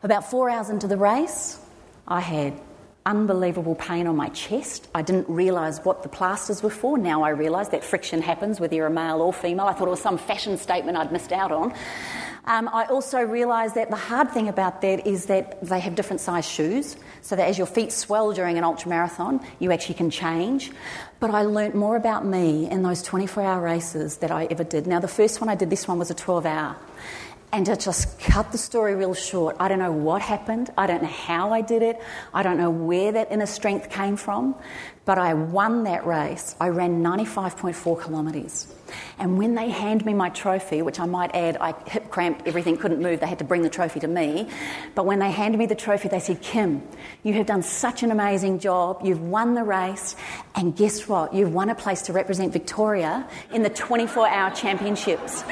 About 0.03 0.29
four 0.29 0.49
hours 0.49 0.69
into 0.69 0.85
the 0.85 0.97
race, 0.97 1.59
I 2.07 2.19
had 2.19 2.59
unbelievable 3.05 3.75
pain 3.75 4.05
on 4.05 4.17
my 4.17 4.27
chest. 4.29 4.89
I 4.93 5.01
didn't 5.01 5.29
realise 5.29 5.79
what 5.79 6.03
the 6.03 6.09
plasters 6.09 6.61
were 6.61 6.69
for. 6.69 6.97
Now 6.97 7.23
I 7.23 7.29
realise 7.29 7.69
that 7.69 7.85
friction 7.85 8.21
happens 8.21 8.59
whether 8.59 8.75
you're 8.75 8.87
a 8.87 8.91
male 8.91 9.21
or 9.21 9.31
female. 9.31 9.65
I 9.65 9.73
thought 9.73 9.87
it 9.87 9.91
was 9.91 10.01
some 10.01 10.17
fashion 10.17 10.57
statement 10.57 10.97
I'd 10.97 11.13
missed 11.13 11.31
out 11.31 11.53
on. 11.53 11.73
Um, 12.47 12.69
I 12.71 12.85
also 12.85 13.21
realised 13.21 13.75
that 13.75 13.89
the 13.89 13.97
hard 13.97 14.31
thing 14.31 14.47
about 14.47 14.79
that 14.79 15.05
is 15.05 15.25
that 15.25 15.61
they 15.61 15.81
have 15.81 15.95
different 15.95 16.21
size 16.21 16.47
shoes, 16.47 16.95
so 17.21 17.35
that 17.35 17.45
as 17.45 17.57
your 17.57 17.67
feet 17.67 17.91
swell 17.91 18.31
during 18.31 18.57
an 18.57 18.63
ultra 18.63 18.89
marathon, 18.89 19.41
you 19.59 19.73
actually 19.73 19.95
can 19.95 20.09
change. 20.09 20.71
But 21.19 21.31
I 21.31 21.41
learnt 21.41 21.75
more 21.75 21.97
about 21.97 22.25
me 22.25 22.69
in 22.69 22.83
those 22.83 23.03
24 23.03 23.43
hour 23.43 23.61
races 23.61 24.17
that 24.17 24.31
I 24.31 24.45
ever 24.45 24.63
did. 24.63 24.87
Now, 24.87 25.01
the 25.01 25.09
first 25.09 25.41
one 25.41 25.49
I 25.49 25.55
did, 25.55 25.69
this 25.69 25.89
one 25.89 25.99
was 25.99 26.09
a 26.09 26.13
12 26.13 26.45
hour. 26.45 26.77
And 27.51 27.65
to 27.65 27.75
just 27.75 28.17
cut 28.19 28.53
the 28.53 28.57
story 28.57 28.95
real 28.95 29.13
short, 29.13 29.57
I 29.59 29.67
don't 29.67 29.79
know 29.79 29.91
what 29.91 30.21
happened. 30.21 30.69
I 30.77 30.87
don't 30.87 31.01
know 31.01 31.09
how 31.09 31.51
I 31.51 31.61
did 31.61 31.81
it. 31.81 32.01
I 32.33 32.43
don't 32.43 32.57
know 32.57 32.69
where 32.69 33.11
that 33.11 33.31
inner 33.31 33.45
strength 33.45 33.89
came 33.89 34.15
from. 34.15 34.55
But 35.07 35.17
I 35.17 35.33
won 35.35 35.85
that 35.85 36.05
race. 36.05 36.53
I 36.59 36.67
ran 36.67 37.01
95.4 37.01 38.03
kilometres. 38.03 38.67
And 39.17 39.37
when 39.37 39.55
they 39.55 39.69
hand 39.69 40.05
me 40.05 40.13
my 40.13 40.27
trophy, 40.27 40.81
which 40.81 40.99
I 40.99 41.05
might 41.05 41.33
add, 41.33 41.55
I 41.61 41.73
hip 41.87 42.09
cramped, 42.09 42.45
everything 42.45 42.75
couldn't 42.75 43.01
move, 43.01 43.21
they 43.21 43.25
had 43.25 43.39
to 43.39 43.45
bring 43.45 43.61
the 43.61 43.69
trophy 43.69 44.01
to 44.01 44.07
me. 44.07 44.49
But 44.95 45.05
when 45.05 45.19
they 45.19 45.31
handed 45.31 45.59
me 45.59 45.65
the 45.65 45.75
trophy, 45.75 46.09
they 46.09 46.19
said, 46.19 46.41
Kim, 46.41 46.85
you 47.23 47.31
have 47.35 47.45
done 47.45 47.63
such 47.63 48.03
an 48.03 48.11
amazing 48.11 48.59
job. 48.59 48.99
You've 49.01 49.21
won 49.21 49.53
the 49.55 49.63
race. 49.63 50.17
And 50.55 50.75
guess 50.75 51.07
what? 51.07 51.33
You've 51.33 51.53
won 51.53 51.69
a 51.69 51.75
place 51.75 52.01
to 52.03 52.13
represent 52.13 52.51
Victoria 52.51 53.29
in 53.53 53.63
the 53.63 53.69
24 53.69 54.27
hour 54.27 54.51
championships. 54.51 55.45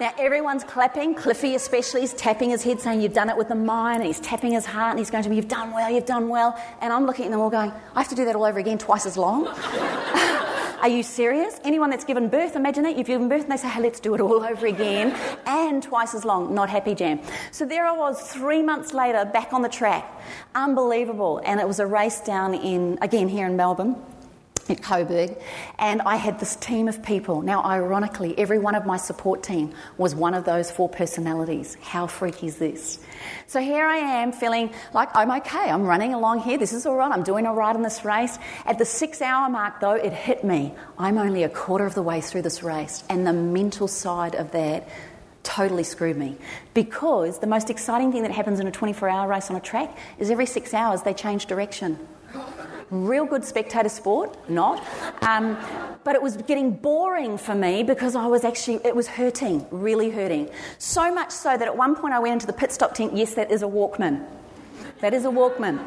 Now 0.00 0.14
everyone's 0.18 0.64
clapping. 0.64 1.14
Cliffy, 1.14 1.54
especially, 1.54 2.02
is 2.02 2.14
tapping 2.14 2.48
his 2.48 2.62
head, 2.62 2.80
saying, 2.80 3.02
You've 3.02 3.12
done 3.12 3.28
it 3.28 3.36
with 3.36 3.48
the 3.48 3.54
mind. 3.54 3.98
And 3.98 4.06
he's 4.06 4.18
tapping 4.20 4.52
his 4.52 4.64
heart 4.64 4.92
and 4.92 4.98
he's 4.98 5.10
going 5.10 5.24
to 5.24 5.28
me, 5.28 5.36
You've 5.36 5.46
done 5.48 5.72
well, 5.72 5.90
you've 5.90 6.06
done 6.06 6.30
well. 6.30 6.58
And 6.80 6.90
I'm 6.90 7.04
looking 7.04 7.26
at 7.26 7.30
them 7.30 7.40
all 7.40 7.50
going, 7.50 7.70
I 7.94 8.00
have 8.00 8.08
to 8.08 8.14
do 8.14 8.24
that 8.24 8.34
all 8.34 8.44
over 8.44 8.58
again 8.58 8.78
twice 8.78 9.04
as 9.04 9.18
long. 9.18 9.46
Are 10.80 10.88
you 10.88 11.02
serious? 11.02 11.60
Anyone 11.62 11.90
that's 11.90 12.06
given 12.06 12.30
birth, 12.30 12.56
imagine 12.56 12.84
that 12.84 12.96
you've 12.96 13.06
given 13.06 13.28
birth 13.28 13.42
and 13.42 13.52
they 13.52 13.58
say, 13.58 13.68
hey, 13.68 13.82
let's 13.82 14.00
do 14.00 14.14
it 14.14 14.20
all 14.22 14.42
over 14.50 14.66
again 14.66 15.14
and 15.44 15.82
twice 15.82 16.14
as 16.14 16.24
long. 16.24 16.54
Not 16.54 16.70
happy 16.70 16.94
jam. 16.94 17.20
So 17.50 17.66
there 17.66 17.84
I 17.84 17.92
was 17.92 18.18
three 18.32 18.62
months 18.62 18.94
later 18.94 19.26
back 19.26 19.52
on 19.52 19.60
the 19.60 19.68
track. 19.68 20.10
Unbelievable. 20.54 21.42
And 21.44 21.60
it 21.60 21.68
was 21.68 21.78
a 21.78 21.86
race 21.86 22.22
down 22.22 22.54
in, 22.54 22.98
again, 23.02 23.28
here 23.28 23.46
in 23.46 23.56
Melbourne 23.56 23.96
at 24.68 24.82
Coburg, 24.82 25.36
and 25.78 26.02
I 26.02 26.16
had 26.16 26.38
this 26.38 26.56
team 26.56 26.88
of 26.88 27.02
people. 27.02 27.42
Now, 27.42 27.64
ironically, 27.64 28.38
every 28.38 28.58
one 28.58 28.74
of 28.74 28.84
my 28.84 28.96
support 28.96 29.42
team 29.42 29.72
was 29.96 30.14
one 30.14 30.34
of 30.34 30.44
those 30.44 30.70
four 30.70 30.88
personalities. 30.88 31.76
How 31.80 32.06
freaky 32.06 32.48
is 32.48 32.56
this? 32.56 32.98
So 33.46 33.60
here 33.60 33.84
I 33.84 33.96
am 33.96 34.32
feeling 34.32 34.72
like 34.92 35.08
I'm 35.14 35.30
okay, 35.30 35.70
I'm 35.70 35.84
running 35.84 36.14
along 36.14 36.40
here, 36.40 36.58
this 36.58 36.72
is 36.72 36.86
all 36.86 36.96
right, 36.96 37.10
I'm 37.10 37.22
doing 37.22 37.46
all 37.46 37.54
right 37.54 37.74
in 37.74 37.82
this 37.82 38.04
race. 38.04 38.38
At 38.66 38.78
the 38.78 38.84
six 38.84 39.22
hour 39.22 39.48
mark, 39.48 39.80
though, 39.80 39.94
it 39.94 40.12
hit 40.12 40.44
me. 40.44 40.74
I'm 40.98 41.18
only 41.18 41.42
a 41.44 41.48
quarter 41.48 41.86
of 41.86 41.94
the 41.94 42.02
way 42.02 42.20
through 42.20 42.42
this 42.42 42.62
race, 42.62 43.04
and 43.08 43.26
the 43.26 43.32
mental 43.32 43.88
side 43.88 44.34
of 44.34 44.52
that 44.52 44.88
totally 45.42 45.84
screwed 45.84 46.16
me 46.16 46.36
because 46.74 47.38
the 47.38 47.46
most 47.46 47.70
exciting 47.70 48.12
thing 48.12 48.22
that 48.22 48.30
happens 48.30 48.60
in 48.60 48.66
a 48.66 48.70
24 48.70 49.08
hour 49.08 49.28
race 49.28 49.50
on 49.50 49.56
a 49.56 49.60
track 49.60 49.96
is 50.18 50.30
every 50.30 50.44
six 50.44 50.74
hours 50.74 51.02
they 51.02 51.14
change 51.14 51.46
direction 51.46 51.98
real 52.90 53.24
good 53.24 53.44
spectator 53.44 53.88
sport, 53.88 54.36
not. 54.48 54.84
Um, 55.22 55.56
but 56.04 56.14
it 56.14 56.22
was 56.22 56.36
getting 56.36 56.72
boring 56.72 57.38
for 57.38 57.54
me 57.54 57.82
because 57.82 58.16
I 58.16 58.26
was 58.26 58.44
actually, 58.44 58.80
it 58.84 58.94
was 58.96 59.06
hurting, 59.06 59.66
really 59.70 60.10
hurting. 60.10 60.50
So 60.78 61.12
much 61.14 61.30
so 61.30 61.56
that 61.56 61.62
at 61.66 61.76
one 61.76 61.94
point 61.94 62.14
I 62.14 62.18
went 62.18 62.34
into 62.34 62.46
the 62.46 62.52
pit 62.52 62.72
stop 62.72 62.94
tent. 62.94 63.16
Yes, 63.16 63.34
that 63.34 63.50
is 63.50 63.62
a 63.62 63.66
Walkman. 63.66 64.26
That 65.00 65.14
is 65.14 65.24
a 65.24 65.28
Walkman. 65.28 65.84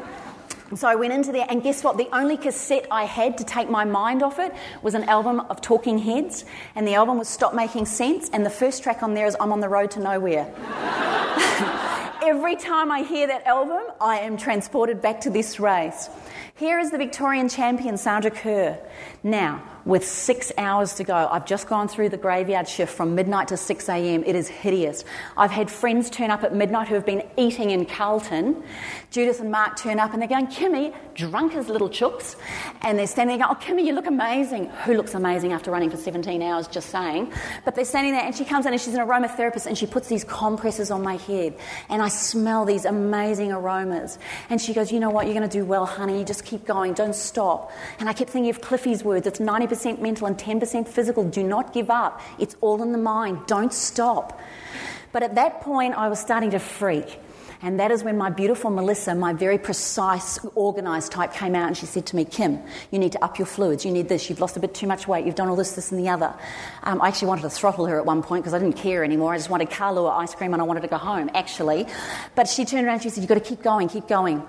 So 0.74 0.88
I 0.88 0.94
went 0.94 1.12
into 1.12 1.30
there, 1.30 1.46
and 1.48 1.62
guess 1.62 1.84
what? 1.84 1.98
The 1.98 2.08
only 2.12 2.36
cassette 2.36 2.86
I 2.90 3.04
had 3.04 3.38
to 3.38 3.44
take 3.44 3.70
my 3.70 3.84
mind 3.84 4.22
off 4.22 4.38
it 4.38 4.52
was 4.82 4.94
an 4.94 5.04
album 5.04 5.40
of 5.40 5.60
Talking 5.60 5.98
Heads, 5.98 6.44
and 6.74 6.88
the 6.88 6.94
album 6.94 7.18
was 7.18 7.28
Stop 7.28 7.54
Making 7.54 7.86
Sense, 7.86 8.30
and 8.30 8.44
the 8.44 8.50
first 8.50 8.82
track 8.82 9.02
on 9.02 9.14
there 9.14 9.26
is 9.26 9.36
I'm 9.38 9.52
on 9.52 9.60
the 9.60 9.68
Road 9.68 9.90
to 9.92 10.00
Nowhere. 10.00 10.52
Every 12.24 12.56
time 12.56 12.90
I 12.90 13.02
hear 13.02 13.26
that 13.26 13.46
album, 13.46 13.82
I 14.00 14.20
am 14.20 14.38
transported 14.38 15.02
back 15.02 15.20
to 15.20 15.30
this 15.30 15.60
race. 15.60 16.08
Here 16.56 16.78
is 16.78 16.92
the 16.92 16.98
Victorian 16.98 17.48
champion, 17.48 17.96
Sandra 17.96 18.30
Kerr. 18.30 18.78
Now, 19.24 19.60
with 19.84 20.06
six 20.06 20.50
hours 20.56 20.94
to 20.94 21.04
go, 21.04 21.28
I've 21.30 21.46
just 21.46 21.68
gone 21.68 21.88
through 21.88 22.08
the 22.08 22.16
graveyard 22.16 22.68
shift 22.68 22.94
from 22.94 23.14
midnight 23.14 23.48
to 23.48 23.56
6 23.56 23.88
a.m. 23.88 24.24
It 24.24 24.34
is 24.34 24.48
hideous. 24.48 25.04
I've 25.36 25.50
had 25.50 25.70
friends 25.70 26.08
turn 26.08 26.30
up 26.30 26.42
at 26.42 26.54
midnight 26.54 26.88
who 26.88 26.94
have 26.94 27.04
been 27.04 27.22
eating 27.36 27.70
in 27.70 27.84
Carlton. 27.84 28.62
Judith 29.10 29.40
and 29.40 29.50
Mark 29.50 29.76
turn 29.76 30.00
up 30.00 30.12
and 30.12 30.22
they're 30.22 30.28
going, 30.28 30.46
Kimmy, 30.46 30.94
drunk 31.14 31.54
as 31.54 31.68
little 31.68 31.90
chooks. 31.90 32.36
And 32.80 32.98
they're 32.98 33.06
standing 33.06 33.38
there 33.38 33.46
going, 33.46 33.58
Oh, 33.60 33.64
Kimmy, 33.64 33.84
you 33.84 33.92
look 33.92 34.06
amazing. 34.06 34.70
Who 34.84 34.94
looks 34.94 35.14
amazing 35.14 35.52
after 35.52 35.70
running 35.70 35.90
for 35.90 35.98
17 35.98 36.40
hours, 36.40 36.66
just 36.66 36.88
saying. 36.88 37.32
But 37.64 37.74
they're 37.74 37.84
standing 37.84 38.12
there 38.12 38.24
and 38.24 38.34
she 38.34 38.44
comes 38.44 38.64
in 38.64 38.72
and 38.72 38.80
she's 38.80 38.94
an 38.94 39.06
aromatherapist 39.06 39.66
and 39.66 39.76
she 39.76 39.86
puts 39.86 40.08
these 40.08 40.24
compresses 40.24 40.90
on 40.90 41.02
my 41.02 41.16
head. 41.16 41.56
And 41.90 42.00
I 42.00 42.08
smell 42.08 42.64
these 42.64 42.86
amazing 42.86 43.52
aromas. 43.52 44.18
And 44.48 44.60
she 44.60 44.72
goes, 44.72 44.90
You 44.90 44.98
know 44.98 45.10
what? 45.10 45.26
You're 45.26 45.34
going 45.34 45.48
to 45.48 45.58
do 45.58 45.64
well, 45.64 45.84
honey. 45.84 46.24
Just 46.24 46.44
keep 46.44 46.64
going. 46.64 46.94
Don't 46.94 47.14
stop. 47.14 47.70
And 47.98 48.08
I 48.08 48.14
kept 48.14 48.30
thinking 48.30 48.50
of 48.50 48.62
Cliffy's 48.62 49.04
words 49.04 49.26
it's 49.26 49.40
90% 49.40 49.73
mental 50.00 50.26
and 50.26 50.38
10% 50.38 50.88
physical. 50.88 51.24
Do 51.24 51.42
not 51.42 51.72
give 51.72 51.90
up. 51.90 52.20
It's 52.38 52.56
all 52.60 52.82
in 52.82 52.92
the 52.92 52.98
mind. 52.98 53.46
Don't 53.46 53.72
stop. 53.72 54.38
But 55.12 55.22
at 55.22 55.34
that 55.36 55.60
point, 55.60 55.94
I 55.94 56.08
was 56.08 56.18
starting 56.18 56.50
to 56.50 56.58
freak. 56.58 57.20
And 57.62 57.80
that 57.80 57.90
is 57.90 58.04
when 58.04 58.18
my 58.18 58.28
beautiful 58.28 58.68
Melissa, 58.68 59.14
my 59.14 59.32
very 59.32 59.56
precise, 59.56 60.38
organised 60.54 61.12
type, 61.12 61.32
came 61.32 61.54
out 61.54 61.68
and 61.68 61.74
she 61.74 61.86
said 61.86 62.04
to 62.06 62.16
me, 62.16 62.26
Kim, 62.26 62.60
you 62.90 62.98
need 62.98 63.12
to 63.12 63.24
up 63.24 63.38
your 63.38 63.46
fluids. 63.46 63.86
You 63.86 63.90
need 63.90 64.08
this. 64.08 64.28
You've 64.28 64.40
lost 64.40 64.58
a 64.58 64.60
bit 64.60 64.74
too 64.74 64.86
much 64.86 65.08
weight. 65.08 65.24
You've 65.24 65.34
done 65.34 65.48
all 65.48 65.56
this, 65.56 65.72
this, 65.72 65.90
and 65.90 65.98
the 65.98 66.10
other. 66.10 66.34
Um, 66.82 67.00
I 67.00 67.08
actually 67.08 67.28
wanted 67.28 67.42
to 67.42 67.50
throttle 67.50 67.86
her 67.86 67.98
at 67.98 68.04
one 68.04 68.22
point 68.22 68.44
because 68.44 68.52
I 68.52 68.58
didn't 68.58 68.76
care 68.76 69.02
anymore. 69.02 69.32
I 69.32 69.38
just 69.38 69.48
wanted 69.48 69.70
Kahlua 69.70 70.12
ice 70.12 70.34
cream 70.34 70.52
and 70.52 70.60
I 70.60 70.64
wanted 70.66 70.82
to 70.82 70.88
go 70.88 70.98
home, 70.98 71.30
actually. 71.32 71.86
But 72.34 72.48
she 72.48 72.66
turned 72.66 72.86
around 72.86 72.94
and 72.94 73.02
she 73.02 73.08
said, 73.08 73.22
You've 73.22 73.30
got 73.30 73.36
to 73.36 73.40
keep 73.40 73.62
going, 73.62 73.88
keep 73.88 74.08
going. 74.08 74.42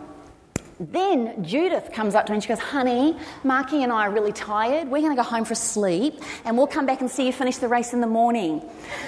Then 0.80 1.44
Judith 1.46 1.92
comes 1.94 2.16
up 2.16 2.26
to 2.26 2.32
me 2.32 2.36
and 2.36 2.44
she 2.44 2.50
goes, 2.50 2.60
Honey, 2.60 3.18
Marky 3.44 3.82
and 3.84 3.92
I 3.94 4.08
are 4.08 4.12
really 4.12 4.34
tired. 4.34 4.90
We're 4.90 5.00
going 5.00 5.16
to 5.16 5.22
go 5.22 5.24
home 5.24 5.46
for 5.46 5.56
sleep 5.56 6.22
and 6.44 6.58
we'll 6.58 6.68
come 6.68 6.86
back 6.86 7.00
and 7.00 7.10
see 7.10 7.26
you 7.26 7.32
finish 7.32 7.58
the 7.58 7.70
race 7.70 7.94
in 7.94 8.02
the 8.02 8.08
morning. 8.08 8.62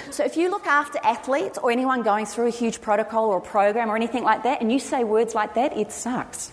So 0.10 0.24
if 0.24 0.38
you 0.38 0.50
look 0.50 0.66
after 0.66 0.98
athletes 1.04 1.58
or 1.58 1.70
anyone 1.72 2.04
going 2.04 2.26
through 2.26 2.48
a 2.48 2.52
huge 2.52 2.80
protocol 2.80 3.26
or 3.26 3.38
a 3.38 3.42
program 3.42 3.90
or 3.90 3.98
anything 3.98 4.24
like 4.24 4.44
that 4.44 4.62
and 4.62 4.72
you 4.72 4.80
say 4.80 5.04
words 5.04 5.36
like 5.36 5.56
that, 5.56 5.76
it 5.76 5.92
sucks. 5.92 6.52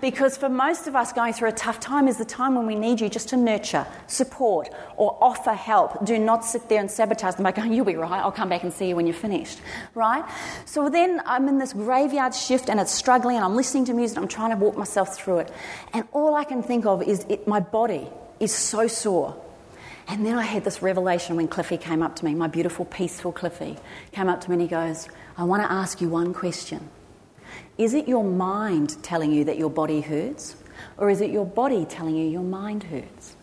Because 0.00 0.36
for 0.36 0.48
most 0.48 0.86
of 0.86 0.96
us, 0.96 1.12
going 1.12 1.32
through 1.32 1.48
a 1.48 1.52
tough 1.52 1.80
time 1.80 2.08
is 2.08 2.18
the 2.18 2.24
time 2.24 2.54
when 2.54 2.66
we 2.66 2.74
need 2.74 3.00
you 3.00 3.08
just 3.08 3.28
to 3.30 3.36
nurture, 3.36 3.86
support, 4.06 4.68
or 4.96 5.16
offer 5.20 5.52
help. 5.52 6.04
Do 6.04 6.18
not 6.18 6.44
sit 6.44 6.68
there 6.68 6.80
and 6.80 6.90
sabotage 6.90 7.34
them 7.34 7.44
by 7.44 7.52
going, 7.52 7.72
You'll 7.72 7.84
be 7.84 7.96
right, 7.96 8.20
I'll 8.20 8.32
come 8.32 8.48
back 8.48 8.62
and 8.62 8.72
see 8.72 8.88
you 8.88 8.96
when 8.96 9.06
you're 9.06 9.14
finished. 9.14 9.60
Right? 9.94 10.24
So 10.64 10.88
then 10.88 11.20
I'm 11.26 11.48
in 11.48 11.58
this 11.58 11.72
graveyard 11.72 12.34
shift 12.34 12.68
and 12.68 12.80
it's 12.80 12.92
struggling, 12.92 13.36
and 13.36 13.44
I'm 13.44 13.56
listening 13.56 13.84
to 13.86 13.94
music, 13.94 14.18
I'm 14.18 14.28
trying 14.28 14.50
to 14.50 14.56
walk 14.56 14.76
myself 14.76 15.16
through 15.16 15.38
it. 15.38 15.52
And 15.92 16.04
all 16.12 16.34
I 16.34 16.44
can 16.44 16.62
think 16.62 16.86
of 16.86 17.02
is 17.02 17.24
it, 17.28 17.46
my 17.46 17.60
body 17.60 18.08
is 18.40 18.54
so 18.54 18.86
sore. 18.86 19.36
And 20.08 20.24
then 20.24 20.38
I 20.38 20.42
had 20.42 20.64
this 20.64 20.82
revelation 20.82 21.36
when 21.36 21.48
Cliffy 21.48 21.78
came 21.78 22.02
up 22.02 22.16
to 22.16 22.24
me, 22.24 22.34
my 22.34 22.46
beautiful, 22.46 22.84
peaceful 22.84 23.32
Cliffy, 23.32 23.76
came 24.12 24.28
up 24.28 24.40
to 24.42 24.50
me 24.50 24.54
and 24.54 24.62
he 24.62 24.68
goes, 24.68 25.08
I 25.36 25.44
want 25.44 25.62
to 25.62 25.70
ask 25.70 26.00
you 26.00 26.08
one 26.08 26.32
question. 26.32 26.88
Is 27.78 27.94
it 27.94 28.08
your 28.08 28.24
mind 28.24 29.02
telling 29.02 29.32
you 29.32 29.44
that 29.44 29.58
your 29.58 29.70
body 29.70 30.00
hurts? 30.00 30.56
Or 30.96 31.10
is 31.10 31.20
it 31.20 31.30
your 31.30 31.44
body 31.44 31.84
telling 31.84 32.16
you 32.16 32.26
your 32.26 32.42
mind 32.42 32.84
hurts? 32.84 33.36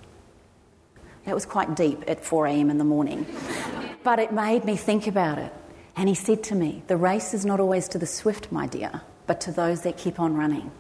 That 1.26 1.36
was 1.36 1.46
quite 1.46 1.76
deep 1.76 2.04
at 2.08 2.24
4 2.24 2.48
a.m. 2.48 2.70
in 2.70 2.78
the 2.78 2.84
morning. 2.84 3.26
but 4.04 4.20
it 4.20 4.34
made 4.34 4.66
me 4.66 4.76
think 4.76 5.08
about 5.08 5.38
it. 5.38 5.54
And 5.96 6.10
he 6.10 6.16
said 6.16 6.44
to 6.46 6.56
me, 6.56 6.84
The 6.88 6.98
race 6.98 7.34
is 7.34 7.46
not 7.46 7.60
always 7.60 7.88
to 7.90 8.00
the 8.00 8.08
swift, 8.08 8.52
my 8.52 8.68
dear, 8.68 9.02
but 9.28 9.42
to 9.42 9.52
those 9.52 9.82
that 9.84 9.98
keep 9.98 10.20
on 10.20 10.36
running. 10.36 10.72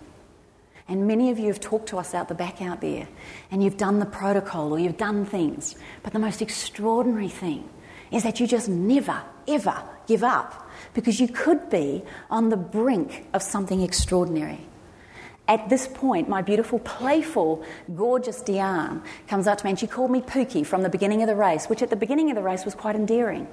And 0.87 1.07
many 1.07 1.29
of 1.29 1.39
you 1.39 1.47
have 1.47 1.61
talked 1.61 1.89
to 1.89 1.97
us 1.97 2.13
out 2.13 2.27
the 2.27 2.35
back 2.35 2.61
out 2.61 2.81
there, 2.81 3.07
and 3.51 3.63
you've 3.63 3.77
done 3.77 3.99
the 3.99 4.05
protocol 4.05 4.73
or 4.73 4.79
you've 4.79 4.97
done 4.97 5.25
things. 5.25 5.75
But 6.01 6.11
the 6.11 6.19
most 6.19 6.41
extraordinary 6.41 7.29
thing 7.29 7.69
is 8.11 8.23
that 8.23 8.39
you 8.39 8.47
just 8.47 8.67
never, 8.67 9.21
ever 9.47 9.81
give 10.07 10.23
up 10.23 10.69
because 10.93 11.19
you 11.19 11.27
could 11.27 11.69
be 11.69 12.03
on 12.29 12.49
the 12.49 12.58
brink 12.58 13.27
of 13.34 13.41
something 13.41 13.82
extraordinary. 13.82 14.67
At 15.47 15.67
this 15.69 15.88
point, 15.88 16.29
my 16.29 16.41
beautiful, 16.41 16.79
playful, 16.79 17.63
gorgeous 17.93 18.41
Diane 18.41 19.03
comes 19.27 19.45
up 19.45 19.58
to 19.58 19.65
me 19.65 19.71
and 19.71 19.79
she 19.79 19.88
called 19.88 20.10
me 20.10 20.21
Pookie 20.21 20.65
from 20.65 20.84
the 20.84 20.89
beginning 20.89 21.21
of 21.21 21.27
the 21.27 21.36
race, 21.36 21.65
which 21.65 21.82
at 21.82 21.89
the 21.89 21.97
beginning 21.97 22.29
of 22.29 22.36
the 22.36 22.41
race 22.41 22.63
was 22.63 22.75
quite 22.75 22.95
endearing. 22.95 23.47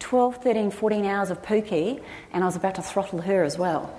12, 0.00 0.42
13, 0.42 0.70
14 0.70 1.04
hours 1.04 1.30
of 1.30 1.42
Pookie, 1.42 2.02
and 2.32 2.42
I 2.42 2.46
was 2.46 2.56
about 2.56 2.76
to 2.76 2.82
throttle 2.82 3.20
her 3.20 3.44
as 3.44 3.58
well. 3.58 3.94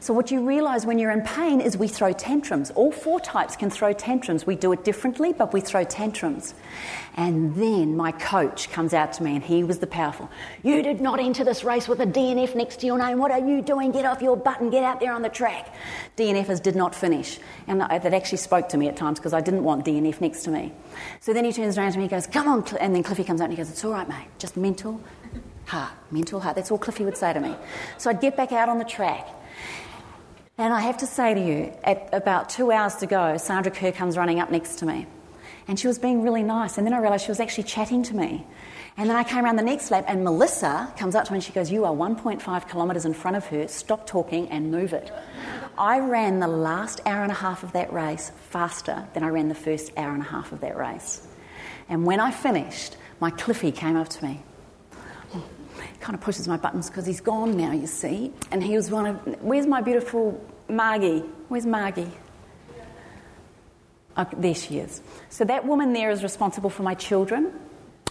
So, 0.00 0.12
what 0.14 0.30
you 0.30 0.46
realise 0.46 0.84
when 0.84 0.98
you're 0.98 1.10
in 1.10 1.22
pain 1.22 1.60
is 1.60 1.76
we 1.76 1.88
throw 1.88 2.12
tantrums. 2.12 2.70
All 2.72 2.92
four 2.92 3.20
types 3.20 3.56
can 3.56 3.70
throw 3.70 3.92
tantrums. 3.92 4.46
We 4.46 4.54
do 4.54 4.72
it 4.72 4.84
differently, 4.84 5.32
but 5.32 5.52
we 5.52 5.60
throw 5.60 5.82
tantrums. 5.82 6.54
And 7.16 7.54
then 7.54 7.96
my 7.96 8.12
coach 8.12 8.70
comes 8.70 8.92
out 8.92 9.14
to 9.14 9.22
me, 9.22 9.34
and 9.34 9.42
he 9.42 9.64
was 9.64 9.78
the 9.78 9.86
powerful. 9.86 10.30
You 10.62 10.82
did 10.82 11.00
not 11.00 11.18
enter 11.18 11.44
this 11.44 11.64
race 11.64 11.88
with 11.88 11.98
a 12.00 12.06
DNF 12.06 12.54
next 12.54 12.80
to 12.80 12.86
your 12.86 12.98
name. 12.98 13.18
What 13.18 13.30
are 13.30 13.40
you 13.40 13.62
doing? 13.62 13.90
Get 13.90 14.04
off 14.04 14.20
your 14.20 14.36
butt 14.36 14.60
and 14.60 14.70
get 14.70 14.84
out 14.84 15.00
there 15.00 15.14
on 15.14 15.22
the 15.22 15.30
track. 15.30 15.74
DNFers 16.18 16.62
did 16.62 16.76
not 16.76 16.94
finish. 16.94 17.38
And 17.66 17.80
that 17.80 18.04
actually 18.04 18.38
spoke 18.38 18.68
to 18.68 18.76
me 18.76 18.88
at 18.88 18.96
times 18.96 19.18
because 19.18 19.32
I 19.32 19.40
didn't 19.40 19.64
want 19.64 19.86
DNF 19.86 20.20
next 20.20 20.42
to 20.42 20.50
me. 20.50 20.72
So 21.20 21.32
then 21.32 21.46
he 21.46 21.54
turns 21.54 21.78
around 21.78 21.92
to 21.92 21.98
me 21.98 22.04
and 22.04 22.10
goes, 22.10 22.26
Come 22.26 22.48
on. 22.48 22.64
And 22.80 22.94
then 22.94 23.02
Cliffy 23.02 23.24
comes 23.24 23.40
out 23.40 23.44
and 23.44 23.54
he 23.54 23.56
goes, 23.56 23.70
It's 23.70 23.82
all 23.82 23.92
right, 23.92 24.08
mate. 24.08 24.26
Just 24.38 24.58
mental 24.58 25.00
heart, 25.64 25.92
mental 26.10 26.38
heart. 26.38 26.54
That's 26.54 26.70
all 26.70 26.78
Cliffy 26.78 27.04
would 27.04 27.16
say 27.16 27.32
to 27.32 27.40
me. 27.40 27.54
So 27.96 28.10
I'd 28.10 28.20
get 28.20 28.36
back 28.36 28.52
out 28.52 28.68
on 28.68 28.78
the 28.78 28.84
track. 28.84 29.26
And 30.58 30.72
I 30.72 30.80
have 30.80 30.98
to 30.98 31.06
say 31.06 31.34
to 31.34 31.40
you, 31.40 31.72
at 31.82 32.10
about 32.12 32.48
two 32.50 32.72
hours 32.72 32.96
to 32.96 33.06
go, 33.06 33.36
Sandra 33.36 33.72
Kerr 33.72 33.92
comes 33.92 34.16
running 34.16 34.40
up 34.40 34.50
next 34.50 34.76
to 34.80 34.86
me. 34.86 35.06
And 35.68 35.78
she 35.78 35.86
was 35.86 35.98
being 35.98 36.22
really 36.22 36.42
nice. 36.42 36.78
And 36.78 36.86
then 36.86 36.94
I 36.94 36.98
realised 36.98 37.24
she 37.24 37.30
was 37.30 37.40
actually 37.40 37.64
chatting 37.64 38.02
to 38.04 38.16
me. 38.16 38.46
And 38.96 39.10
then 39.10 39.16
I 39.16 39.24
came 39.24 39.44
around 39.44 39.56
the 39.56 39.62
next 39.62 39.90
lap, 39.90 40.04
and 40.08 40.24
Melissa 40.24 40.92
comes 40.96 41.14
up 41.14 41.26
to 41.26 41.32
me 41.32 41.36
and 41.36 41.44
she 41.44 41.52
goes, 41.52 41.70
You 41.70 41.84
are 41.84 41.92
1.5 41.92 42.70
kilometres 42.70 43.04
in 43.04 43.12
front 43.12 43.36
of 43.36 43.46
her. 43.48 43.68
Stop 43.68 44.06
talking 44.06 44.48
and 44.48 44.70
move 44.70 44.92
it. 44.92 45.12
I 45.76 45.98
ran 45.98 46.40
the 46.40 46.48
last 46.48 47.00
hour 47.04 47.22
and 47.22 47.30
a 47.30 47.34
half 47.34 47.62
of 47.62 47.72
that 47.72 47.92
race 47.92 48.32
faster 48.50 49.06
than 49.12 49.22
I 49.22 49.28
ran 49.28 49.48
the 49.48 49.54
first 49.54 49.92
hour 49.96 50.14
and 50.14 50.22
a 50.22 50.26
half 50.26 50.52
of 50.52 50.60
that 50.60 50.76
race. 50.76 51.26
And 51.88 52.06
when 52.06 52.20
I 52.20 52.30
finished, 52.30 52.96
my 53.20 53.30
Cliffy 53.30 53.72
came 53.72 53.96
up 53.96 54.08
to 54.08 54.24
me 54.24 54.42
kind 56.06 56.14
of 56.14 56.20
pushes 56.20 56.46
my 56.46 56.56
buttons 56.56 56.88
because 56.88 57.04
he's 57.04 57.20
gone 57.20 57.56
now, 57.56 57.72
you 57.72 57.88
see. 57.88 58.32
And 58.52 58.62
he 58.62 58.76
was 58.76 58.92
one 58.92 59.06
of, 59.06 59.42
where's 59.42 59.66
my 59.66 59.80
beautiful 59.80 60.40
Margie? 60.68 61.24
Where's 61.48 61.66
Margie? 61.66 62.10
Oh, 64.16 64.26
there 64.36 64.54
she 64.54 64.78
is. 64.78 65.02
So 65.28 65.44
that 65.44 65.66
woman 65.66 65.92
there 65.92 66.10
is 66.10 66.22
responsible 66.22 66.70
for 66.70 66.82
my 66.82 66.94
children. 66.94 67.52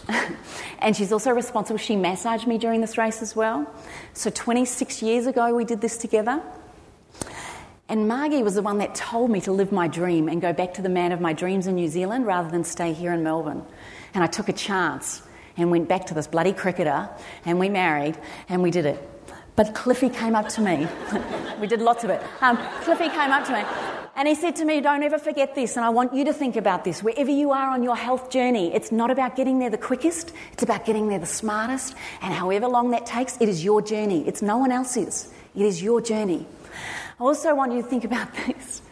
and 0.78 0.96
she's 0.96 1.12
also 1.12 1.32
responsible, 1.32 1.78
she 1.78 1.96
massaged 1.96 2.46
me 2.46 2.58
during 2.58 2.80
this 2.80 2.96
race 2.96 3.22
as 3.22 3.34
well. 3.34 3.66
So 4.12 4.30
26 4.30 5.02
years 5.02 5.26
ago, 5.26 5.54
we 5.54 5.64
did 5.64 5.80
this 5.80 5.96
together. 5.96 6.40
And 7.88 8.08
Margie 8.08 8.42
was 8.42 8.54
the 8.54 8.62
one 8.62 8.78
that 8.78 8.94
told 8.94 9.30
me 9.30 9.40
to 9.42 9.52
live 9.52 9.72
my 9.72 9.88
dream 9.88 10.28
and 10.28 10.40
go 10.40 10.52
back 10.52 10.74
to 10.74 10.82
the 10.82 10.88
man 10.88 11.12
of 11.12 11.20
my 11.20 11.32
dreams 11.32 11.66
in 11.66 11.74
New 11.74 11.88
Zealand 11.88 12.26
rather 12.26 12.50
than 12.50 12.64
stay 12.64 12.92
here 12.92 13.12
in 13.12 13.22
Melbourne. 13.22 13.64
And 14.14 14.22
I 14.22 14.26
took 14.26 14.48
a 14.48 14.52
chance 14.52 15.22
and 15.56 15.70
went 15.70 15.88
back 15.88 16.06
to 16.06 16.14
this 16.14 16.26
bloody 16.26 16.52
cricketer 16.52 17.08
and 17.44 17.58
we 17.58 17.68
married 17.68 18.16
and 18.48 18.62
we 18.62 18.70
did 18.70 18.86
it. 18.86 19.10
But 19.54 19.74
Cliffy 19.74 20.10
came 20.10 20.34
up 20.34 20.48
to 20.50 20.60
me. 20.60 20.86
we 21.60 21.66
did 21.66 21.80
lots 21.80 22.04
of 22.04 22.10
it. 22.10 22.22
Um, 22.40 22.58
Cliffy 22.82 23.08
came 23.08 23.30
up 23.30 23.44
to 23.46 23.52
me 23.52 23.95
and 24.16 24.26
he 24.26 24.34
said 24.34 24.56
to 24.56 24.64
me, 24.64 24.80
Don't 24.80 25.02
ever 25.02 25.18
forget 25.18 25.54
this, 25.54 25.76
and 25.76 25.84
I 25.84 25.90
want 25.90 26.14
you 26.14 26.24
to 26.24 26.32
think 26.32 26.56
about 26.56 26.84
this. 26.84 27.02
Wherever 27.02 27.30
you 27.30 27.52
are 27.52 27.70
on 27.70 27.82
your 27.82 27.96
health 27.96 28.30
journey, 28.30 28.74
it's 28.74 28.90
not 28.90 29.10
about 29.10 29.36
getting 29.36 29.58
there 29.58 29.70
the 29.70 29.78
quickest, 29.78 30.32
it's 30.52 30.62
about 30.62 30.86
getting 30.86 31.08
there 31.08 31.18
the 31.18 31.26
smartest. 31.26 31.94
And 32.22 32.32
however 32.32 32.66
long 32.66 32.90
that 32.92 33.04
takes, 33.04 33.36
it 33.40 33.48
is 33.48 33.62
your 33.62 33.82
journey. 33.82 34.26
It's 34.26 34.40
no 34.40 34.56
one 34.56 34.72
else's, 34.72 35.32
it 35.54 35.62
is 35.62 35.82
your 35.82 36.00
journey. 36.00 36.46
I 37.20 37.22
also 37.22 37.54
want 37.54 37.72
you 37.72 37.82
to 37.82 37.88
think 37.88 38.04
about 38.04 38.34
this. 38.46 38.82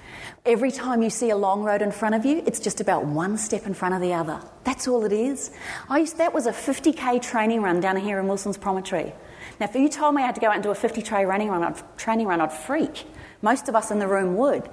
Every 0.46 0.70
time 0.70 1.00
you 1.00 1.08
see 1.08 1.30
a 1.30 1.36
long 1.38 1.62
road 1.62 1.80
in 1.80 1.90
front 1.90 2.14
of 2.14 2.26
you, 2.26 2.42
it's 2.46 2.60
just 2.60 2.82
about 2.82 3.06
one 3.06 3.38
step 3.38 3.66
in 3.66 3.72
front 3.72 3.94
of 3.94 4.02
the 4.02 4.12
other. 4.12 4.42
That's 4.64 4.86
all 4.86 5.06
it 5.06 5.12
is. 5.12 5.50
I 5.88 6.00
used, 6.00 6.18
that 6.18 6.34
was 6.34 6.46
a 6.46 6.52
50k 6.52 7.22
training 7.22 7.62
run 7.62 7.80
down 7.80 7.96
here 7.96 8.18
in 8.20 8.28
Wilson's 8.28 8.58
Promontory. 8.58 9.14
Now, 9.58 9.66
if 9.66 9.74
you 9.74 9.88
told 9.88 10.14
me 10.14 10.22
I 10.22 10.26
had 10.26 10.34
to 10.34 10.42
go 10.42 10.48
out 10.48 10.54
and 10.54 10.62
do 10.62 10.70
a 10.70 10.74
50k 10.74 11.26
running 11.26 11.48
run, 11.48 11.64
I'd, 11.64 11.80
training 11.96 12.26
run, 12.26 12.42
I'd 12.42 12.52
freak. 12.52 13.04
Most 13.40 13.70
of 13.70 13.74
us 13.74 13.90
in 13.90 13.98
the 13.98 14.06
room 14.06 14.36
would. 14.36 14.68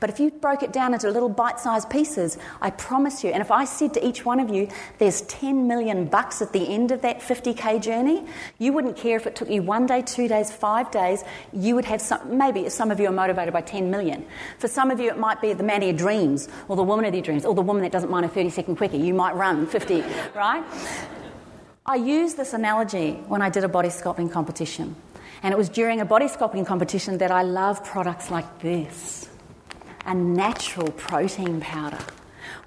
But 0.00 0.10
if 0.10 0.20
you 0.20 0.30
broke 0.30 0.62
it 0.62 0.72
down 0.72 0.94
into 0.94 1.10
little 1.10 1.28
bite 1.28 1.60
sized 1.60 1.90
pieces, 1.90 2.38
I 2.60 2.70
promise 2.70 3.22
you, 3.24 3.30
and 3.30 3.40
if 3.40 3.50
I 3.50 3.64
said 3.64 3.94
to 3.94 4.06
each 4.06 4.24
one 4.24 4.40
of 4.40 4.50
you, 4.50 4.68
there's 4.98 5.22
10 5.22 5.66
million 5.66 6.06
bucks 6.06 6.42
at 6.42 6.52
the 6.52 6.66
end 6.68 6.90
of 6.90 7.02
that 7.02 7.20
50k 7.20 7.82
journey, 7.82 8.24
you 8.58 8.72
wouldn't 8.72 8.96
care 8.96 9.16
if 9.16 9.26
it 9.26 9.36
took 9.36 9.50
you 9.50 9.62
one 9.62 9.86
day, 9.86 10.02
two 10.02 10.28
days, 10.28 10.50
five 10.50 10.90
days. 10.90 11.24
You 11.52 11.74
would 11.74 11.84
have 11.86 12.00
some, 12.00 12.36
maybe 12.36 12.68
some 12.68 12.90
of 12.90 13.00
you 13.00 13.08
are 13.08 13.12
motivated 13.12 13.52
by 13.52 13.62
10 13.62 13.90
million. 13.90 14.24
For 14.58 14.68
some 14.68 14.90
of 14.90 15.00
you, 15.00 15.08
it 15.08 15.18
might 15.18 15.40
be 15.40 15.52
the 15.52 15.62
man 15.62 15.82
of 15.82 15.88
your 15.88 15.96
dreams, 15.96 16.48
or 16.68 16.76
the 16.76 16.82
woman 16.82 17.04
of 17.04 17.14
your 17.14 17.22
dreams, 17.22 17.44
or 17.44 17.54
the 17.54 17.62
woman 17.62 17.82
that 17.82 17.92
doesn't 17.92 18.10
mind 18.10 18.26
a 18.26 18.28
30 18.28 18.50
second 18.50 18.76
quickie. 18.76 18.98
You 18.98 19.14
might 19.14 19.34
run 19.34 19.66
50, 19.66 20.04
right? 20.34 20.64
I 21.84 21.96
used 21.96 22.36
this 22.36 22.52
analogy 22.52 23.14
when 23.26 23.42
I 23.42 23.50
did 23.50 23.64
a 23.64 23.68
body 23.68 23.88
sculpting 23.88 24.30
competition. 24.30 24.94
And 25.42 25.52
it 25.52 25.56
was 25.58 25.68
during 25.68 26.00
a 26.00 26.04
body 26.04 26.26
sculpting 26.26 26.64
competition 26.64 27.18
that 27.18 27.32
I 27.32 27.42
love 27.42 27.84
products 27.84 28.30
like 28.30 28.60
this 28.60 29.28
a 30.06 30.14
natural 30.14 30.90
protein 30.92 31.60
powder. 31.60 31.98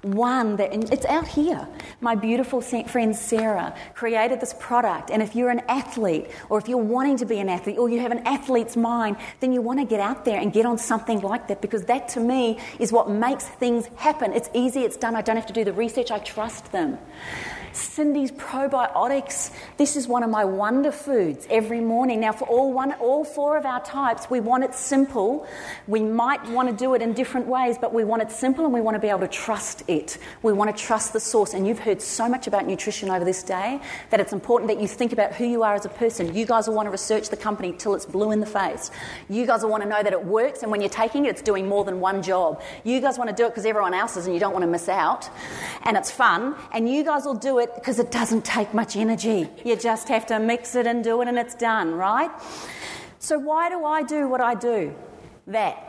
One 0.02 0.56
that, 0.56 0.72
it's 0.92 1.06
out 1.06 1.26
here. 1.26 1.66
My 2.00 2.14
beautiful 2.14 2.60
friend 2.60 3.14
Sarah 3.14 3.74
created 3.94 4.40
this 4.40 4.54
product, 4.58 5.10
and 5.10 5.22
if 5.22 5.34
you're 5.34 5.50
an 5.50 5.62
athlete, 5.68 6.30
or 6.48 6.58
if 6.58 6.68
you're 6.68 6.78
wanting 6.78 7.16
to 7.18 7.26
be 7.26 7.38
an 7.38 7.48
athlete, 7.48 7.78
or 7.78 7.88
you 7.88 8.00
have 8.00 8.12
an 8.12 8.26
athlete's 8.26 8.76
mind, 8.76 9.16
then 9.40 9.52
you 9.52 9.60
want 9.60 9.80
to 9.80 9.84
get 9.84 10.00
out 10.00 10.24
there 10.24 10.38
and 10.38 10.52
get 10.52 10.66
on 10.66 10.78
something 10.78 11.20
like 11.20 11.48
that 11.48 11.60
because 11.60 11.84
that 11.84 12.08
to 12.10 12.20
me 12.20 12.58
is 12.78 12.92
what 12.92 13.10
makes 13.10 13.44
things 13.44 13.86
happen. 13.96 14.32
It's 14.32 14.50
easy, 14.54 14.82
it's 14.82 14.96
done, 14.96 15.14
I 15.14 15.22
don't 15.22 15.36
have 15.36 15.46
to 15.46 15.52
do 15.52 15.64
the 15.64 15.72
research, 15.72 16.10
I 16.10 16.18
trust 16.20 16.72
them. 16.72 16.98
Cyndi's 17.76 18.32
probiotics. 18.32 19.52
This 19.76 19.96
is 19.96 20.08
one 20.08 20.22
of 20.22 20.30
my 20.30 20.44
wonder 20.44 20.90
foods 20.90 21.46
every 21.50 21.80
morning. 21.80 22.20
Now, 22.20 22.32
for 22.32 22.46
all, 22.48 22.72
one, 22.72 22.92
all 22.94 23.24
four 23.24 23.56
of 23.56 23.66
our 23.66 23.84
types, 23.84 24.28
we 24.30 24.40
want 24.40 24.64
it 24.64 24.74
simple. 24.74 25.46
We 25.86 26.00
might 26.00 26.44
want 26.48 26.68
to 26.70 26.74
do 26.74 26.94
it 26.94 27.02
in 27.02 27.12
different 27.12 27.46
ways, 27.46 27.76
but 27.78 27.92
we 27.92 28.04
want 28.04 28.22
it 28.22 28.30
simple 28.30 28.64
and 28.64 28.72
we 28.72 28.80
want 28.80 28.94
to 28.94 29.00
be 29.00 29.08
able 29.08 29.20
to 29.20 29.28
trust 29.28 29.82
it. 29.88 30.18
We 30.42 30.52
want 30.52 30.74
to 30.74 30.82
trust 30.82 31.12
the 31.12 31.20
source. 31.20 31.54
And 31.54 31.66
you've 31.66 31.78
heard 31.78 32.00
so 32.00 32.28
much 32.28 32.46
about 32.46 32.66
nutrition 32.66 33.10
over 33.10 33.24
this 33.24 33.42
day 33.42 33.80
that 34.10 34.20
it's 34.20 34.32
important 34.32 34.68
that 34.68 34.80
you 34.80 34.88
think 34.88 35.12
about 35.12 35.34
who 35.34 35.44
you 35.44 35.62
are 35.62 35.74
as 35.74 35.84
a 35.84 35.90
person. 35.90 36.34
You 36.34 36.46
guys 36.46 36.68
will 36.68 36.74
want 36.74 36.86
to 36.86 36.90
research 36.90 37.28
the 37.28 37.36
company 37.36 37.72
till 37.72 37.94
it's 37.94 38.06
blue 38.06 38.30
in 38.30 38.40
the 38.40 38.46
face. 38.46 38.90
You 39.28 39.46
guys 39.46 39.62
will 39.62 39.70
want 39.70 39.82
to 39.82 39.88
know 39.88 40.02
that 40.02 40.12
it 40.12 40.24
works, 40.24 40.62
and 40.62 40.70
when 40.70 40.80
you're 40.80 40.90
taking 40.90 41.26
it, 41.26 41.30
it's 41.30 41.42
doing 41.42 41.68
more 41.68 41.84
than 41.84 42.00
one 42.00 42.22
job. 42.22 42.62
You 42.84 43.00
guys 43.00 43.18
want 43.18 43.30
to 43.30 43.36
do 43.36 43.46
it 43.46 43.50
because 43.50 43.66
everyone 43.66 43.94
else 43.94 44.16
is 44.16 44.26
and 44.26 44.34
you 44.34 44.40
don't 44.40 44.52
want 44.52 44.62
to 44.62 44.70
miss 44.70 44.88
out. 44.88 45.28
And 45.84 45.96
it's 45.96 46.10
fun. 46.10 46.54
And 46.72 46.88
you 46.88 47.04
guys 47.04 47.24
will 47.24 47.34
do 47.34 47.58
it 47.58 47.65
because 47.74 47.98
it 47.98 48.10
doesn't 48.10 48.44
take 48.44 48.72
much 48.72 48.96
energy. 48.96 49.48
You 49.64 49.76
just 49.76 50.08
have 50.08 50.26
to 50.26 50.38
mix 50.38 50.74
it 50.74 50.86
and 50.86 51.02
do 51.02 51.20
it, 51.22 51.28
and 51.28 51.38
it's 51.38 51.54
done, 51.54 51.94
right? 51.94 52.30
So, 53.18 53.38
why 53.38 53.68
do 53.68 53.84
I 53.84 54.02
do 54.02 54.28
what 54.28 54.40
I 54.40 54.54
do? 54.54 54.94
That. 55.46 55.82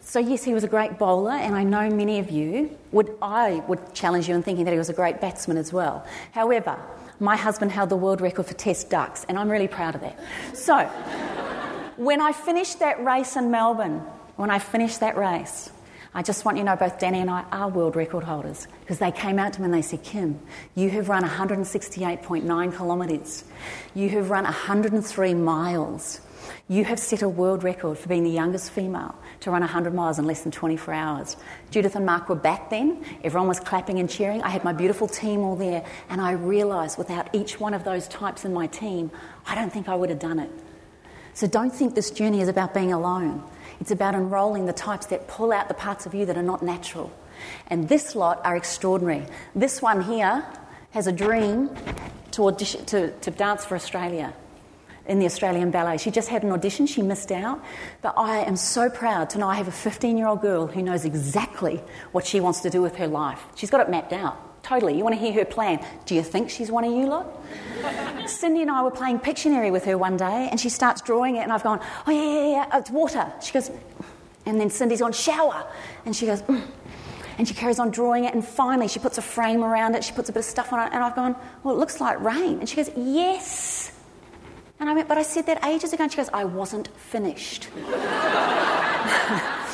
So, 0.00 0.18
yes, 0.18 0.42
he 0.42 0.54
was 0.54 0.64
a 0.64 0.68
great 0.68 0.98
bowler, 0.98 1.32
and 1.32 1.54
I 1.54 1.64
know 1.64 1.90
many 1.90 2.18
of 2.18 2.30
you 2.30 2.76
would, 2.92 3.14
I 3.20 3.62
would 3.68 3.94
challenge 3.94 4.28
you 4.28 4.34
in 4.34 4.42
thinking 4.42 4.64
that 4.64 4.72
he 4.72 4.78
was 4.78 4.88
a 4.88 4.94
great 4.94 5.20
batsman 5.20 5.56
as 5.58 5.72
well. 5.72 6.06
However, 6.32 6.78
my 7.20 7.36
husband 7.36 7.72
held 7.72 7.90
the 7.90 7.96
world 7.96 8.20
record 8.20 8.46
for 8.46 8.54
test 8.54 8.90
ducks, 8.90 9.24
and 9.28 9.38
I'm 9.38 9.50
really 9.50 9.68
proud 9.68 9.94
of 9.94 10.00
that. 10.00 10.18
So, 10.54 10.86
when 11.96 12.20
I 12.20 12.32
finished 12.32 12.78
that 12.78 13.04
race 13.04 13.36
in 13.36 13.50
Melbourne, 13.50 13.98
when 14.36 14.50
I 14.50 14.58
finished 14.58 15.00
that 15.00 15.16
race, 15.16 15.70
I 16.14 16.22
just 16.22 16.44
want 16.44 16.56
you 16.56 16.64
to 16.64 16.70
know 16.70 16.76
both 16.76 16.98
Danny 16.98 17.20
and 17.20 17.30
I 17.30 17.44
are 17.52 17.68
world 17.68 17.94
record 17.94 18.24
holders 18.24 18.66
because 18.80 18.98
they 18.98 19.12
came 19.12 19.38
out 19.38 19.52
to 19.54 19.60
me 19.60 19.66
and 19.66 19.74
they 19.74 19.82
said, 19.82 20.02
Kim, 20.02 20.40
you 20.74 20.90
have 20.90 21.08
run 21.08 21.22
168.9 21.22 22.76
kilometres. 22.76 23.44
You 23.94 24.08
have 24.10 24.30
run 24.30 24.44
103 24.44 25.34
miles. 25.34 26.20
You 26.66 26.84
have 26.84 26.98
set 26.98 27.22
a 27.22 27.28
world 27.28 27.62
record 27.62 27.98
for 27.98 28.08
being 28.08 28.24
the 28.24 28.30
youngest 28.30 28.70
female 28.70 29.14
to 29.40 29.50
run 29.50 29.60
100 29.60 29.94
miles 29.94 30.18
in 30.18 30.26
less 30.26 30.42
than 30.42 30.52
24 30.52 30.94
hours. 30.94 31.36
Judith 31.70 31.94
and 31.94 32.06
Mark 32.06 32.28
were 32.28 32.34
back 32.34 32.70
then. 32.70 33.04
Everyone 33.22 33.48
was 33.48 33.60
clapping 33.60 33.98
and 33.98 34.08
cheering. 34.08 34.42
I 34.42 34.48
had 34.48 34.64
my 34.64 34.72
beautiful 34.72 35.08
team 35.08 35.40
all 35.40 35.56
there, 35.56 35.84
and 36.08 36.20
I 36.20 36.32
realised 36.32 36.96
without 36.96 37.34
each 37.34 37.60
one 37.60 37.74
of 37.74 37.84
those 37.84 38.08
types 38.08 38.44
in 38.44 38.52
my 38.52 38.66
team, 38.66 39.10
I 39.46 39.54
don't 39.54 39.72
think 39.72 39.88
I 39.88 39.94
would 39.94 40.10
have 40.10 40.18
done 40.18 40.38
it. 40.38 40.50
So 41.34 41.46
don't 41.46 41.70
think 41.72 41.94
this 41.94 42.10
journey 42.10 42.40
is 42.40 42.48
about 42.48 42.74
being 42.74 42.92
alone. 42.92 43.44
It's 43.80 43.90
about 43.90 44.14
enrolling 44.14 44.66
the 44.66 44.72
types 44.72 45.06
that 45.06 45.28
pull 45.28 45.52
out 45.52 45.68
the 45.68 45.74
parts 45.74 46.06
of 46.06 46.14
you 46.14 46.26
that 46.26 46.36
are 46.36 46.42
not 46.42 46.62
natural. 46.62 47.12
And 47.68 47.88
this 47.88 48.14
lot 48.14 48.40
are 48.44 48.56
extraordinary. 48.56 49.26
This 49.54 49.80
one 49.80 50.02
here 50.02 50.44
has 50.90 51.06
a 51.06 51.12
dream 51.12 51.70
to, 52.32 52.46
audition, 52.46 52.84
to, 52.86 53.12
to 53.20 53.30
dance 53.30 53.64
for 53.64 53.76
Australia 53.76 54.32
in 55.06 55.18
the 55.18 55.26
Australian 55.26 55.70
Ballet. 55.70 55.98
She 55.98 56.10
just 56.10 56.28
had 56.28 56.42
an 56.42 56.52
audition, 56.52 56.86
she 56.86 57.02
missed 57.02 57.32
out. 57.32 57.62
But 58.02 58.14
I 58.16 58.38
am 58.40 58.56
so 58.56 58.90
proud 58.90 59.30
to 59.30 59.38
know 59.38 59.48
I 59.48 59.54
have 59.54 59.68
a 59.68 59.72
15 59.72 60.18
year 60.18 60.26
old 60.26 60.42
girl 60.42 60.66
who 60.66 60.82
knows 60.82 61.04
exactly 61.04 61.80
what 62.12 62.26
she 62.26 62.40
wants 62.40 62.60
to 62.60 62.70
do 62.70 62.82
with 62.82 62.96
her 62.96 63.06
life. 63.06 63.42
She's 63.54 63.70
got 63.70 63.80
it 63.80 63.90
mapped 63.90 64.12
out. 64.12 64.47
Totally. 64.62 64.96
You 64.96 65.04
want 65.04 65.14
to 65.14 65.20
hear 65.20 65.32
her 65.32 65.44
plan. 65.44 65.84
Do 66.04 66.14
you 66.14 66.22
think 66.22 66.50
she's 66.50 66.70
one 66.70 66.84
of 66.84 66.92
you 66.92 67.06
lot? 67.06 67.26
Cyndi 68.24 68.60
and 68.60 68.70
I 68.70 68.82
were 68.82 68.90
playing 68.90 69.20
Pictionary 69.20 69.72
with 69.72 69.84
her 69.84 69.96
one 69.96 70.16
day, 70.16 70.48
and 70.50 70.60
she 70.60 70.68
starts 70.68 71.00
drawing 71.00 71.36
it, 71.36 71.40
and 71.40 71.52
I've 71.52 71.62
gone, 71.62 71.80
Oh, 72.06 72.10
yeah, 72.10 72.22
yeah, 72.22 72.50
yeah, 72.50 72.78
it's 72.78 72.90
water. 72.90 73.32
She 73.42 73.52
goes, 73.52 73.70
and 74.44 74.60
then 74.60 74.68
Cyndi's 74.68 75.00
gone, 75.00 75.12
Shower. 75.12 75.66
And 76.04 76.14
she 76.14 76.26
goes, 76.26 76.42
mm. 76.42 76.62
And 77.38 77.46
she 77.46 77.54
carries 77.54 77.78
on 77.78 77.90
drawing 77.90 78.24
it, 78.24 78.34
and 78.34 78.44
finally 78.44 78.88
she 78.88 78.98
puts 78.98 79.16
a 79.16 79.22
frame 79.22 79.62
around 79.62 79.94
it, 79.94 80.02
she 80.02 80.12
puts 80.12 80.28
a 80.28 80.32
bit 80.32 80.40
of 80.40 80.44
stuff 80.44 80.72
on 80.72 80.86
it, 80.86 80.92
and 80.92 81.04
I've 81.04 81.14
gone, 81.14 81.36
Well, 81.62 81.74
it 81.74 81.78
looks 81.78 82.00
like 82.00 82.20
rain. 82.20 82.58
And 82.58 82.68
she 82.68 82.74
goes, 82.76 82.90
Yes. 82.96 83.92
And 84.80 84.90
I 84.90 84.94
went, 84.94 85.08
But 85.08 85.18
I 85.18 85.22
said 85.22 85.46
that 85.46 85.64
ages 85.64 85.92
ago. 85.92 86.02
And 86.02 86.12
she 86.12 86.16
goes, 86.16 86.30
I 86.32 86.44
wasn't 86.44 86.88
finished. 86.96 87.68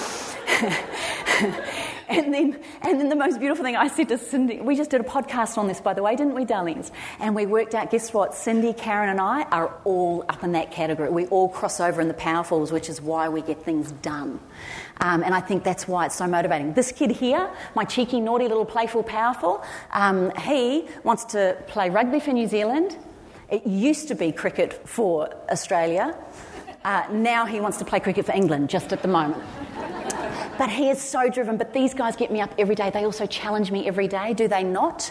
and 2.25 2.35
then, 2.35 2.61
and 2.83 3.01
then 3.01 3.09
the 3.09 3.17
most 3.17 3.39
beautiful 3.39 3.65
thing 3.65 3.77
I 3.77 3.89
said 3.89 4.09
to 4.09 4.17
Cyndi, 4.17 4.63
we 4.63 4.77
just 4.77 4.91
did 4.91 5.01
a 5.01 5.05
podcast 5.05 5.59
on 5.59 5.69
this, 5.69 5.81
by 5.81 5.93
the 5.95 6.03
way, 6.03 6.17
didn't 6.17 6.35
we, 6.35 6.45
darlings? 6.45 6.91
And 7.21 7.35
we 7.35 7.45
worked 7.45 7.75
out, 7.75 7.91
guess 7.91 8.15
what? 8.15 8.33
Cyndi, 8.33 8.77
Carren, 8.77 9.11
and 9.11 9.21
I 9.21 9.43
are 9.45 9.77
all 9.85 10.25
up 10.29 10.43
in 10.43 10.53
that 10.53 10.71
category. 10.71 11.11
We 11.11 11.27
all 11.27 11.49
cross 11.49 11.81
over 11.81 12.01
in 12.01 12.09
the 12.09 12.15
powerfuls, 12.15 12.73
which 12.73 12.89
is 12.89 13.01
why 13.01 13.29
we 13.29 13.43
get 13.43 13.63
things 13.63 13.93
done. 13.93 14.41
Um, 15.01 15.23
and 15.23 15.35
I 15.35 15.41
think 15.41 15.65
that's 15.65 15.87
why 15.87 16.07
it's 16.07 16.17
so 16.17 16.27
motivating. 16.27 16.73
This 16.73 16.93
kid 16.93 17.11
here, 17.11 17.51
my 17.75 17.85
cheeky, 17.85 18.21
naughty 18.21 18.49
little 18.49 18.65
playful 18.65 19.03
powerful, 19.03 19.63
um, 19.93 20.33
he 20.37 20.89
wants 21.03 21.25
to 21.27 21.57
play 21.67 21.91
rugby 21.91 22.21
for 22.21 22.33
New 22.33 22.49
Zealand. 22.49 22.97
It 23.51 23.67
used 23.67 24.09
to 24.09 24.15
be 24.15 24.33
cricket 24.33 24.89
for 24.89 25.35
Australia. 25.51 26.17
Uh, 26.85 27.05
now 27.13 27.45
he 27.45 27.61
wants 27.61 27.79
to 27.79 27.85
play 27.85 28.01
cricket 28.01 28.27
for 28.27 28.33
England, 28.33 28.71
just 28.71 28.93
at 28.93 29.03
the 29.03 29.09
moment. 29.09 29.43
But 30.59 30.71
he 30.71 30.89
is 30.89 31.01
so 31.01 31.29
driven. 31.29 31.57
But 31.57 31.73
these 31.73 31.95
guys 31.95 32.17
get 32.17 32.31
me 32.31 32.41
up 32.41 32.55
every 32.59 32.75
day. 32.75 32.91
They 32.91 33.05
also 33.05 33.27
challenge 33.27 33.71
me 33.71 33.87
every 33.87 34.09
day, 34.09 34.35
do 34.35 34.49
they 34.49 34.63
not? 34.63 35.11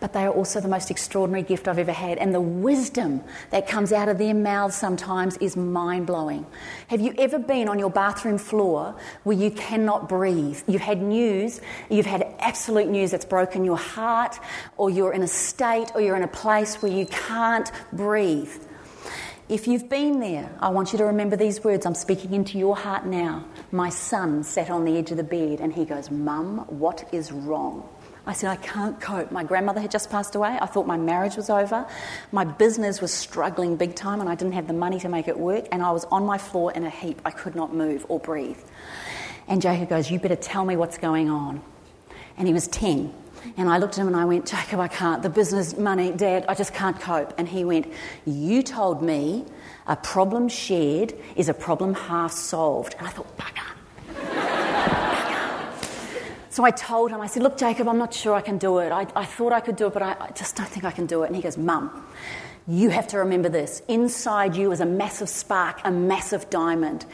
But 0.00 0.12
they 0.12 0.24
are 0.24 0.32
also 0.32 0.60
the 0.60 0.68
most 0.68 0.90
extraordinary 0.90 1.42
gift 1.42 1.68
I've 1.68 1.78
ever 1.78 1.92
had. 1.92 2.18
And 2.18 2.34
the 2.34 2.40
wisdom 2.40 3.22
that 3.50 3.66
comes 3.66 3.92
out 3.92 4.08
of 4.08 4.18
their 4.18 4.34
mouths 4.34 4.74
sometimes 4.74 5.36
is 5.38 5.56
mind 5.56 6.06
blowing. 6.06 6.46
Have 6.88 7.00
you 7.00 7.14
ever 7.18 7.38
been 7.38 7.68
on 7.68 7.78
your 7.78 7.90
bathroom 7.90 8.38
floor 8.38 8.94
where 9.24 9.36
you 9.36 9.50
cannot 9.50 10.08
breathe? 10.08 10.60
You've 10.66 10.82
had 10.82 11.00
news, 11.02 11.60
you've 11.88 12.06
had 12.06 12.26
absolute 12.38 12.88
news 12.88 13.10
that's 13.10 13.24
broken 13.24 13.64
your 13.64 13.78
heart, 13.78 14.38
or 14.76 14.90
you're 14.90 15.12
in 15.12 15.22
a 15.22 15.28
state, 15.28 15.90
or 15.94 16.00
you're 16.00 16.16
in 16.16 16.22
a 16.22 16.28
place 16.28 16.82
where 16.82 16.92
you 16.92 17.06
can't 17.06 17.70
breathe. 17.92 18.52
If 19.48 19.68
you've 19.68 19.88
been 19.88 20.18
there, 20.18 20.50
I 20.58 20.70
want 20.70 20.90
you 20.90 20.98
to 20.98 21.04
remember 21.04 21.36
these 21.36 21.62
words. 21.62 21.86
I'm 21.86 21.94
speaking 21.94 22.34
into 22.34 22.58
your 22.58 22.76
heart 22.76 23.06
now. 23.06 23.44
My 23.70 23.90
son 23.90 24.42
sat 24.42 24.70
on 24.70 24.84
the 24.84 24.98
edge 24.98 25.12
of 25.12 25.18
the 25.18 25.22
bed 25.22 25.60
and 25.60 25.72
he 25.72 25.84
goes, 25.84 26.10
Mum, 26.10 26.64
what 26.66 27.08
is 27.12 27.30
wrong? 27.30 27.88
I 28.26 28.32
said, 28.32 28.50
I 28.50 28.56
can't 28.56 29.00
cope. 29.00 29.30
My 29.30 29.44
grandmother 29.44 29.80
had 29.80 29.92
just 29.92 30.10
passed 30.10 30.34
away. 30.34 30.58
I 30.60 30.66
thought 30.66 30.88
my 30.88 30.96
marriage 30.96 31.36
was 31.36 31.48
over. 31.48 31.86
My 32.32 32.42
business 32.42 33.00
was 33.00 33.14
struggling 33.14 33.76
big 33.76 33.94
time 33.94 34.20
and 34.20 34.28
I 34.28 34.34
didn't 34.34 34.54
have 34.54 34.66
the 34.66 34.72
money 34.72 34.98
to 34.98 35.08
make 35.08 35.28
it 35.28 35.38
work. 35.38 35.68
And 35.70 35.80
I 35.80 35.92
was 35.92 36.06
on 36.06 36.26
my 36.26 36.38
floor 36.38 36.72
in 36.72 36.82
a 36.82 36.90
heap. 36.90 37.20
I 37.24 37.30
could 37.30 37.54
not 37.54 37.72
move 37.72 38.04
or 38.08 38.18
breathe. 38.18 38.58
And 39.46 39.62
Jacob 39.62 39.90
goes, 39.90 40.10
You 40.10 40.18
better 40.18 40.34
tell 40.34 40.64
me 40.64 40.74
what's 40.74 40.98
going 40.98 41.30
on. 41.30 41.62
And 42.36 42.48
he 42.48 42.52
was 42.52 42.66
10. 42.66 43.14
And 43.56 43.68
I 43.68 43.78
looked 43.78 43.94
at 43.94 44.02
him 44.02 44.08
and 44.08 44.16
I 44.16 44.24
went, 44.24 44.46
Jacob, 44.46 44.80
I 44.80 44.88
can't. 44.88 45.22
The 45.22 45.30
business, 45.30 45.76
money, 45.76 46.12
dad, 46.12 46.44
I 46.48 46.54
just 46.54 46.74
can't 46.74 46.98
cope. 47.00 47.32
And 47.38 47.48
he 47.48 47.64
went, 47.64 47.92
You 48.24 48.62
told 48.62 49.02
me 49.02 49.44
a 49.86 49.96
problem 49.96 50.48
shared 50.48 51.14
is 51.36 51.48
a 51.48 51.54
problem 51.54 51.94
half 51.94 52.32
solved. 52.32 52.94
And 52.98 53.06
I 53.06 53.10
thought, 53.10 53.36
bugger. 53.36 53.62
So 56.56 56.64
I 56.64 56.70
told 56.70 57.10
him, 57.10 57.20
I 57.20 57.26
said, 57.26 57.42
Look, 57.42 57.58
Jacob, 57.58 57.86
I'm 57.86 57.98
not 57.98 58.14
sure 58.14 58.32
I 58.32 58.40
can 58.40 58.56
do 58.56 58.78
it. 58.78 58.90
I, 58.90 59.06
I 59.14 59.26
thought 59.26 59.52
I 59.52 59.60
could 59.60 59.76
do 59.76 59.88
it, 59.88 59.92
but 59.92 60.00
I, 60.02 60.16
I 60.18 60.30
just 60.30 60.56
don't 60.56 60.66
think 60.66 60.86
I 60.86 60.90
can 60.90 61.04
do 61.04 61.22
it. 61.22 61.26
And 61.26 61.36
he 61.36 61.42
goes, 61.42 61.58
Mum, 61.58 62.06
you 62.66 62.88
have 62.88 63.06
to 63.08 63.18
remember 63.18 63.50
this. 63.50 63.82
Inside 63.88 64.56
you 64.56 64.72
is 64.72 64.80
a 64.80 64.86
massive 64.86 65.28
spark, 65.28 65.82
a 65.84 65.90
massive 65.90 66.48
diamond, 66.48 67.04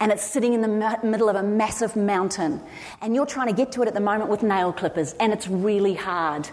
and 0.00 0.10
it's 0.10 0.24
sitting 0.24 0.54
in 0.54 0.62
the 0.62 0.98
middle 1.04 1.28
of 1.28 1.36
a 1.36 1.42
massive 1.42 1.94
mountain. 1.94 2.58
And 3.02 3.14
you're 3.14 3.26
trying 3.26 3.48
to 3.48 3.52
get 3.52 3.70
to 3.72 3.82
it 3.82 3.88
at 3.88 3.92
the 3.92 4.00
moment 4.00 4.30
with 4.30 4.42
nail 4.42 4.72
clippers, 4.72 5.12
and 5.20 5.30
it's 5.30 5.46
really 5.46 5.92
hard. 5.92 6.48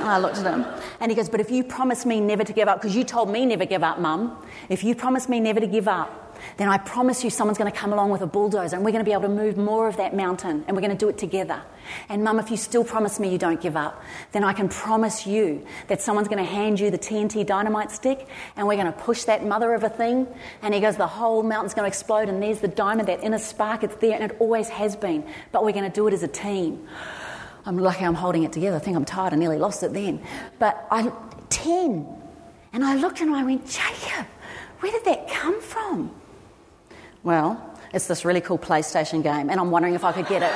I 0.00 0.18
looked 0.18 0.38
at 0.38 0.46
him, 0.46 0.64
and 1.00 1.12
he 1.12 1.14
goes, 1.14 1.28
But 1.28 1.40
if 1.40 1.50
you 1.50 1.62
promise 1.62 2.06
me 2.06 2.22
never 2.22 2.42
to 2.42 2.54
give 2.54 2.68
up, 2.68 2.80
because 2.80 2.96
you 2.96 3.04
told 3.04 3.28
me 3.28 3.44
never 3.44 3.66
give 3.66 3.82
up, 3.82 4.00
Mum, 4.00 4.42
if 4.70 4.82
you 4.82 4.94
promise 4.94 5.28
me 5.28 5.40
never 5.40 5.60
to 5.60 5.66
give 5.66 5.88
up, 5.88 6.21
then 6.56 6.68
I 6.68 6.78
promise 6.78 7.24
you 7.24 7.30
someone's 7.30 7.58
going 7.58 7.70
to 7.70 7.76
come 7.76 7.92
along 7.92 8.10
with 8.10 8.22
a 8.22 8.26
bulldozer 8.26 8.76
and 8.76 8.84
we're 8.84 8.92
going 8.92 9.04
to 9.04 9.08
be 9.08 9.12
able 9.12 9.22
to 9.22 9.28
move 9.28 9.56
more 9.56 9.88
of 9.88 9.96
that 9.96 10.14
mountain 10.14 10.64
and 10.66 10.76
we're 10.76 10.80
going 10.80 10.96
to 10.96 10.96
do 10.96 11.08
it 11.08 11.18
together. 11.18 11.62
And 12.08 12.22
mum, 12.22 12.38
if 12.38 12.50
you 12.50 12.56
still 12.56 12.84
promise 12.84 13.18
me 13.18 13.30
you 13.30 13.38
don't 13.38 13.60
give 13.60 13.76
up, 13.76 14.02
then 14.32 14.44
I 14.44 14.52
can 14.52 14.68
promise 14.68 15.26
you 15.26 15.66
that 15.88 16.00
someone's 16.00 16.28
going 16.28 16.44
to 16.44 16.50
hand 16.50 16.80
you 16.80 16.90
the 16.90 16.98
TNT 16.98 17.46
dynamite 17.46 17.90
stick 17.90 18.28
and 18.56 18.66
we're 18.66 18.76
going 18.76 18.92
to 18.92 18.98
push 18.98 19.24
that 19.24 19.44
mother 19.44 19.74
of 19.74 19.82
a 19.82 19.88
thing. 19.88 20.26
And 20.62 20.74
he 20.74 20.80
goes, 20.80 20.96
the 20.96 21.06
whole 21.06 21.42
mountain's 21.42 21.74
going 21.74 21.84
to 21.84 21.88
explode 21.88 22.28
and 22.28 22.42
there's 22.42 22.60
the 22.60 22.68
diamond, 22.68 23.08
that 23.08 23.22
inner 23.22 23.38
spark, 23.38 23.82
it's 23.82 23.96
there 23.96 24.14
and 24.14 24.30
it 24.30 24.36
always 24.38 24.68
has 24.68 24.96
been. 24.96 25.26
But 25.50 25.64
we're 25.64 25.72
going 25.72 25.90
to 25.90 25.94
do 25.94 26.06
it 26.08 26.14
as 26.14 26.22
a 26.22 26.28
team. 26.28 26.86
I'm 27.64 27.78
lucky 27.78 28.04
I'm 28.04 28.14
holding 28.14 28.42
it 28.42 28.52
together. 28.52 28.76
I 28.76 28.80
think 28.80 28.96
I'm 28.96 29.04
tired. 29.04 29.32
I 29.32 29.36
nearly 29.36 29.58
lost 29.58 29.82
it 29.82 29.92
then. 29.92 30.22
But 30.58 30.86
I, 30.90 31.12
10. 31.50 32.06
And 32.72 32.84
I 32.84 32.96
looked 32.96 33.20
and 33.20 33.34
I 33.34 33.44
went, 33.44 33.66
Jacob, 33.66 34.26
where 34.80 34.90
did 34.90 35.04
that 35.04 35.28
come 35.28 35.60
from? 35.60 36.12
Well, 37.24 37.78
it's 37.94 38.08
this 38.08 38.24
really 38.24 38.40
cool 38.40 38.58
PlayStation 38.58 39.22
game, 39.22 39.48
and 39.48 39.60
I'm 39.60 39.70
wondering 39.70 39.94
if 39.94 40.02
I 40.02 40.10
could 40.10 40.26
get 40.26 40.42
it. 40.42 40.52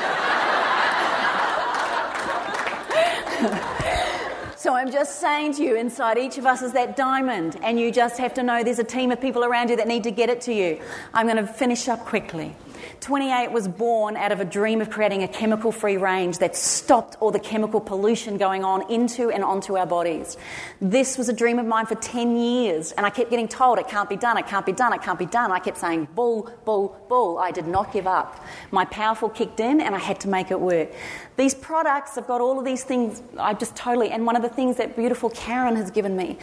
so 4.58 4.74
I'm 4.74 4.90
just 4.90 5.20
saying 5.20 5.54
to 5.54 5.62
you, 5.62 5.76
inside 5.76 6.18
each 6.18 6.38
of 6.38 6.46
us 6.46 6.62
is 6.62 6.72
that 6.72 6.96
diamond, 6.96 7.56
and 7.62 7.78
you 7.78 7.92
just 7.92 8.18
have 8.18 8.34
to 8.34 8.42
know 8.42 8.64
there's 8.64 8.80
a 8.80 8.84
team 8.84 9.12
of 9.12 9.20
people 9.20 9.44
around 9.44 9.70
you 9.70 9.76
that 9.76 9.86
need 9.86 10.02
to 10.04 10.10
get 10.10 10.28
it 10.28 10.40
to 10.42 10.52
you. 10.52 10.80
I'm 11.14 11.26
going 11.26 11.36
to 11.36 11.46
finish 11.46 11.86
up 11.88 12.04
quickly. 12.04 12.56
28 13.00 13.52
was 13.52 13.68
born 13.68 14.16
out 14.16 14.32
of 14.32 14.40
a 14.40 14.44
dream 14.44 14.80
of 14.80 14.90
creating 14.90 15.22
a 15.22 15.28
chemical 15.28 15.72
free 15.72 15.96
range 15.96 16.38
that 16.38 16.56
stopped 16.56 17.16
all 17.20 17.30
the 17.30 17.40
chemical 17.40 17.80
pollution 17.80 18.36
going 18.36 18.64
on 18.64 18.90
into 18.90 19.30
and 19.30 19.44
onto 19.44 19.76
our 19.76 19.86
bodies. 19.86 20.36
This 20.80 21.18
was 21.18 21.28
a 21.28 21.32
dream 21.32 21.58
of 21.58 21.66
mine 21.66 21.86
for 21.86 21.94
10 21.94 22.36
years, 22.36 22.92
and 22.92 23.06
I 23.06 23.10
kept 23.10 23.30
getting 23.30 23.48
told 23.48 23.78
it 23.78 23.88
can't 23.88 24.08
be 24.08 24.16
done, 24.16 24.38
it 24.38 24.46
can't 24.46 24.66
be 24.66 24.72
done, 24.72 24.92
it 24.92 25.02
can't 25.02 25.18
be 25.18 25.26
done. 25.26 25.52
I 25.52 25.58
kept 25.58 25.78
saying, 25.78 26.08
bull, 26.14 26.50
bull, 26.64 26.96
bull. 27.08 27.38
I 27.38 27.50
did 27.50 27.66
not 27.66 27.92
give 27.92 28.06
up. 28.06 28.44
My 28.70 28.84
powerful 28.84 29.28
kicked 29.28 29.60
in, 29.60 29.80
and 29.80 29.94
I 29.94 29.98
had 29.98 30.20
to 30.20 30.28
make 30.28 30.50
it 30.50 30.60
work. 30.60 30.90
These 31.36 31.54
products 31.54 32.14
have 32.14 32.26
got 32.26 32.40
all 32.40 32.58
of 32.58 32.64
these 32.64 32.84
things, 32.84 33.22
I 33.38 33.54
just 33.54 33.76
totally, 33.76 34.10
and 34.10 34.26
one 34.26 34.36
of 34.36 34.42
the 34.42 34.48
things 34.48 34.76
that 34.76 34.96
beautiful 34.96 35.30
Carren 35.30 35.76
has 35.76 35.90
given 35.90 36.16
me, 36.16 36.38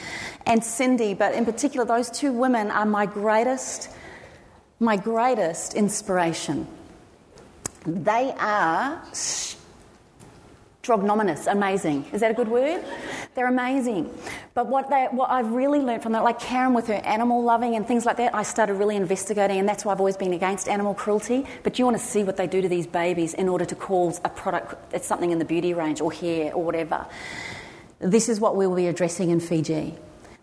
and 0.45 0.61
Cyndi, 0.61 1.17
but 1.17 1.33
in 1.33 1.45
particular, 1.45 1.85
those 1.85 2.09
two 2.09 2.31
women 2.31 2.71
are 2.71 2.85
my 2.85 3.05
greatest 3.05 3.89
my 4.83 4.97
greatest 4.97 5.73
inspiration. 5.73 6.67
They 7.85 8.33
are 8.37 9.03
strognominous, 10.83 11.47
amazing. 11.47 12.05
Is 12.11 12.21
that 12.21 12.31
a 12.31 12.33
good 12.33 12.49
word? 12.49 12.83
They're 13.35 13.47
amazing. 13.47 14.13
But 14.53 14.67
what, 14.67 14.89
they, 14.89 15.07
what 15.11 15.29
I've 15.29 15.51
really 15.51 15.79
learned 15.79 16.03
from 16.03 16.11
that, 16.11 16.23
like 16.23 16.39
Carren 16.39 16.75
with 16.75 16.87
her 16.87 16.93
animal 16.93 17.41
loving 17.43 17.75
and 17.75 17.87
things 17.87 18.05
like 18.05 18.17
that, 18.17 18.35
I 18.35 18.43
started 18.43 18.75
really 18.75 18.95
investigating, 18.95 19.59
and 19.59 19.67
that's 19.67 19.85
why 19.85 19.93
I've 19.93 19.99
always 19.99 20.17
been 20.17 20.33
against 20.33 20.67
animal 20.67 20.93
cruelty. 20.93 21.45
But 21.63 21.79
you 21.79 21.85
want 21.85 21.97
to 21.97 22.03
see 22.03 22.23
what 22.23 22.37
they 22.37 22.47
do 22.47 22.61
to 22.61 22.67
these 22.67 22.85
babies 22.85 23.33
in 23.33 23.47
order 23.49 23.65
to 23.65 23.75
cause 23.75 24.19
a 24.25 24.29
product, 24.29 24.75
it's 24.93 25.07
something 25.07 25.31
in 25.31 25.39
the 25.39 25.45
beauty 25.45 25.73
range 25.73 26.01
or 26.01 26.11
hair 26.11 26.53
or 26.53 26.63
whatever. 26.63 27.05
This 27.99 28.27
is 28.27 28.39
what 28.41 28.57
we'll 28.57 28.75
be 28.75 28.87
addressing 28.87 29.29
in 29.29 29.39
Fiji. 29.39 29.95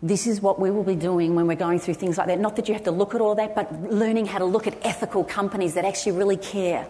This 0.02 0.26
is 0.26 0.40
what 0.40 0.58
we 0.58 0.70
will 0.70 0.84
be 0.84 0.96
doing 0.96 1.34
when 1.34 1.46
we're 1.46 1.56
going 1.56 1.78
through 1.78 1.94
things 1.94 2.16
like 2.16 2.28
that. 2.28 2.40
Not 2.40 2.56
that 2.56 2.68
you 2.68 2.74
have 2.74 2.84
to 2.84 2.90
look 2.90 3.14
at 3.14 3.20
all 3.20 3.34
that, 3.34 3.54
but 3.54 3.70
learning 3.90 4.26
how 4.26 4.38
to 4.38 4.46
look 4.46 4.66
at 4.66 4.74
ethical 4.82 5.24
companies 5.24 5.74
that 5.74 5.84
actually 5.84 6.12
really 6.12 6.38
care. 6.38 6.88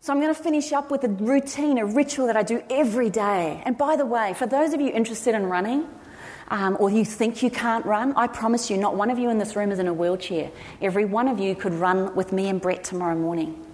So, 0.00 0.12
I'm 0.12 0.20
going 0.20 0.34
to 0.34 0.42
finish 0.42 0.72
up 0.72 0.90
with 0.90 1.04
a 1.04 1.08
routine, 1.08 1.76
a 1.78 1.84
ritual 1.84 2.26
that 2.26 2.36
I 2.36 2.42
do 2.42 2.62
every 2.70 3.10
day. 3.10 3.62
And 3.66 3.76
by 3.76 3.96
the 3.96 4.06
way, 4.06 4.34
for 4.34 4.46
those 4.46 4.72
of 4.72 4.80
you 4.80 4.88
interested 4.88 5.34
in 5.34 5.46
running, 5.46 5.86
um, 6.48 6.76
or 6.80 6.90
you 6.90 7.04
think 7.04 7.42
you 7.42 7.50
can't 7.50 7.84
run, 7.86 8.14
I 8.16 8.26
promise 8.26 8.70
you, 8.70 8.76
not 8.76 8.96
one 8.96 9.10
of 9.10 9.18
you 9.18 9.30
in 9.30 9.38
this 9.38 9.54
room 9.54 9.70
is 9.70 9.78
in 9.78 9.86
a 9.86 9.94
wheelchair. 9.94 10.50
Every 10.80 11.04
one 11.04 11.28
of 11.28 11.38
you 11.38 11.54
could 11.54 11.74
run 11.74 12.14
with 12.16 12.32
me 12.32 12.48
and 12.48 12.60
Brett 12.60 12.82
tomorrow 12.82 13.14
morning. 13.14 13.64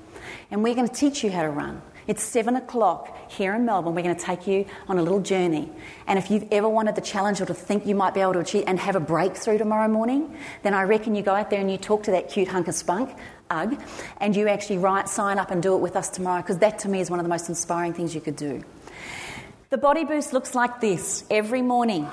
And 0.51 0.63
we're 0.63 0.75
going 0.75 0.89
to 0.89 0.95
teach 0.95 1.25
you 1.25 1.31
how 1.31 1.43
to 1.43 1.51
run. 1.51 1.81
It's 2.07 2.23
seven 2.23 2.55
o'clock 2.55 3.31
here 3.31 3.53
in 3.55 3.65
Melbourne. 3.65 3.95
We're 3.95 4.03
going 4.03 4.15
to 4.15 4.25
take 4.25 4.47
you 4.47 4.67
on 4.87 4.97
a 4.99 5.03
little 5.03 5.21
journey. 5.21 5.69
And 6.07 6.21
if 6.21 6.31
you've 6.31 6.47
ever 6.53 6.69
wanted 6.69 6.95
the 6.95 7.01
challenge 7.01 7.41
or 7.41 7.47
to 7.47 7.55
think 7.55 7.85
you 7.85 7.97
might 7.97 8.15
be 8.15 8.21
able 8.21 8.35
to 8.35 8.39
achieve 8.39 8.65
and 8.69 8.79
have 8.79 8.95
a 8.95 9.01
breakthrough 9.01 9.59
tomorrow 9.59 9.89
morning, 9.89 10.37
then 10.63 10.73
I 10.73 10.85
reckon 10.85 11.17
you 11.17 11.23
go 11.23 11.35
out 11.35 11.51
there 11.51 11.61
and 11.61 11.69
you 11.71 11.79
talk 11.79 12.05
to 12.05 12.13
that 12.13 12.31
cute 12.31 12.47
hunk 12.47 12.69
of 12.69 12.77
spunk, 12.77 13.11
Ugg, 13.51 13.81
and 14.19 14.37
you 14.37 14.47
actually 14.47 14.79
write, 14.79 15.09
sign 15.09 15.39
up 15.39 15.51
and 15.51 15.61
do 15.61 15.75
it 15.75 15.79
with 15.79 15.97
us 15.97 16.09
tomorrow 16.09 16.43
because 16.43 16.59
that 16.59 16.79
to 16.81 16.89
me 16.89 17.01
is 17.01 17.11
one 17.11 17.19
of 17.19 17.25
the 17.25 17.31
most 17.31 17.49
inspiring 17.49 17.93
things 17.93 18.15
you 18.15 18.21
could 18.21 18.37
do. 18.37 18.63
The 19.71 19.79
body 19.79 20.05
boost 20.05 20.33
looks 20.33 20.55
like 20.55 20.81
this 20.81 21.25
every 21.29 21.63
morning. 21.63 22.09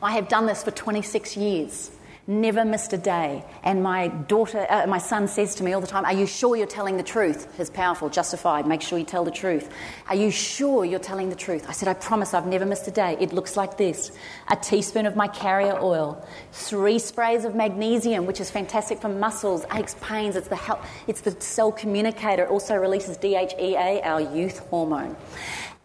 I 0.00 0.12
have 0.12 0.28
done 0.28 0.46
this 0.46 0.62
for 0.62 0.70
26 0.70 1.36
years 1.36 1.90
never 2.30 2.64
missed 2.64 2.92
a 2.92 2.96
day. 2.96 3.44
And 3.64 3.82
my 3.82 4.08
daughter, 4.08 4.64
uh, 4.70 4.86
my 4.86 4.98
son 4.98 5.26
says 5.26 5.56
to 5.56 5.64
me 5.64 5.72
all 5.72 5.80
the 5.80 5.86
time, 5.86 6.04
Are 6.04 6.14
you 6.14 6.26
sure 6.26 6.56
you're 6.56 6.66
telling 6.66 6.96
the 6.96 7.02
truth? 7.02 7.52
His 7.56 7.68
powerful, 7.68 8.08
justified, 8.08 8.66
make 8.66 8.80
sure 8.80 8.98
you 8.98 9.04
tell 9.04 9.24
the 9.24 9.30
truth. 9.32 9.68
Are 10.08 10.14
you 10.14 10.30
sure 10.30 10.84
you're 10.84 11.00
telling 11.00 11.28
the 11.28 11.36
truth? 11.36 11.66
I 11.68 11.72
said, 11.72 11.88
I 11.88 11.94
promise 11.94 12.32
I've 12.32 12.46
never 12.46 12.64
missed 12.64 12.86
a 12.86 12.92
day. 12.92 13.16
It 13.20 13.32
looks 13.32 13.56
like 13.56 13.76
this 13.76 14.12
a 14.48 14.56
teaspoon 14.56 15.06
of 15.06 15.16
my 15.16 15.26
carrier 15.26 15.76
oil, 15.80 16.24
three 16.52 16.98
sprays 17.00 17.44
of 17.44 17.54
magnesium, 17.54 18.26
which 18.26 18.40
is 18.40 18.50
fantastic 18.50 19.00
for 19.00 19.08
muscles, 19.08 19.64
aches, 19.74 19.96
pains. 20.00 20.36
It's 20.36 20.48
the, 20.48 20.56
help, 20.56 20.84
it's 21.08 21.22
the 21.22 21.38
cell 21.40 21.72
communicator. 21.72 22.44
It 22.44 22.50
also 22.50 22.76
releases 22.76 23.18
DHEA, 23.18 24.04
our 24.04 24.20
youth 24.20 24.60
hormone. 24.70 25.16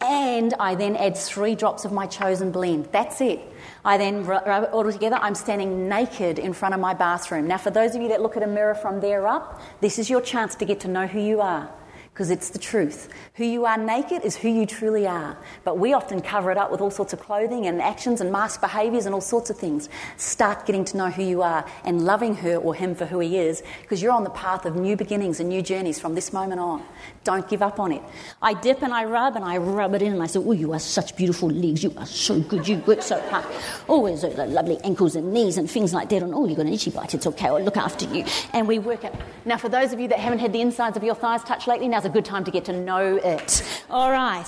And 0.01 0.53
I 0.59 0.75
then 0.75 0.95
add 0.97 1.17
three 1.17 1.55
drops 1.55 1.85
of 1.85 1.91
my 1.91 2.05
chosen 2.05 2.51
blend. 2.51 2.89
That's 2.91 3.21
it. 3.21 3.39
I 3.85 3.97
then 3.97 4.27
all 4.27 4.91
together. 4.91 5.17
I'm 5.21 5.35
standing 5.35 5.87
naked 5.87 6.39
in 6.39 6.53
front 6.53 6.73
of 6.73 6.81
my 6.81 6.95
bathroom. 6.95 7.47
Now, 7.47 7.59
for 7.59 7.69
those 7.69 7.93
of 7.93 8.01
you 8.01 8.09
that 8.09 8.21
look 8.21 8.35
at 8.35 8.41
a 8.41 8.47
mirror 8.47 8.73
from 8.73 8.99
there 8.99 9.27
up, 9.27 9.61
this 9.79 9.99
is 9.99 10.09
your 10.09 10.21
chance 10.21 10.55
to 10.55 10.65
get 10.65 10.79
to 10.81 10.87
know 10.87 11.05
who 11.05 11.21
you 11.21 11.39
are 11.39 11.69
because 12.15 12.31
it's 12.31 12.51
the 12.51 12.59
truth. 12.59 13.09
Who 13.33 13.43
you 13.43 13.65
are 13.65 13.77
naked 13.77 14.23
is 14.23 14.37
who 14.37 14.47
you 14.47 14.65
truly 14.65 15.05
are. 15.05 15.37
But 15.65 15.77
we 15.77 15.91
often 15.91 16.21
cover 16.21 16.49
it 16.49 16.57
up 16.57 16.71
with 16.71 16.79
all 16.79 16.89
sorts 16.89 17.11
of 17.11 17.19
clothing 17.19 17.67
and 17.67 17.81
actions 17.81 18.21
and 18.21 18.31
mask 18.31 18.61
behaviours 18.61 19.05
and 19.05 19.13
all 19.13 19.19
sorts 19.19 19.49
of 19.49 19.57
things. 19.57 19.89
Start 20.15 20.65
getting 20.65 20.85
to 20.85 20.97
know 20.97 21.09
who 21.09 21.23
you 21.23 21.41
are 21.41 21.69
and 21.83 22.05
loving 22.05 22.35
her 22.35 22.55
or 22.55 22.73
him 22.73 22.95
for 22.95 23.05
who 23.05 23.19
he 23.19 23.37
is 23.37 23.61
because 23.81 24.01
you're 24.01 24.13
on 24.13 24.23
the 24.23 24.29
path 24.29 24.65
of 24.65 24.77
new 24.77 24.95
beginnings 24.95 25.41
and 25.41 25.49
new 25.49 25.61
journeys 25.61 25.99
from 25.99 26.15
this 26.15 26.31
moment 26.31 26.61
on. 26.61 26.85
Don't 27.25 27.49
give 27.49 27.63
up 27.63 27.79
on 27.79 27.91
it. 27.91 28.03
I 28.39 28.53
dip 28.53 28.83
and 28.83 28.93
I 28.93 29.03
rub 29.03 29.35
and 29.35 29.43
I 29.43 29.57
rub 29.57 29.95
it 29.95 30.03
in 30.03 30.13
and 30.13 30.21
I 30.21 30.27
say, 30.27 30.39
Oh, 30.39 30.51
you 30.51 30.71
are 30.73 30.79
such 30.79 31.15
beautiful 31.17 31.49
legs. 31.49 31.83
You 31.83 31.91
are 31.97 32.05
so 32.05 32.39
good. 32.39 32.67
You 32.67 32.77
work 32.85 33.01
so 33.01 33.19
hard. 33.29 33.45
Always 33.87 34.23
oh, 34.23 34.29
lovely 34.29 34.77
ankles 34.83 35.15
and 35.15 35.33
knees 35.33 35.57
and 35.57 35.69
things 35.69 35.91
like 35.91 36.07
that. 36.09 36.21
And 36.21 36.35
oh, 36.35 36.45
you've 36.45 36.57
got 36.57 36.67
an 36.67 36.73
itchy 36.73 36.91
bite. 36.91 37.15
It's 37.15 37.25
okay. 37.25 37.47
I'll 37.47 37.61
look 37.61 37.77
after 37.77 38.05
you. 38.05 38.25
And 38.53 38.67
we 38.67 38.77
work 38.77 39.03
it. 39.03 39.13
Now, 39.43 39.57
for 39.57 39.69
those 39.69 39.91
of 39.91 39.99
you 39.99 40.07
that 40.09 40.19
haven't 40.19 40.39
had 40.39 40.53
the 40.53 40.61
insides 40.61 40.95
of 40.97 41.03
your 41.03 41.15
thighs 41.15 41.43
touched 41.43 41.67
lately, 41.67 41.87
now's 41.87 42.05
a 42.05 42.09
good 42.09 42.25
time 42.25 42.43
to 42.43 42.51
get 42.51 42.63
to 42.65 42.73
know 42.73 43.15
it. 43.17 43.63
All 43.89 44.11
right. 44.11 44.45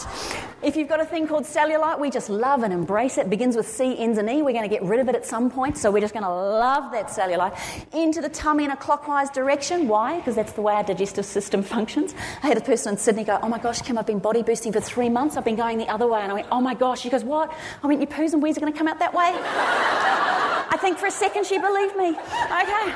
If 0.62 0.76
you've 0.76 0.88
got 0.88 1.00
a 1.00 1.06
thing 1.06 1.28
called 1.28 1.46
cellulite, 1.46 2.00
we 2.00 2.12
just 2.12 2.30
love 2.30 2.62
and 2.62 2.72
embrace 2.72 3.18
it. 3.18 3.22
it 3.22 3.30
begins 3.32 3.56
with 3.56 3.68
C, 3.68 3.98
ends 3.98 4.20
in 4.20 4.30
E. 4.30 4.44
We're 4.44 4.54
going 4.54 4.70
to 4.70 4.76
get 4.76 4.84
rid 4.84 5.00
of 5.00 5.10
it 5.10 5.16
at 5.16 5.26
some 5.26 5.50
point, 5.50 5.78
so 5.78 5.90
we're 5.90 6.02
just 6.02 6.14
going 6.14 6.24
to 6.24 6.30
love 6.30 6.92
that 6.92 7.08
cellulite. 7.08 7.58
Into 7.94 8.22
the 8.22 8.30
tummy 8.30 8.66
in 8.66 8.72
a 8.72 8.78
clockwise 8.78 9.32
direction. 9.32 9.88
Why? 9.88 10.18
Because 10.18 10.36
that's 10.36 10.54
the 10.54 10.62
way 10.62 10.74
our 10.74 10.84
digestive 10.84 11.26
system 11.26 11.64
functions. 11.64 12.14
I 12.44 12.48
had 12.48 12.58
a 12.58 12.62
person 12.68 12.94
in 12.94 12.98
Sydney 13.00 13.24
go, 13.24 13.40
Oh 13.42 13.50
my 13.50 13.58
gosh, 13.58 13.82
Kim, 13.82 13.98
I've 13.98 14.06
been 14.06 14.20
body 14.20 14.44
boosting 14.44 14.74
for 14.74 14.82
three 14.82 15.10
months. 15.10 15.38
I've 15.38 15.46
been 15.46 15.56
going 15.56 15.78
the 15.78 15.88
other 15.88 16.06
way. 16.06 16.22
And 16.22 16.32
I 16.32 16.36
went, 16.36 16.48
Oh 16.52 16.62
my 16.62 16.76
gosh. 16.76 17.02
She 17.02 17.10
goes, 17.10 17.24
What? 17.24 17.52
I 17.82 17.88
went, 17.88 18.02
Your 18.02 18.10
poos 18.10 18.34
and 18.34 18.44
wees 18.44 18.58
are 18.58 18.60
going 18.60 18.72
to 18.72 18.78
come 18.78 18.88
out 18.88 19.00
that 19.00 19.14
way? 19.14 19.32
I 20.70 20.78
think 20.80 20.98
for 21.00 21.08
a 21.08 21.12
second 21.12 21.46
she 21.46 21.58
believed 21.58 21.96
me. 21.96 22.10
Okay. 22.10 22.88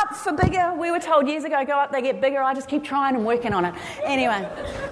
up 0.00 0.14
for 0.14 0.32
bigger. 0.32 0.72
We 0.74 0.90
were 0.90 1.00
told 1.00 1.26
years 1.26 1.44
ago, 1.44 1.62
go 1.66 1.78
up, 1.78 1.90
they 1.92 2.00
get 2.00 2.20
bigger. 2.20 2.40
I 2.40 2.54
just 2.54 2.68
keep 2.68 2.84
trying 2.84 3.16
and 3.16 3.26
working 3.26 3.52
on 3.52 3.64
it. 3.64 3.74
Anyway, 4.04 4.48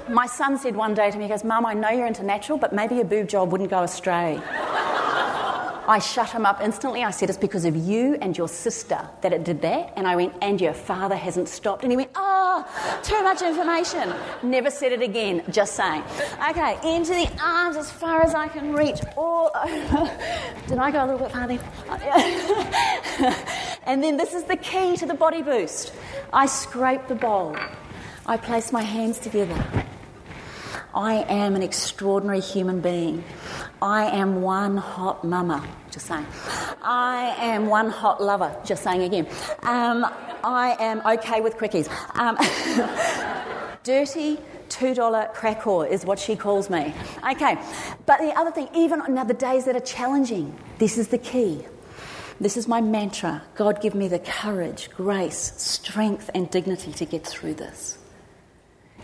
my 0.09 0.27
son 0.27 0.59
said 0.59 0.75
one 0.75 0.95
day 0.95 1.11
to 1.11 1.17
me, 1.17 1.25
he 1.25 1.31
goes, 1.31 1.45
Mum, 1.45 1.65
I 1.65 1.73
know 1.73 1.91
you're 1.91 2.07
into 2.07 2.25
natural, 2.25 2.59
but 2.59 2.73
maybe 2.73 2.97
your 2.97 3.05
boob 3.05 3.29
job 3.29 3.53
wouldn't 3.53 3.71
go 3.71 3.85
astray. 3.85 4.41
I 5.87 5.99
shut 5.99 6.31
him 6.31 6.47
up 6.47 6.61
instantly. 6.63 7.05
I 7.05 7.11
said, 7.11 7.29
It's 7.29 7.39
because 7.39 7.65
of 7.65 7.77
you 7.77 8.17
and 8.21 8.37
your 8.37 8.49
sister 8.49 9.01
that 9.21 9.33
it 9.33 9.45
did 9.45 9.63
that. 9.63 9.93
And 9.97 10.07
I 10.07 10.17
went, 10.17 10.35
And 10.43 10.61
your 10.61 10.75
father 10.75 11.17
hasn't 11.17 11.49
stopped. 11.49 11.85
And 11.85 11.93
he 11.93 11.97
went, 11.97 12.11
Oh, 12.15 12.34
too 13.03 13.23
much 13.23 13.43
information. 13.43 14.13
Never 14.43 14.71
said 14.71 14.93
it 14.93 15.03
again, 15.03 15.43
just 15.51 15.75
saying. 15.75 16.03
Okay, 16.51 16.79
into 16.85 17.13
the 17.13 17.31
arms 17.43 17.77
as 17.77 17.91
far 17.91 18.23
as 18.23 18.35
I 18.35 18.49
can 18.49 18.73
reach. 18.73 19.01
All 19.17 19.51
over. 19.55 20.11
Did 20.67 20.79
I 20.79 20.91
go 20.91 21.05
a 21.05 21.07
little 21.07 21.19
bit 21.19 21.33
far 21.33 21.47
then? 21.47 21.61
Oh, 21.89 23.47
and 23.85 24.03
then 24.03 24.17
this 24.17 24.35
is 24.35 24.45
the 24.45 24.57
key 24.57 24.97
to 24.97 25.07
the 25.07 25.15
body 25.15 25.43
boost. 25.43 25.93
I 26.33 26.47
scrape 26.47 27.07
the 27.09 27.15
bowl. 27.15 27.57
I 28.27 28.37
place 28.37 28.73
my 28.73 28.83
hands 28.83 29.19
together. 29.19 29.63
I 30.95 31.25
am 31.29 31.57
an 31.57 31.63
extraordinary 31.63 32.41
human 32.41 32.81
being. 32.81 33.25
I 33.83 34.05
am 34.07 34.43
one 34.43 34.77
hot 34.77 35.25
mama, 35.25 35.67
just 35.91 36.07
saying. 36.07 36.27
I 36.83 37.35
am 37.39 37.67
one 37.67 37.91
hot 37.91 38.23
lover, 38.23 38.57
just 38.65 38.85
saying 38.85 39.03
again. 39.03 39.27
Um, 39.63 40.07
I 40.45 40.77
am 40.79 41.03
okay 41.05 41.41
with 41.41 41.57
quickies. 41.57 41.89
Um, 42.17 42.37
dirty 43.83 44.39
$2 44.69 45.35
crack 45.35 45.63
whore 45.63 45.89
is 45.89 46.05
what 46.05 46.19
she 46.19 46.37
calls 46.37 46.71
me. 46.71 46.95
Okay, 47.31 47.57
but 48.07 48.19
the 48.21 48.33
other 48.39 48.51
thing, 48.51 48.69
even 48.75 49.03
now 49.09 49.25
the 49.25 49.35
days 49.35 49.65
that 49.65 49.75
are 49.75 49.81
challenging, 49.81 50.57
this 50.79 50.97
is 50.97 51.09
the 51.09 51.19
key. 51.19 51.65
This 52.41 52.57
is 52.57 52.67
my 52.67 52.81
mantra 52.81 53.43
God, 53.55 53.81
give 53.81 53.95
me 53.95 54.09
the 54.09 54.19
courage, 54.19 54.91
grace, 54.91 55.55
strength, 55.57 56.31
and 56.35 56.51
dignity 56.51 56.93
to 56.93 57.05
get 57.05 57.27
through 57.27 57.55
this. 57.55 57.99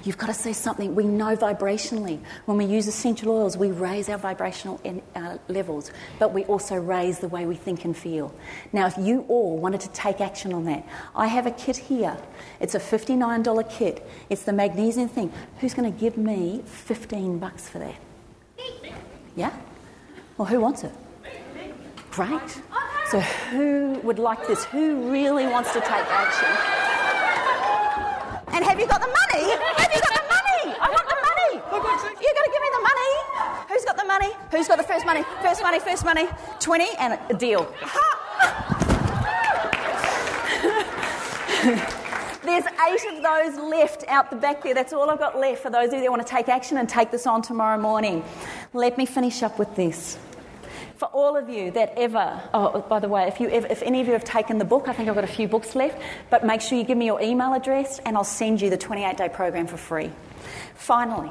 You've 0.03 0.17
got 0.17 0.29
to 0.29 0.35
say 0.35 0.53
something. 0.53 0.95
We 0.95 1.05
know 1.05 1.37
vibrationally. 1.37 2.21
When 2.47 2.57
we 2.57 2.65
use 2.65 2.87
essential 2.87 3.31
oils, 3.33 3.57
we 3.57 3.71
raise 3.71 4.09
our 4.09 4.17
vibrational 4.19 4.81
in, 4.83 5.03
uh, 5.15 5.39
levels, 5.49 5.91
but 6.19 6.33
we 6.33 6.45
also 6.45 6.77
raise 6.77 7.19
the 7.19 7.29
way 7.29 7.45
we 7.45 7.55
think 7.55 7.85
and 7.85 7.97
feel. 7.97 8.35
Now, 8.73 8.87
if 8.87 8.97
you 8.97 9.27
all 9.29 9.59
wanted 9.59 9.81
to 9.83 9.91
take 9.91 10.21
action 10.21 10.55
on 10.55 10.65
that, 10.65 10.87
I 11.15 11.27
have 11.27 11.47
a 11.47 11.51
kit 11.51 11.77
here. 11.77 12.17
It's 12.61 12.75
a 12.75 12.81
$59 12.81 13.65
kit. 13.65 14.09
It's 14.31 14.45
the 14.45 14.53
magnesium 14.53 15.09
thing. 15.09 15.33
Who's 15.61 15.75
going 15.75 15.93
to 15.93 15.99
give 15.99 16.17
me 16.17 16.63
15 16.65 17.39
bucks 17.39 17.69
for 17.69 17.79
that? 17.79 17.97
Yeah? 19.37 19.53
Well, 20.37 20.47
who 20.47 20.61
wants 20.61 20.85
it? 20.85 20.93
Great. 22.11 22.61
So, 23.11 23.21
who 23.21 24.01
would 24.03 24.19
like 24.19 24.47
this? 24.47 24.65
Who 24.67 25.11
really 25.11 25.47
wants 25.47 25.73
to 25.73 25.81
take 25.81 25.91
action? 25.91 27.00
And 28.61 28.69
have 28.69 28.79
you 28.79 28.87
got 28.87 29.01
the 29.01 29.07
money? 29.07 29.51
Have 29.79 29.91
you 29.91 30.01
got 30.03 30.13
the 30.13 30.29
money? 30.29 30.77
I 30.79 30.91
want 30.91 31.09
the 31.09 31.17
money. 31.17 31.65
You 32.21 32.35
got 32.37 32.45
to 32.45 32.51
give 32.53 32.61
me 32.61 32.69
the 32.77 32.83
money. 32.83 33.13
Who's 33.71 33.85
got 33.87 33.97
the 33.97 34.05
money? 34.05 34.33
Who's 34.51 34.69
got 34.69 34.77
the 34.77 34.85
first 34.85 35.07
money? 35.07 35.23
First 35.41 35.63
money, 35.63 35.81
first 35.81 36.05
money. 36.05 36.29
20 36.59 36.85
and 36.99 37.19
a 37.31 37.35
deal. 37.35 37.63
There's 42.43 42.67
eight 42.67 43.17
of 43.17 43.23
those 43.23 43.57
left 43.65 44.05
out 44.09 44.29
the 44.29 44.37
back 44.37 44.63
there. 44.63 44.75
That's 44.75 44.93
all 44.93 45.09
I've 45.09 45.19
got 45.19 45.39
left 45.39 45.63
for 45.63 45.71
those 45.71 45.89
of 45.89 45.95
you 45.95 46.01
that 46.03 46.11
want 46.11 46.21
to 46.21 46.31
take 46.31 46.51
action 46.51 46.77
and 46.77 46.87
take 46.87 47.11
this 47.11 47.27
on 47.27 47.41
tomorrow 47.41 47.81
morning. 47.81 48.23
Let 48.75 48.99
me 48.99 49.07
finish 49.07 49.43
up 49.43 49.59
with 49.59 49.75
this 49.75 50.19
for 51.01 51.07
all 51.07 51.35
of 51.35 51.49
you 51.49 51.71
that 51.71 51.95
ever, 51.97 52.43
oh, 52.53 52.83
by 52.83 52.99
the 52.99 53.09
way, 53.09 53.27
if, 53.27 53.41
you 53.41 53.49
ever, 53.49 53.67
if 53.69 53.83
any 53.83 54.03
of 54.03 54.07
you 54.07 54.13
have 54.13 54.23
taken 54.23 54.59
the 54.59 54.67
book, 54.67 54.87
I 54.87 54.93
think 54.93 55.09
I've 55.09 55.15
got 55.15 55.25
a 55.25 55.35
few 55.39 55.49
books 55.49 55.75
left, 55.75 55.99
but 56.29 56.45
make 56.45 56.61
sure 56.61 56.77
you 56.77 56.85
give 56.85 56.99
me 56.99 57.07
your 57.07 57.23
email 57.23 57.55
address 57.55 58.01
and 58.05 58.19
I'll 58.19 58.23
send 58.23 58.61
you 58.61 58.69
the 58.69 58.77
28 58.77 59.17
day 59.17 59.31
program 59.31 59.67
for 59.67 59.79
free. 59.79 60.11
Finally, 60.75 61.31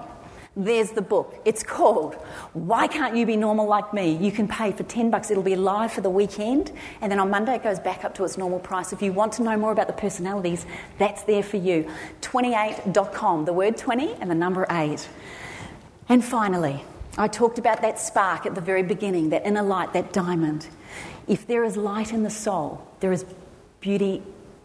there's 0.57 0.89
the 0.89 1.03
book. 1.03 1.39
It's 1.45 1.61
called 1.61 2.15
Why 2.53 2.87
Can't 2.87 3.15
You 3.15 3.27
Be 3.27 3.37
Normal 3.37 3.67
Like 3.67 3.93
Me? 3.93 4.15
You 4.15 4.31
can 4.31 4.47
pay 4.47 4.71
for 4.71 4.81
10 4.81 5.11
bucks. 5.11 5.29
It'll 5.29 5.43
be 5.43 5.55
live 5.55 5.93
for 5.93 6.01
the 6.01 6.09
weekend, 6.09 6.71
and 6.99 7.11
then 7.11 7.19
on 7.19 7.29
Monday 7.29 7.53
it 7.53 7.61
goes 7.61 7.79
back 7.79 8.03
up 8.03 8.15
to 8.15 8.23
its 8.23 8.39
normal 8.39 8.57
price. 8.57 8.91
If 8.91 9.03
you 9.03 9.13
want 9.13 9.33
to 9.33 9.43
know 9.43 9.55
more 9.55 9.71
about 9.71 9.85
the 9.85 9.93
personalities, 9.93 10.65
that's 10.97 11.21
there 11.25 11.43
for 11.43 11.57
you. 11.57 11.87
28.com, 12.21 13.45
the 13.45 13.53
word 13.53 13.77
20 13.77 14.15
and 14.15 14.31
the 14.31 14.35
number 14.35 14.65
8. 14.67 15.07
And 16.09 16.25
finally, 16.25 16.83
I 17.17 17.27
talked 17.27 17.57
about 17.57 17.81
that 17.81 17.99
spark 17.99 18.45
at 18.45 18.55
the 18.55 18.61
very 18.61 18.83
beginning, 18.83 19.29
that 19.29 19.45
inner 19.45 19.63
light, 19.63 19.93
that 19.93 20.13
diamond. 20.13 20.67
If 21.27 21.47
there 21.47 21.63
is 21.63 21.75
light 21.75 22.13
in 22.13 22.23
the 22.23 22.29
soul, 22.29 22.87
there 22.99 23.11
is 23.11 23.25
beauty 23.81 24.23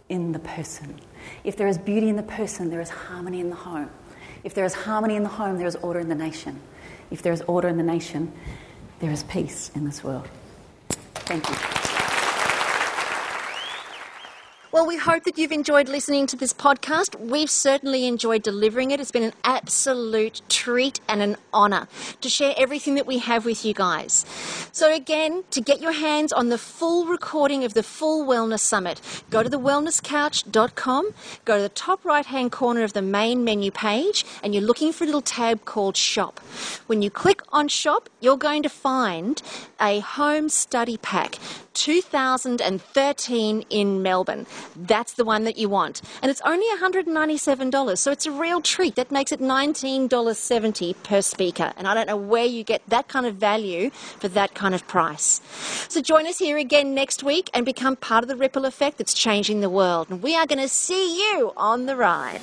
in 0.08 0.32
the 0.32 0.38
person. 0.38 1.00
If 1.42 1.56
there 1.56 1.68
is 1.68 1.78
beauty 1.78 2.08
in 2.08 2.16
the 2.16 2.22
person, 2.22 2.70
there 2.70 2.80
is 2.80 2.90
harmony 2.90 3.40
in 3.40 3.50
the 3.50 3.56
home. 3.56 3.90
If 4.44 4.54
there 4.54 4.64
is 4.64 4.74
harmony 4.74 5.16
in 5.16 5.22
the 5.22 5.28
home, 5.28 5.56
there 5.58 5.66
is 5.66 5.76
order 5.76 6.00
in 6.00 6.08
the 6.08 6.14
nation. 6.14 6.60
If 7.10 7.22
there 7.22 7.32
is 7.32 7.42
order 7.42 7.68
in 7.68 7.76
the 7.76 7.82
nation, 7.82 8.32
there 9.00 9.10
is 9.10 9.22
peace 9.24 9.70
in 9.74 9.84
this 9.84 10.04
world. 10.04 10.28
Thank 11.14 11.48
you. 11.48 11.73
Well, 14.74 14.88
we 14.88 14.96
hope 14.96 15.22
that 15.22 15.38
you've 15.38 15.52
enjoyed 15.52 15.88
listening 15.88 16.26
to 16.26 16.34
this 16.34 16.52
podcast. 16.52 17.14
We've 17.20 17.48
certainly 17.48 18.08
enjoyed 18.08 18.42
delivering 18.42 18.90
it. 18.90 18.98
It's 18.98 19.12
been 19.12 19.22
an 19.22 19.32
absolute 19.44 20.42
treat 20.48 20.98
and 21.08 21.22
an 21.22 21.36
honour 21.54 21.86
to 22.20 22.28
share 22.28 22.54
everything 22.56 22.96
that 22.96 23.06
we 23.06 23.18
have 23.18 23.44
with 23.44 23.64
you 23.64 23.72
guys. 23.72 24.26
So, 24.72 24.92
again, 24.92 25.44
to 25.52 25.60
get 25.60 25.80
your 25.80 25.92
hands 25.92 26.32
on 26.32 26.48
the 26.48 26.58
full 26.58 27.06
recording 27.06 27.62
of 27.62 27.74
the 27.74 27.84
full 27.84 28.26
Wellness 28.26 28.62
Summit, 28.62 29.00
go 29.30 29.44
to 29.44 29.48
thewellnesscouch.com, 29.48 31.14
go 31.44 31.56
to 31.56 31.62
the 31.62 31.68
top 31.68 32.04
right 32.04 32.26
hand 32.26 32.50
corner 32.50 32.82
of 32.82 32.94
the 32.94 33.02
main 33.02 33.44
menu 33.44 33.70
page, 33.70 34.24
and 34.42 34.56
you're 34.56 34.64
looking 34.64 34.92
for 34.92 35.04
a 35.04 35.06
little 35.06 35.22
tab 35.22 35.64
called 35.66 35.96
Shop. 35.96 36.40
When 36.88 37.00
you 37.00 37.10
click 37.10 37.42
on 37.50 37.68
Shop, 37.68 38.08
you're 38.18 38.36
going 38.36 38.64
to 38.64 38.68
find 38.68 39.40
a 39.80 40.00
home 40.00 40.48
study 40.48 40.96
pack 40.96 41.38
2013 41.74 43.64
in 43.68 44.02
Melbourne. 44.02 44.46
That's 44.76 45.14
the 45.14 45.24
one 45.24 45.44
that 45.44 45.56
you 45.56 45.68
want. 45.68 46.02
And 46.22 46.30
it's 46.30 46.40
only 46.42 46.66
$197, 46.78 47.98
so 47.98 48.10
it's 48.10 48.26
a 48.26 48.30
real 48.30 48.60
treat. 48.60 48.96
That 48.96 49.10
makes 49.10 49.32
it 49.32 49.40
$19.70 49.40 50.94
per 51.02 51.22
speaker. 51.22 51.72
And 51.76 51.86
I 51.86 51.94
don't 51.94 52.06
know 52.06 52.16
where 52.16 52.44
you 52.44 52.64
get 52.64 52.82
that 52.88 53.08
kind 53.08 53.26
of 53.26 53.36
value 53.36 53.90
for 53.90 54.28
that 54.28 54.54
kind 54.54 54.74
of 54.74 54.86
price. 54.86 55.40
So 55.88 56.00
join 56.00 56.26
us 56.26 56.38
here 56.38 56.58
again 56.58 56.94
next 56.94 57.22
week 57.22 57.50
and 57.54 57.64
become 57.64 57.96
part 57.96 58.24
of 58.24 58.28
the 58.28 58.36
ripple 58.36 58.64
effect 58.64 58.98
that's 58.98 59.14
changing 59.14 59.60
the 59.60 59.70
world. 59.70 60.08
And 60.10 60.22
we 60.22 60.34
are 60.36 60.46
going 60.46 60.60
to 60.60 60.68
see 60.68 61.18
you 61.18 61.52
on 61.56 61.86
the 61.86 61.96
ride. 61.96 62.42